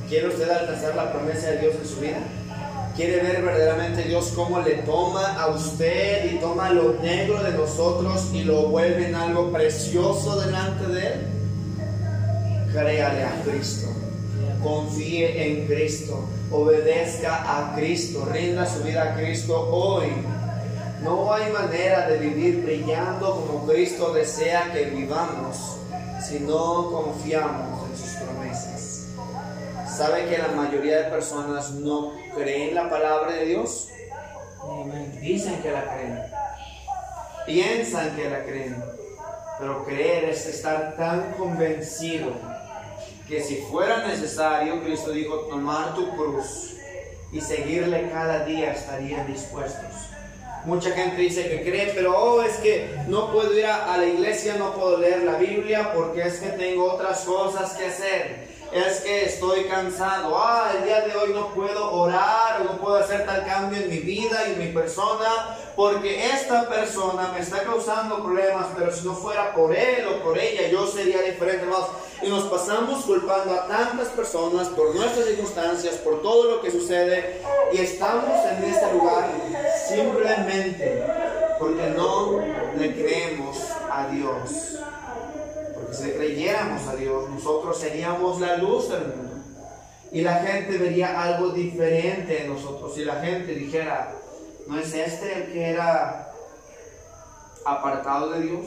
¿Quiere 0.07 0.27
usted 0.27 0.49
alcanzar 0.49 0.95
la 0.95 1.11
promesa 1.11 1.47
de 1.47 1.57
Dios 1.59 1.75
en 1.81 1.87
su 1.87 1.99
vida? 1.99 2.19
¿Quiere 2.95 3.17
ver 3.17 3.41
verdaderamente 3.41 4.03
Dios 4.03 4.31
cómo 4.35 4.61
le 4.61 4.75
toma 4.83 5.41
a 5.41 5.47
usted 5.47 6.31
y 6.31 6.37
toma 6.37 6.69
lo 6.69 6.93
negro 7.01 7.43
de 7.43 7.51
nosotros 7.51 8.29
y 8.31 8.43
lo 8.43 8.67
vuelve 8.67 9.07
en 9.07 9.15
algo 9.15 9.51
precioso 9.51 10.39
delante 10.39 10.85
de 10.87 11.07
Él? 11.07 11.27
Créale 12.71 13.23
a 13.23 13.41
Cristo, 13.43 13.87
confíe 14.65 15.45
en 15.45 15.67
Cristo, 15.67 16.27
obedezca 16.51 17.43
a 17.45 17.75
Cristo, 17.75 18.27
rinda 18.31 18.65
su 18.65 18.81
vida 18.81 19.03
a 19.03 19.15
Cristo 19.15 19.69
hoy. 19.69 20.11
No 21.03 21.31
hay 21.31 21.51
manera 21.51 22.07
de 22.09 22.17
vivir 22.17 22.63
brillando 22.63 23.35
como 23.35 23.67
Cristo 23.67 24.11
desea 24.11 24.71
que 24.73 24.85
vivamos 24.85 25.77
si 26.27 26.39
no 26.39 26.89
confiamos 26.89 27.89
en 27.91 27.97
sus 27.97 28.09
promesas. 28.15 29.05
¿Sabe 29.87 30.25
que 30.25 30.39
la 30.39 30.47
mayoría 30.47 31.03
de 31.03 31.11
personas 31.11 31.69
no 31.71 32.13
creen 32.35 32.73
la 32.73 32.89
palabra 32.89 33.33
de 33.33 33.45
Dios? 33.45 33.89
Dicen 35.21 35.61
que 35.61 35.71
la 35.71 35.83
creen. 35.93 36.21
Piensan 37.45 38.15
que 38.15 38.29
la 38.31 38.43
creen. 38.43 38.83
Pero 39.59 39.85
creer 39.85 40.25
es 40.25 40.47
estar 40.47 40.95
tan 40.97 41.33
convencido 41.33 42.54
que 43.27 43.41
si 43.41 43.57
fuera 43.69 44.07
necesario, 44.07 44.83
Cristo 44.83 45.11
dijo, 45.11 45.35
tomar 45.49 45.95
tu 45.95 46.09
cruz 46.15 46.75
y 47.31 47.41
seguirle 47.41 48.09
cada 48.11 48.45
día 48.45 48.73
estarían 48.73 49.25
dispuestos. 49.27 50.09
Mucha 50.65 50.91
gente 50.91 51.21
dice 51.21 51.47
que 51.47 51.61
cree, 51.61 51.91
pero 51.93 52.17
oh, 52.17 52.41
es 52.41 52.55
que 52.57 52.89
no 53.07 53.31
puedo 53.31 53.57
ir 53.57 53.65
a, 53.65 53.93
a 53.93 53.97
la 53.97 54.05
iglesia, 54.05 54.55
no 54.57 54.73
puedo 54.73 54.97
leer 54.97 55.23
la 55.23 55.37
Biblia 55.37 55.93
porque 55.93 56.23
es 56.23 56.39
que 56.39 56.49
tengo 56.49 56.91
otras 56.91 57.21
cosas 57.21 57.73
que 57.73 57.85
hacer 57.85 58.54
es 58.71 59.01
que 59.01 59.25
estoy 59.25 59.65
cansado. 59.65 60.37
Ah, 60.37 60.71
el 60.77 60.85
día 60.85 61.01
de 61.01 61.15
hoy 61.15 61.33
no 61.33 61.53
puedo 61.53 61.91
orar 61.91 62.45
no 62.63 62.77
puedo 62.77 62.95
hacer 62.97 63.25
tal 63.25 63.45
cambio 63.45 63.81
en 63.81 63.89
mi 63.89 63.99
vida 63.99 64.47
y 64.47 64.53
en 64.53 64.59
mi 64.59 64.67
persona 64.67 65.57
porque 65.75 66.25
esta 66.27 66.69
persona 66.69 67.31
me 67.33 67.41
está 67.41 67.63
causando 67.63 68.23
problemas, 68.23 68.67
pero 68.77 68.91
si 68.93 69.05
no 69.05 69.13
fuera 69.13 69.53
por 69.53 69.75
él 69.75 70.07
o 70.07 70.23
por 70.23 70.37
ella, 70.37 70.69
yo 70.69 70.87
sería 70.87 71.21
diferente, 71.21 71.63
hermanos. 71.63 71.89
Y 72.21 72.29
nos 72.29 72.45
pasamos 72.45 73.03
culpando 73.03 73.53
a 73.53 73.67
tantas 73.67 74.07
personas 74.09 74.69
por 74.69 74.95
nuestras 74.95 75.25
circunstancias, 75.25 75.95
por 75.95 76.21
todo 76.21 76.55
lo 76.55 76.61
que 76.61 76.71
sucede, 76.71 77.41
y 77.73 77.79
estamos 77.79 78.45
en 78.45 78.63
este 78.63 78.93
lugar 78.93 79.29
simplemente 79.89 81.03
porque 81.59 81.87
no 81.89 82.39
le 82.77 82.93
creemos 82.93 83.57
a 83.91 84.07
Dios. 84.07 84.79
Si 85.91 86.11
creyéramos 86.11 86.87
a 86.87 86.95
Dios, 86.95 87.29
nosotros 87.29 87.79
seríamos 87.79 88.39
la 88.39 88.57
luz 88.57 88.89
del 88.89 89.07
mundo. 89.07 89.35
Y 90.11 90.21
la 90.21 90.35
gente 90.35 90.77
vería 90.77 91.21
algo 91.21 91.49
diferente 91.49 92.43
en 92.43 92.53
nosotros. 92.53 92.95
Si 92.95 93.03
la 93.03 93.15
gente 93.15 93.53
dijera, 93.53 94.13
¿no 94.67 94.79
es 94.79 94.93
este 94.93 95.33
el 95.33 95.51
que 95.51 95.69
era 95.69 96.31
apartado 97.65 98.29
de 98.31 98.41
Dios? 98.41 98.65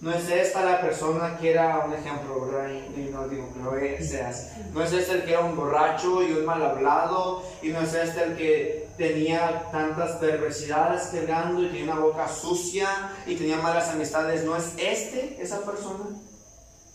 ¿No 0.00 0.12
es 0.12 0.30
esta 0.30 0.64
la 0.64 0.80
persona 0.80 1.36
que 1.40 1.50
era 1.50 1.80
un 1.84 1.92
ejemplo, 1.92 2.46
¿verdad? 2.46 2.70
Y 2.96 3.10
no 3.10 3.26
digo 3.26 3.52
que 3.52 3.58
no 3.58 3.72
seas. 4.04 4.52
¿No 4.72 4.84
es 4.84 4.92
este 4.92 5.14
el 5.14 5.24
que 5.24 5.32
era 5.32 5.40
un 5.40 5.56
borracho 5.56 6.22
y 6.22 6.30
un 6.30 6.44
mal 6.44 6.62
hablado? 6.62 7.42
¿Y 7.62 7.70
no 7.70 7.80
es 7.80 7.92
este 7.94 8.22
el 8.22 8.36
que 8.36 8.88
tenía 8.96 9.64
tantas 9.72 10.12
perversidades 10.18 11.08
quebrando 11.08 11.64
y 11.64 11.66
tenía 11.66 11.92
una 11.92 12.00
boca 12.00 12.28
sucia 12.28 12.88
y 13.26 13.34
tenía 13.34 13.56
malas 13.56 13.88
amistades? 13.88 14.44
¿No 14.44 14.56
es 14.56 14.74
este 14.78 15.36
esa 15.42 15.64
persona? 15.64 16.04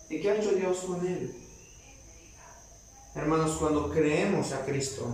¿Y 0.10 0.22
qué 0.22 0.32
ha 0.32 0.36
hecho 0.36 0.52
Dios 0.52 0.78
con 0.80 1.06
él? 1.06 1.36
Hermanos, 3.16 3.58
cuando 3.60 3.90
creemos 3.90 4.52
a 4.54 4.66
Cristo, 4.66 5.08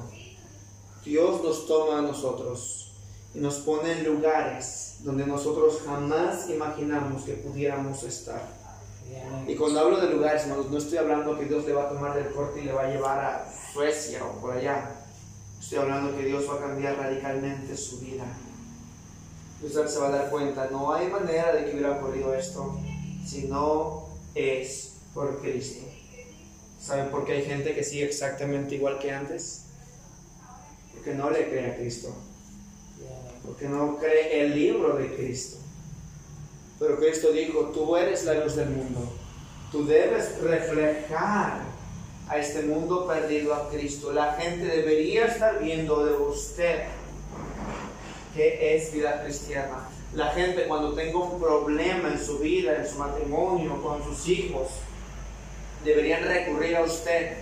Dios 1.04 1.44
nos 1.44 1.68
toma 1.68 2.00
a 2.00 2.02
nosotros 2.02 2.92
y 3.34 3.40
nos 3.40 3.56
pone 3.60 3.92
en 3.92 4.06
lugares 4.06 4.98
donde 5.00 5.26
nosotros 5.26 5.82
jamás 5.86 6.50
imaginamos 6.50 7.24
que 7.24 7.34
pudiéramos 7.34 8.04
estar. 8.04 8.60
Y 9.48 9.56
cuando 9.56 9.80
hablo 9.80 10.00
de 10.00 10.14
lugares, 10.14 10.44
hermanos, 10.44 10.70
no 10.70 10.78
estoy 10.78 10.98
hablando 11.00 11.38
que 11.38 11.46
Dios 11.46 11.66
le 11.66 11.74
va 11.74 11.84
a 11.84 11.90
tomar 11.90 12.14
del 12.16 12.32
corte 12.34 12.62
y 12.62 12.66
le 12.66 12.74
va 12.74 12.84
a 12.84 12.90
llevar 12.90 13.20
a 13.20 13.54
Suecia 13.74 14.24
o 14.26 14.40
por 14.40 14.52
allá. 14.52 14.92
Estoy 15.60 15.80
hablando 15.80 16.16
que 16.16 16.26
Dios 16.26 16.46
va 16.50 16.56
a 16.56 16.60
cambiar 16.60 16.98
radicalmente 16.98 17.76
su 17.76 18.00
vida. 18.00 18.26
Usted 19.62 19.88
se 19.88 20.00
va 20.00 20.08
a 20.08 20.12
dar 20.12 20.30
cuenta, 20.30 20.70
no 20.72 20.94
hay 20.94 21.08
manera 21.10 21.54
de 21.54 21.66
que 21.66 21.72
hubiera 21.72 21.98
ocurrido 21.98 22.34
esto 22.34 22.80
si 23.26 23.48
no 23.48 24.09
es 24.40 24.94
por 25.14 25.42
Cristo. 25.42 25.86
¿Saben 26.80 27.10
por 27.10 27.26
qué 27.26 27.34
hay 27.34 27.44
gente 27.44 27.76
que 27.76 27.84
sigue 27.84 28.06
exactamente 28.06 28.76
igual 28.76 29.00
que 29.00 29.12
antes? 29.12 29.66
Porque 30.94 31.14
no 31.14 31.30
le 31.30 31.50
cree 31.50 31.72
a 31.72 31.76
Cristo. 31.76 32.16
Porque 33.46 33.68
no 33.68 33.98
cree 33.98 34.42
el 34.42 34.56
libro 34.56 34.96
de 34.96 35.14
Cristo. 35.16 35.58
Pero 36.80 36.98
Cristo 36.98 37.32
dijo, 37.32 37.72
tú 37.74 37.98
eres 37.98 38.24
la 38.24 38.36
luz 38.36 38.56
del 38.56 38.70
mundo. 38.70 39.14
Tú 39.72 39.86
debes 39.86 40.40
reflejar 40.42 41.62
a 42.30 42.38
este 42.38 42.62
mundo 42.62 43.06
perdido 43.08 43.54
a 43.54 43.70
Cristo. 43.70 44.14
La 44.14 44.34
gente 44.34 44.66
debería 44.66 45.26
estar 45.26 45.62
viendo 45.62 46.06
de 46.06 46.14
usted 46.14 46.84
que 48.34 48.76
es 48.76 48.94
vida 48.94 49.22
cristiana. 49.24 49.90
La 50.14 50.28
gente 50.30 50.68
cuando 50.68 50.94
tenga 50.94 51.20
un 51.20 51.40
problema 51.40 52.10
en 52.10 52.20
su 52.20 52.40
vida, 52.40 52.76
en 52.76 52.88
su 52.88 52.98
matrimonio, 52.98 53.82
con 53.82 54.04
sus 54.04 54.28
hijos, 54.28 54.68
deberían 55.84 56.24
recurrir 56.24 56.76
a 56.78 56.84
usted. 56.84 57.38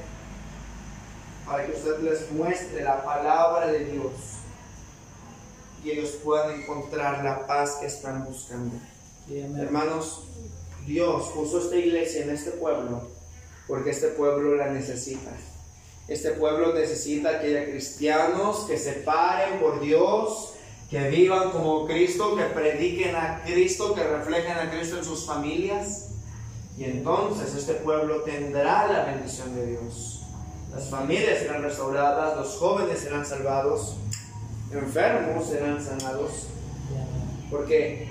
para 1.45 1.65
que 1.65 1.72
usted 1.72 1.99
les 1.99 2.30
muestre 2.32 2.84
la 2.84 3.01
palabra 3.05 3.68
de 3.68 3.86
Dios 3.86 4.11
y 5.82 5.91
ellos 5.91 6.18
puedan 6.22 6.59
encontrar 6.59 7.24
la 7.24 7.47
paz 7.47 7.78
que 7.80 7.86
están 7.86 8.26
buscando. 8.26 8.76
Hermanos, 9.30 10.24
Dios 10.86 11.30
puso 11.34 11.61
esta 11.61 11.78
iglesia 11.78 12.24
en 12.24 12.32
este 12.32 12.51
pueblo 12.51 13.01
porque 13.68 13.91
este 13.91 14.09
pueblo 14.09 14.55
la 14.55 14.68
necesita. 14.68 15.32
Este 16.07 16.32
pueblo 16.32 16.74
necesita 16.74 17.39
que 17.39 17.47
haya 17.47 17.65
cristianos 17.65 18.65
que 18.65 18.78
se 18.78 18.93
paren 18.93 19.59
por 19.59 19.82
Dios, 19.82 20.53
que 20.90 21.10
vivan 21.10 21.52
como 21.52 21.86
Cristo, 21.86 22.36
que 22.36 22.44
prediquen 22.44 23.16
a 23.16 23.42
Cristo, 23.46 23.94
que 23.94 24.04
reflejen 24.04 24.58
a 24.58 24.70
Cristo 24.72 24.98
en 24.98 25.04
sus 25.04 25.26
familias. 25.26 26.10
Y 26.78 26.86
entonces 26.86 27.54
este 27.56 27.74
pueblo 27.76 28.22
tendrá 28.22 28.88
la 28.88 29.06
bendición 29.06 29.54
de 29.56 29.66
Dios. 29.66 30.22
Las 30.74 30.90
familias 30.90 31.40
serán 31.40 31.64
restauradas, 31.64 32.38
los 32.38 32.56
jóvenes 32.56 33.00
serán 33.00 33.26
salvados, 33.26 33.98
enfermos 34.72 35.48
serán 35.50 35.84
sanados. 35.84 36.48
Porque 37.50 38.08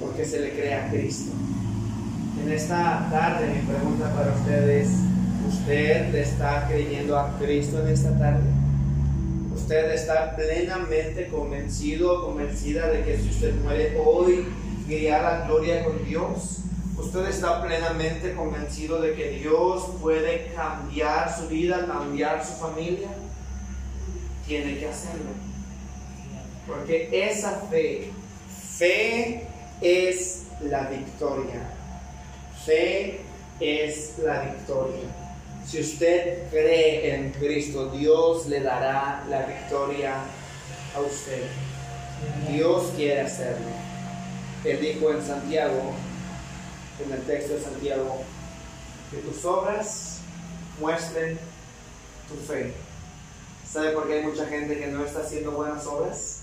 porque 0.00 0.24
se 0.24 0.40
le 0.40 0.50
crea 0.50 0.86
a 0.86 0.90
Cristo. 0.90 1.32
En 2.42 2.50
esta 2.50 3.08
tarde 3.10 3.46
mi 3.46 3.60
pregunta 3.60 4.12
para 4.14 4.32
ustedes, 4.32 4.88
¿usted 5.48 6.12
le 6.12 6.22
está 6.22 6.66
creyendo 6.68 7.18
a 7.18 7.38
Cristo 7.38 7.80
en 7.80 7.88
esta 7.88 8.18
tarde? 8.18 8.53
¿Usted 9.64 9.92
está 9.92 10.36
plenamente 10.36 11.28
convencido 11.28 12.12
o 12.12 12.26
convencida 12.26 12.86
de 12.88 13.02
que 13.02 13.16
si 13.16 13.30
usted 13.30 13.54
muere 13.62 13.98
hoy, 13.98 14.46
iría 14.86 15.18
a 15.18 15.22
la 15.22 15.46
gloria 15.46 15.82
con 15.82 16.04
Dios? 16.04 16.58
¿Usted 16.98 17.28
está 17.28 17.62
plenamente 17.62 18.34
convencido 18.34 19.00
de 19.00 19.14
que 19.14 19.30
Dios 19.30 19.86
puede 20.02 20.52
cambiar 20.54 21.34
su 21.34 21.48
vida, 21.48 21.86
cambiar 21.86 22.44
su 22.44 22.52
familia? 22.60 23.08
Tiene 24.46 24.76
que 24.76 24.86
hacerlo. 24.86 25.30
Porque 26.66 27.08
esa 27.10 27.62
fe, 27.70 28.10
fe 28.76 29.48
es 29.80 30.42
la 30.60 30.90
victoria. 30.90 31.70
Fe 32.66 33.20
es 33.60 34.18
la 34.18 34.42
victoria. 34.42 35.23
Si 35.66 35.80
usted 35.80 36.50
cree 36.50 37.14
en 37.14 37.32
Cristo, 37.32 37.90
Dios 37.90 38.46
le 38.46 38.60
dará 38.60 39.24
la 39.28 39.46
victoria 39.46 40.24
a 40.94 41.00
usted. 41.00 41.42
Dios 42.48 42.92
quiere 42.96 43.22
hacerlo. 43.22 43.66
Él 44.64 44.80
dijo 44.80 45.10
en 45.10 45.22
Santiago, 45.22 45.92
en 47.04 47.12
el 47.12 47.22
texto 47.22 47.54
de 47.54 47.62
Santiago, 47.62 48.22
que 49.10 49.16
tus 49.18 49.44
obras 49.44 50.20
muestren 50.80 51.38
tu 52.28 52.34
fe. 52.36 52.72
¿Sabe 53.68 53.90
por 53.90 54.06
qué 54.06 54.14
hay 54.14 54.22
mucha 54.22 54.46
gente 54.46 54.78
que 54.78 54.86
no 54.86 55.04
está 55.04 55.20
haciendo 55.20 55.52
buenas 55.52 55.86
obras? 55.86 56.42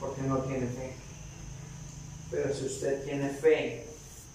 Porque 0.00 0.22
no 0.22 0.38
tiene 0.38 0.66
fe. 0.66 0.94
Pero 2.30 2.54
si 2.54 2.66
usted 2.66 3.04
tiene 3.04 3.30
fe, 3.30 3.86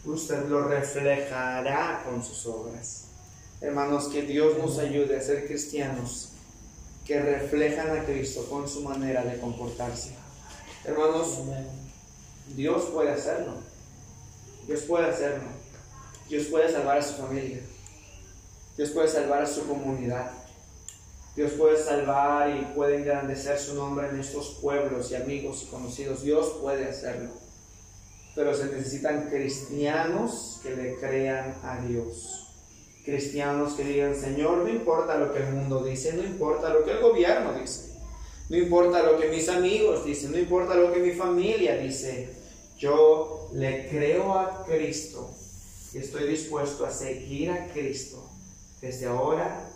usted 0.06 0.46
lo 0.46 0.68
reflejará 0.68 2.04
con 2.06 2.24
sus 2.24 2.46
obras. 2.46 3.09
Hermanos, 3.62 4.08
que 4.08 4.22
Dios 4.22 4.58
nos 4.58 4.78
ayude 4.80 5.18
a 5.18 5.22
ser 5.22 5.46
cristianos 5.46 6.30
que 7.06 7.20
reflejan 7.20 7.98
a 7.98 8.06
Cristo 8.06 8.46
con 8.50 8.70
su 8.70 8.82
manera 8.82 9.24
de 9.24 9.40
comportarse. 9.40 10.16
Hermanos, 10.86 11.40
Dios 12.56 12.84
puede 12.94 13.12
hacerlo. 13.12 13.56
Dios 14.68 14.82
puede 14.82 15.10
hacerlo. 15.10 15.44
Dios 16.30 16.46
puede 16.46 16.72
salvar 16.72 17.00
a 17.00 17.02
su 17.02 17.16
familia. 17.16 17.62
Dios 18.78 18.92
puede 18.92 19.08
salvar 19.08 19.42
a 19.42 19.48
su 19.48 19.68
comunidad. 19.68 20.32
Dios 21.36 21.52
puede 21.54 21.84
salvar 21.84 22.50
y 22.56 22.66
puede 22.76 22.98
engrandecer 22.98 23.60
su 23.60 23.76
nombre 23.76 24.10
en 24.10 24.20
estos 24.20 24.60
pueblos 24.62 25.12
y 25.12 25.16
amigos 25.16 25.64
y 25.64 25.66
conocidos. 25.68 26.22
Dios 26.22 26.58
puede 26.62 26.86
hacerlo 26.86 27.32
pero 28.40 28.54
se 28.54 28.68
necesitan 28.68 29.30
cristianos 29.30 30.62
que 30.64 30.74
le 30.74 30.96
crean 30.96 31.56
a 31.62 31.82
Dios. 31.82 32.39
Cristianos 33.10 33.74
que 33.74 33.84
digan, 33.84 34.16
Señor, 34.16 34.60
no 34.60 34.70
importa 34.70 35.18
lo 35.18 35.34
que 35.34 35.40
el 35.40 35.54
mundo 35.54 35.84
dice, 35.84 36.14
no 36.14 36.24
importa 36.24 36.70
lo 36.70 36.84
que 36.84 36.92
el 36.92 37.00
gobierno 37.00 37.54
dice, 37.60 37.94
no 38.50 38.58
importa 38.58 39.04
lo 39.04 39.20
que 39.20 39.30
mis 39.30 39.50
amigos 39.50 40.06
dicen, 40.06 40.32
no 40.32 40.38
importa 40.38 40.76
lo 40.76 40.94
que 40.94 41.00
mi 41.00 41.12
familia 41.12 41.78
dice, 41.78 42.30
yo 42.78 43.50
le 43.54 43.90
creo 43.90 44.34
a 44.34 44.66
Cristo 44.66 45.30
y 45.94 45.98
estoy 45.98 46.28
dispuesto 46.28 46.86
a 46.86 46.92
seguir 46.92 47.52
a 47.52 47.68
Cristo 47.68 48.30
desde 48.82 49.08
ahora 49.08 49.70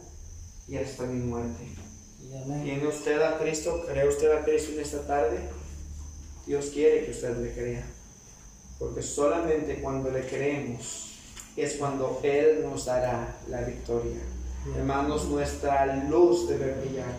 y 0.67 0.77
hasta 0.77 1.03
mi 1.03 1.19
muerte. 1.19 1.65
¿Tiene 2.63 2.87
usted 2.87 3.21
a 3.21 3.37
Cristo? 3.37 3.83
¿Cree 3.87 4.07
usted 4.07 4.31
a 4.31 4.43
Cristo 4.43 4.71
en 4.71 4.79
esta 4.79 5.05
tarde? 5.05 5.39
Dios 6.45 6.67
quiere 6.73 7.05
que 7.05 7.11
usted 7.11 7.37
le 7.37 7.51
crea 7.53 7.85
porque 8.83 9.01
solamente 9.01 9.79
cuando 9.81 10.09
le 10.11 10.27
creemos 10.27 11.12
es 11.55 11.75
cuando 11.75 12.19
Él 12.23 12.63
nos 12.63 12.85
dará 12.85 13.35
la 13.47 13.61
victoria. 13.61 14.21
Hermanos, 14.75 15.25
nuestra 15.25 15.85
luz 16.07 16.47
debe 16.47 16.73
brillar, 16.73 17.13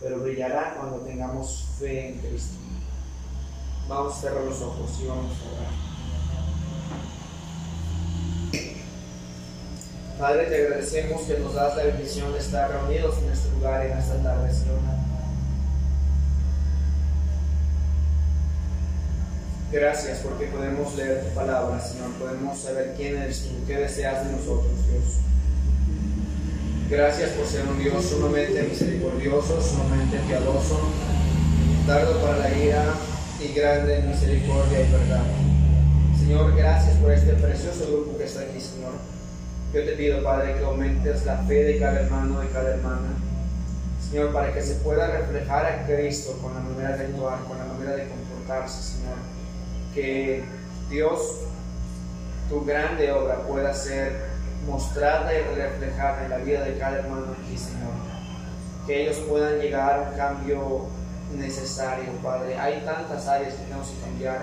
pero 0.00 0.20
brillará 0.20 0.74
cuando 0.78 0.98
tengamos 0.98 1.64
fe 1.78 2.08
en 2.08 2.18
Cristo. 2.18 2.56
Vamos 3.88 4.16
a 4.16 4.20
cerrar 4.20 4.44
los 4.44 4.60
ojos 4.62 4.90
y 5.00 5.06
vamos 5.06 5.32
a 5.32 5.52
orar. 5.54 5.86
Padre, 10.18 10.46
te 10.46 10.64
agradecemos 10.64 11.22
que 11.22 11.38
nos 11.38 11.54
das 11.54 11.76
la 11.76 11.84
bendición 11.84 12.32
de 12.32 12.38
estar 12.38 12.70
reunidos 12.70 13.18
en 13.18 13.30
este 13.30 13.50
lugar 13.50 13.84
en 13.84 13.98
esta 13.98 14.22
tarde, 14.22 14.50
Señor. 14.52 15.05
Gracias 19.76 20.20
porque 20.20 20.46
podemos 20.46 20.96
leer 20.96 21.22
tu 21.22 21.34
palabra, 21.34 21.78
Señor. 21.78 22.10
Podemos 22.12 22.58
saber 22.58 22.94
quién 22.96 23.18
eres 23.18 23.42
tú, 23.42 23.50
qué 23.66 23.76
deseas 23.76 24.24
de 24.24 24.32
nosotros, 24.32 24.72
Dios. 24.88 25.20
Gracias 26.88 27.32
por 27.32 27.46
ser 27.46 27.68
un 27.68 27.78
Dios 27.78 28.02
sumamente 28.06 28.62
misericordioso, 28.62 29.60
sumamente 29.60 30.16
piadoso, 30.26 30.80
tardo 31.86 32.22
para 32.22 32.38
la 32.38 32.56
ira 32.56 32.84
y 33.38 33.52
grande 33.52 33.98
en 33.98 34.08
misericordia 34.08 34.80
y 34.80 34.92
verdad. 34.92 35.24
Señor, 36.18 36.56
gracias 36.56 36.96
por 36.96 37.12
este 37.12 37.34
precioso 37.34 37.86
grupo 37.86 38.16
que 38.16 38.24
está 38.24 38.40
aquí, 38.40 38.58
Señor. 38.58 38.94
Yo 39.74 39.84
te 39.84 39.92
pido, 39.92 40.22
Padre, 40.24 40.54
que 40.54 40.64
aumentes 40.64 41.26
la 41.26 41.36
fe 41.42 41.64
de 41.64 41.78
cada 41.78 42.00
hermano 42.00 42.42
y 42.42 42.46
cada 42.46 42.76
hermana. 42.76 43.12
Señor, 44.08 44.32
para 44.32 44.54
que 44.54 44.62
se 44.62 44.76
pueda 44.76 45.06
reflejar 45.08 45.66
a 45.66 45.86
Cristo 45.86 46.38
con 46.40 46.54
la 46.54 46.60
manera 46.60 46.96
de 46.96 47.04
actuar, 47.04 47.44
con 47.44 47.58
la 47.58 47.64
manera 47.66 47.94
de 47.94 48.08
comportarse, 48.08 48.82
Señor 48.82 49.35
que 49.96 50.44
Dios, 50.90 51.20
tu 52.50 52.64
grande 52.64 53.10
obra 53.10 53.40
pueda 53.46 53.72
ser 53.72 54.26
mostrada 54.66 55.32
y 55.32 55.42
reflejada 55.54 56.24
en 56.24 56.30
la 56.30 56.36
vida 56.36 56.64
de 56.64 56.78
cada 56.78 56.98
hermano 56.98 57.32
aquí, 57.32 57.56
Señor. 57.56 57.94
Que 58.86 59.04
ellos 59.04 59.16
puedan 59.28 59.58
llegar 59.58 59.98
a 59.98 60.10
un 60.10 60.16
cambio 60.16 60.86
necesario, 61.34 62.12
Padre. 62.22 62.58
Hay 62.58 62.82
tantas 62.84 63.26
áreas 63.26 63.54
que 63.54 63.64
tenemos 63.64 63.88
que 63.88 64.00
cambiar, 64.02 64.38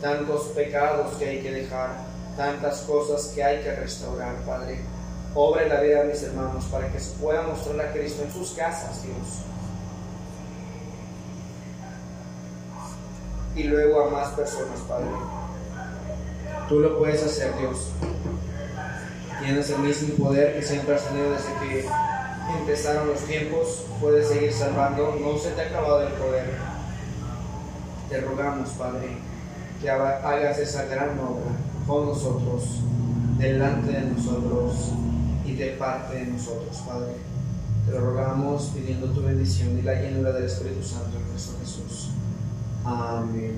tantos 0.00 0.44
pecados 0.54 1.16
que 1.16 1.28
hay 1.28 1.42
que 1.42 1.50
dejar, 1.50 1.90
tantas 2.36 2.82
cosas 2.82 3.32
que 3.34 3.42
hay 3.42 3.62
que 3.62 3.74
restaurar, 3.74 4.36
Padre. 4.46 4.80
Obra 5.34 5.64
en 5.64 5.68
la 5.70 5.80
vida 5.80 6.02
de 6.02 6.12
mis 6.12 6.22
hermanos 6.22 6.66
para 6.66 6.88
que 6.92 7.00
se 7.00 7.18
pueda 7.18 7.42
mostrar 7.42 7.80
a 7.80 7.92
Cristo 7.92 8.22
en 8.22 8.32
sus 8.32 8.52
casas, 8.52 9.02
Dios 9.02 9.53
y 13.54 13.64
luego 13.64 14.04
a 14.04 14.10
más 14.10 14.28
personas, 14.30 14.80
Padre. 14.88 15.08
Tú 16.68 16.80
lo 16.80 16.98
puedes 16.98 17.22
hacer, 17.22 17.56
Dios. 17.58 17.90
Tienes 19.40 19.70
el 19.70 19.78
mismo 19.80 20.24
poder 20.24 20.54
que 20.54 20.62
siempre 20.62 20.94
has 20.94 21.06
tenido 21.06 21.30
desde 21.30 21.52
que 21.60 21.88
empezaron 22.58 23.08
los 23.08 23.20
tiempos. 23.20 23.84
Puedes 24.00 24.28
seguir 24.28 24.52
salvando. 24.52 25.16
No 25.20 25.38
se 25.38 25.50
te 25.50 25.62
ha 25.62 25.66
acabado 25.66 26.06
el 26.06 26.12
poder. 26.14 26.54
Te 28.08 28.20
rogamos, 28.20 28.70
Padre, 28.70 29.08
que 29.80 29.90
hagas 29.90 30.58
esa 30.58 30.84
gran 30.84 31.18
obra 31.18 31.52
con 31.86 32.06
nosotros, 32.06 32.80
delante 33.38 33.92
de 33.92 34.00
nosotros 34.02 34.92
y 35.44 35.54
de 35.54 35.70
parte 35.72 36.16
de 36.16 36.26
nosotros, 36.26 36.76
Padre. 36.86 37.12
Te 37.86 37.92
lo 37.92 38.00
rogamos 38.00 38.70
pidiendo 38.74 39.08
tu 39.08 39.22
bendición 39.22 39.78
y 39.78 39.82
la 39.82 40.00
llenura 40.00 40.32
del 40.32 40.44
Espíritu 40.44 40.82
Santo 40.82 41.18
en 41.18 41.24
Cristo 41.30 41.52
Jesús. 41.60 42.03
Amén. 42.84 43.56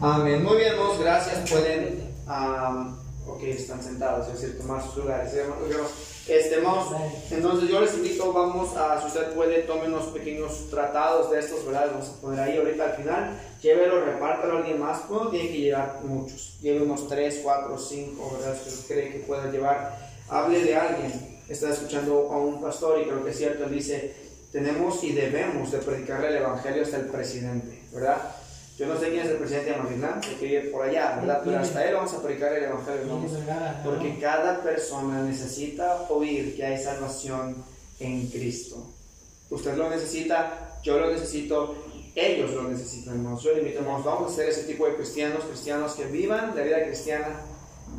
Amén. 0.00 0.44
Muy 0.44 0.56
bien, 0.56 0.72
hermanos, 0.72 1.00
gracias. 1.00 1.50
Pueden, 1.50 2.14
ok, 3.26 3.42
están 3.42 3.82
sentados, 3.82 4.28
es 4.28 4.40
decir, 4.40 4.58
tomar 4.58 4.82
sus 4.82 4.98
lugares. 4.98 5.32
Este, 6.28 6.62
entonces 7.32 7.68
yo 7.68 7.80
les 7.80 7.94
invito, 7.94 8.32
vamos 8.32 8.76
a, 8.76 9.00
si 9.00 9.08
usted 9.08 9.32
puede, 9.34 9.62
tome 9.62 9.88
unos 9.88 10.06
pequeños 10.06 10.70
tratados 10.70 11.30
de 11.32 11.40
estos, 11.40 11.66
¿verdad? 11.66 11.88
Vamos 11.90 12.08
a 12.08 12.20
poner 12.20 12.40
ahí 12.40 12.56
ahorita 12.58 12.84
al 12.84 12.92
final. 12.92 13.40
Llévelo, 13.60 14.04
repártelo 14.04 14.54
a 14.54 14.58
alguien 14.58 14.78
más. 14.78 15.10
No 15.10 15.28
tiene 15.28 15.48
que 15.48 15.58
llevar 15.58 16.00
muchos. 16.04 16.58
Lleve 16.60 16.82
unos 16.82 17.08
3, 17.08 17.40
4, 17.42 17.78
5, 17.78 18.38
¿verdad? 18.38 18.56
Si 18.62 18.68
usted 18.68 18.94
cree 18.94 19.12
que 19.12 19.18
pueda 19.20 19.50
llevar. 19.50 20.10
Hable 20.28 20.62
de 20.62 20.76
alguien 20.76 21.40
estaba 21.48 21.72
escuchando 21.72 22.30
a 22.30 22.38
un 22.38 22.62
pastor 22.62 23.00
y 23.00 23.04
creo 23.04 23.24
que 23.24 23.30
es 23.30 23.36
cierto, 23.36 23.64
él 23.64 23.72
dice, 23.72 24.14
tenemos 24.52 25.02
y 25.02 25.12
debemos 25.12 25.72
de 25.72 25.78
predicarle 25.78 26.28
el 26.28 26.36
Evangelio 26.36 26.84
hasta 26.84 26.98
el 26.98 27.06
presidente, 27.06 27.82
¿verdad? 27.92 28.18
Yo 28.80 28.86
no 28.86 28.98
sé 28.98 29.10
quién 29.10 29.26
es 29.26 29.30
el 29.32 29.36
presidente 29.36 29.72
de 29.72 29.76
Mazatlán, 29.76 30.20
que 30.22 30.46
vive 30.46 30.60
por 30.70 30.88
allá, 30.88 31.16
¿verdad? 31.16 31.42
Pero 31.44 31.58
hasta 31.58 31.86
él 31.86 31.94
vamos 31.96 32.14
a 32.14 32.22
predicar 32.22 32.54
el 32.54 32.64
Evangelio, 32.64 33.08
vamos. 33.08 33.30
Porque 33.84 34.18
cada 34.18 34.62
persona 34.62 35.22
necesita 35.22 36.06
oír 36.08 36.56
que 36.56 36.64
hay 36.64 36.82
salvación 36.82 37.62
en 37.98 38.26
Cristo. 38.28 38.86
Usted 39.50 39.76
lo 39.76 39.90
necesita, 39.90 40.78
yo 40.82 40.98
lo 40.98 41.12
necesito, 41.12 41.74
ellos 42.14 42.52
lo 42.52 42.62
necesitan, 42.70 43.16
hermanos. 43.16 43.42
Yo 43.42 43.52
le 43.52 43.58
invito, 43.58 43.80
hermanos, 43.80 44.02
vamos 44.02 44.32
a 44.32 44.36
ser 44.36 44.48
ese 44.48 44.62
tipo 44.62 44.86
de 44.86 44.94
cristianos, 44.94 45.44
cristianos 45.44 45.92
que 45.92 46.06
vivan 46.06 46.56
la 46.56 46.62
vida 46.62 46.82
cristiana 46.82 47.42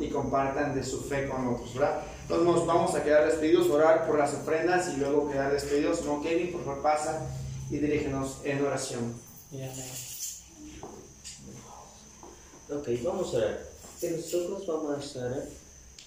y 0.00 0.08
compartan 0.08 0.74
de 0.74 0.82
su 0.82 1.00
fe 1.04 1.28
con 1.28 1.46
otros, 1.46 1.74
¿verdad? 1.74 2.00
Entonces 2.22 2.44
nos 2.44 2.66
vamos 2.66 2.92
a 2.96 3.04
quedar 3.04 3.24
despedidos, 3.26 3.70
orar 3.70 4.04
por 4.04 4.18
las 4.18 4.34
ofrendas 4.34 4.92
y 4.92 4.96
luego 4.96 5.30
quedar 5.30 5.52
despedidos. 5.52 6.04
No, 6.04 6.20
Kevin, 6.20 6.50
por 6.50 6.64
favor, 6.64 6.82
pasa 6.82 7.24
y 7.70 7.76
dirígenos 7.76 8.40
en 8.42 8.66
oración. 8.66 9.14
Ok, 12.78 12.88
vamos 13.02 13.34
a 13.34 13.36
orar. 13.36 13.60
Los 14.00 14.34
ojos 14.34 14.66
vamos 14.66 15.16
a 15.16 15.26
orar. 15.26 15.44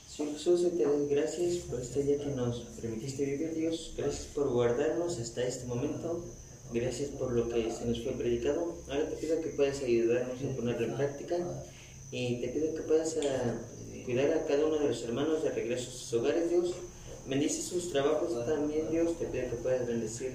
Señor 0.09 0.33
Jesús, 0.33 0.61
te 0.61 0.83
doy 0.83 1.07
gracias 1.07 1.57
por 1.57 1.79
este 1.79 2.01
día 2.01 2.17
que 2.17 2.27
nos 2.27 2.61
permitiste 2.81 3.23
vivir, 3.23 3.53
Dios. 3.53 3.93
Gracias 3.95 4.25
por 4.33 4.49
guardarnos 4.49 5.19
hasta 5.19 5.45
este 5.45 5.65
momento. 5.65 6.23
Gracias 6.73 7.09
por 7.11 7.33
lo 7.33 7.47
que 7.49 7.71
se 7.71 7.85
nos 7.85 8.01
fue 8.01 8.13
predicado. 8.13 8.77
Ahora 8.89 9.07
te 9.09 9.15
pido 9.17 9.39
que 9.41 9.49
puedas 9.49 9.79
ayudarnos 9.83 10.37
a 10.41 10.55
ponerlo 10.55 10.87
en 10.87 10.95
práctica. 10.95 11.37
Y 12.09 12.41
te 12.41 12.47
pido 12.47 12.73
que 12.73 12.81
puedas 12.81 13.15
ah, 13.21 13.61
cuidar 14.05 14.33
a 14.33 14.45
cada 14.45 14.65
uno 14.65 14.79
de 14.79 14.87
los 14.87 15.03
hermanos 15.03 15.43
de 15.43 15.51
regreso 15.51 15.89
a 15.89 15.93
sus 15.93 16.13
hogares, 16.13 16.49
Dios. 16.49 16.73
Bendice 17.27 17.61
sus 17.61 17.91
trabajos 17.91 18.33
también, 18.47 18.89
Dios. 18.89 19.19
Te 19.19 19.25
pido 19.27 19.51
que 19.51 19.57
puedas 19.57 19.85
bendecir 19.85 20.31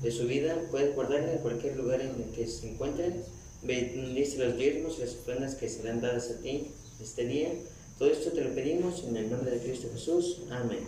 de 0.00 0.10
su 0.10 0.26
vida. 0.26 0.56
Puedes 0.70 0.94
guardarla 0.94 1.32
en 1.32 1.38
cualquier 1.38 1.76
lugar 1.76 2.00
en 2.00 2.14
el 2.22 2.30
que 2.34 2.46
se 2.46 2.70
encuentren. 2.70 3.22
Bendice 3.66 4.38
los 4.38 4.56
diezmos 4.56 4.98
y 4.98 5.00
las 5.00 5.14
ofrendas 5.14 5.56
que 5.56 5.68
serán 5.68 6.00
dadas 6.00 6.30
a 6.30 6.40
ti 6.40 6.70
este 7.00 7.26
día. 7.26 7.48
Todo 7.98 8.10
esto 8.10 8.30
te 8.30 8.42
lo 8.42 8.54
pedimos 8.54 9.02
en 9.04 9.16
el 9.16 9.30
nombre 9.30 9.50
de 9.50 9.58
Cristo 9.58 9.88
Jesús. 9.92 10.42
Amén. 10.50 10.86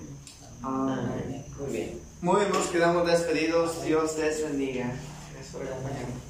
Amén. 0.63 1.45
Muy 1.59 1.73
bien. 1.73 2.01
Muy 2.21 2.41
bien, 2.41 2.53
nos 2.53 2.67
quedamos 2.69 3.07
despedidos. 3.07 3.83
Dios 3.85 4.17
les 4.19 4.43
bendiga. 4.43 4.93
Gracias 5.33 5.53
por 5.53 5.63
acompañarnos. 5.67 6.23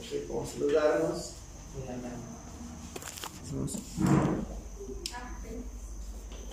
Ok, 0.00 0.28
vamos 0.28 0.48
a 0.48 0.52
saludarnos. 0.52 1.32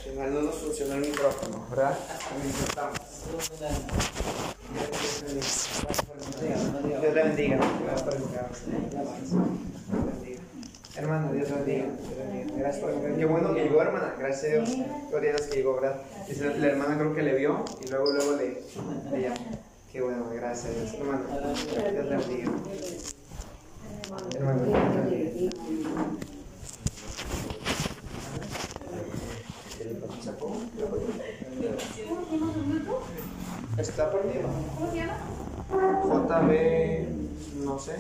Final 0.04 0.34
no 0.34 0.42
nos 0.42 0.56
funcionó 0.56 0.96
el 0.96 1.02
micrófono, 1.02 1.66
¿verdad? 1.70 1.98
Dios 7.04 7.16
le 7.16 7.24
bendiga. 7.24 7.58
Gracias 7.84 8.04
por 8.04 8.14
bendiga. 8.18 8.50
Hermana, 10.96 11.32
Dios 11.34 11.50
le 11.50 11.56
bendiga. 11.56 11.86
Gracias 12.58 12.82
por 12.82 12.92
acompañarnos. 12.92 13.20
Qué 13.20 13.26
bueno 13.26 13.54
que 13.54 13.64
llegó, 13.64 13.82
hermana. 13.82 14.16
Gracias 14.18 14.44
a 14.44 14.48
Dios. 14.56 14.70
Gloria 15.10 15.32
a 15.32 15.34
Dios 15.36 15.48
que 15.48 15.56
llegó, 15.58 15.76
¿verdad? 15.76 16.02
Dice, 16.30 16.58
La 16.60 16.68
hermana 16.68 16.98
creo 16.98 17.14
que 17.14 17.24
le 17.24 17.36
vio 17.36 17.66
y 17.84 17.90
luego, 17.90 18.06
luego 18.14 18.38
le, 18.38 18.62
le 19.12 19.22
llamó. 19.22 19.36
Qué 19.92 20.02
bueno, 20.02 20.30
gracias 20.34 20.74
a 20.74 20.80
Dios. 20.80 20.94
Hermana, 20.94 21.24
Dios 21.92 22.06
le 22.06 22.16
bendiga. 22.16 22.52
Hermano, 24.36 24.64
Dios 24.64 24.80
le 25.10 25.18
bendiga. 25.18 25.52
¿Sacó? 30.24 30.56
Está 33.78 34.10
perdido. 34.10 34.48
¿Cómo 34.78 34.90
se 34.90 34.98
llama? 34.98 35.33
No 37.64 37.80
sé. 37.80 37.96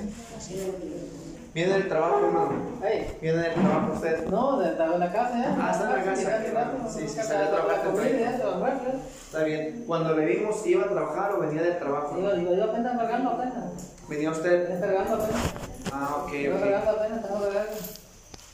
Viene 1.53 1.73
del 1.73 1.87
trabajo, 1.87 2.17
hermano. 2.25 2.51
Viene 3.21 3.37
del 3.37 3.53
trabajo 3.53 3.93
usted. 3.93 4.27
No, 4.27 4.57
de, 4.59 4.71
de 4.71 4.97
la 4.97 5.13
casa, 5.13 5.39
¿eh? 5.39 5.55
Ah, 5.61 5.69
está 5.71 5.83
en 5.83 5.91
la 5.91 6.03
casa. 6.03 6.89
Sí, 6.89 7.07
sí, 7.07 7.19
ver, 7.95 8.73
¿eh? 8.73 8.99
Está 9.25 9.43
bien. 9.43 9.83
Cuando 9.85 10.15
le 10.15 10.25
vimos, 10.25 10.65
¿iba 10.65 10.85
a 10.85 10.89
trabajar 10.89 11.33
o 11.33 11.39
venía 11.41 11.61
del 11.61 11.77
trabajo? 11.77 12.15
Digo, 12.15 12.33
digo, 12.33 12.55
yo 12.55 12.63
apenas 12.63 12.97
cargando 12.97 13.29
apenas. 13.29 13.93
¿Venía 14.09 14.31
usted? 14.31 14.71
Estoy 14.71 14.79
cargando 14.79 15.13
apenas. 15.23 15.53
Ah, 15.91 16.23
ok, 16.23 16.31
cargando 16.59 16.91
apenas. 16.91 17.25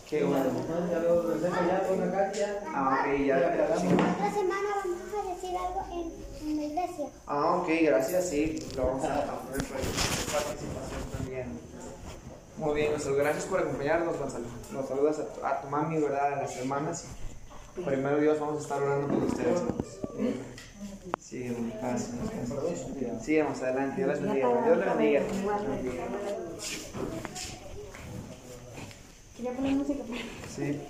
Qué 0.09 0.23
bueno. 0.23 0.45
Ya 0.91 0.99
lo 0.99 1.23
dejo 1.23 1.55
ya, 1.69 1.83
pongo 1.87 2.03
acá, 2.03 2.31
ya. 2.33 2.59
Ah, 2.67 2.99
ok, 2.99 3.25
ya. 3.25 3.37
Otra 3.37 4.31
semana 4.33 4.69
vamos 4.83 4.99
a 5.13 5.29
decir 5.33 5.55
algo 5.55 5.85
en, 5.93 6.28
iglesia. 6.45 7.07
Ah, 7.27 7.55
ok, 7.57 7.67
gracias, 7.83 8.29
sí. 8.29 8.59
Lo 8.75 8.85
vamos 8.85 9.05
a 9.05 9.39
poner 9.41 9.65
por 9.65 9.77
ahí. 9.77 9.83
participación 9.83 11.01
también. 11.17 11.59
Muy 12.57 12.75
bien, 12.75 12.91
Gonzalo, 12.91 13.15
gracias 13.15 13.45
por 13.45 13.59
acompañarnos, 13.59 14.17
Gonzalo. 14.17 14.45
Nos 14.73 14.87
saludas 14.87 15.19
a 15.19 15.33
tu, 15.33 15.45
a 15.45 15.61
tu 15.61 15.67
mami, 15.69 15.99
¿verdad? 15.99 16.33
A 16.33 16.41
las 16.41 16.57
hermanas. 16.57 17.05
Primero 17.85 18.19
Dios, 18.19 18.39
vamos 18.39 18.57
a 18.57 18.61
estar 18.61 18.83
orando 18.83 19.07
por 19.07 19.23
ustedes. 19.23 19.61
Sí, 21.19 21.55
gracias. 21.79 22.11
gracias. 22.49 23.23
Sigamos 23.23 23.61
adelante, 23.61 24.03
Dios 24.03 24.09
les 24.09 24.21
bendiga. 24.21 24.63
Dios 24.65 24.77
les 24.77 24.97
bendiga. 24.97 25.19
Dios 25.21 25.61
les 25.61 25.69
bendiga. 25.69 26.03
Quería 29.37 29.53
poner 29.53 29.75
música. 29.75 30.03
Sí. 30.53 30.81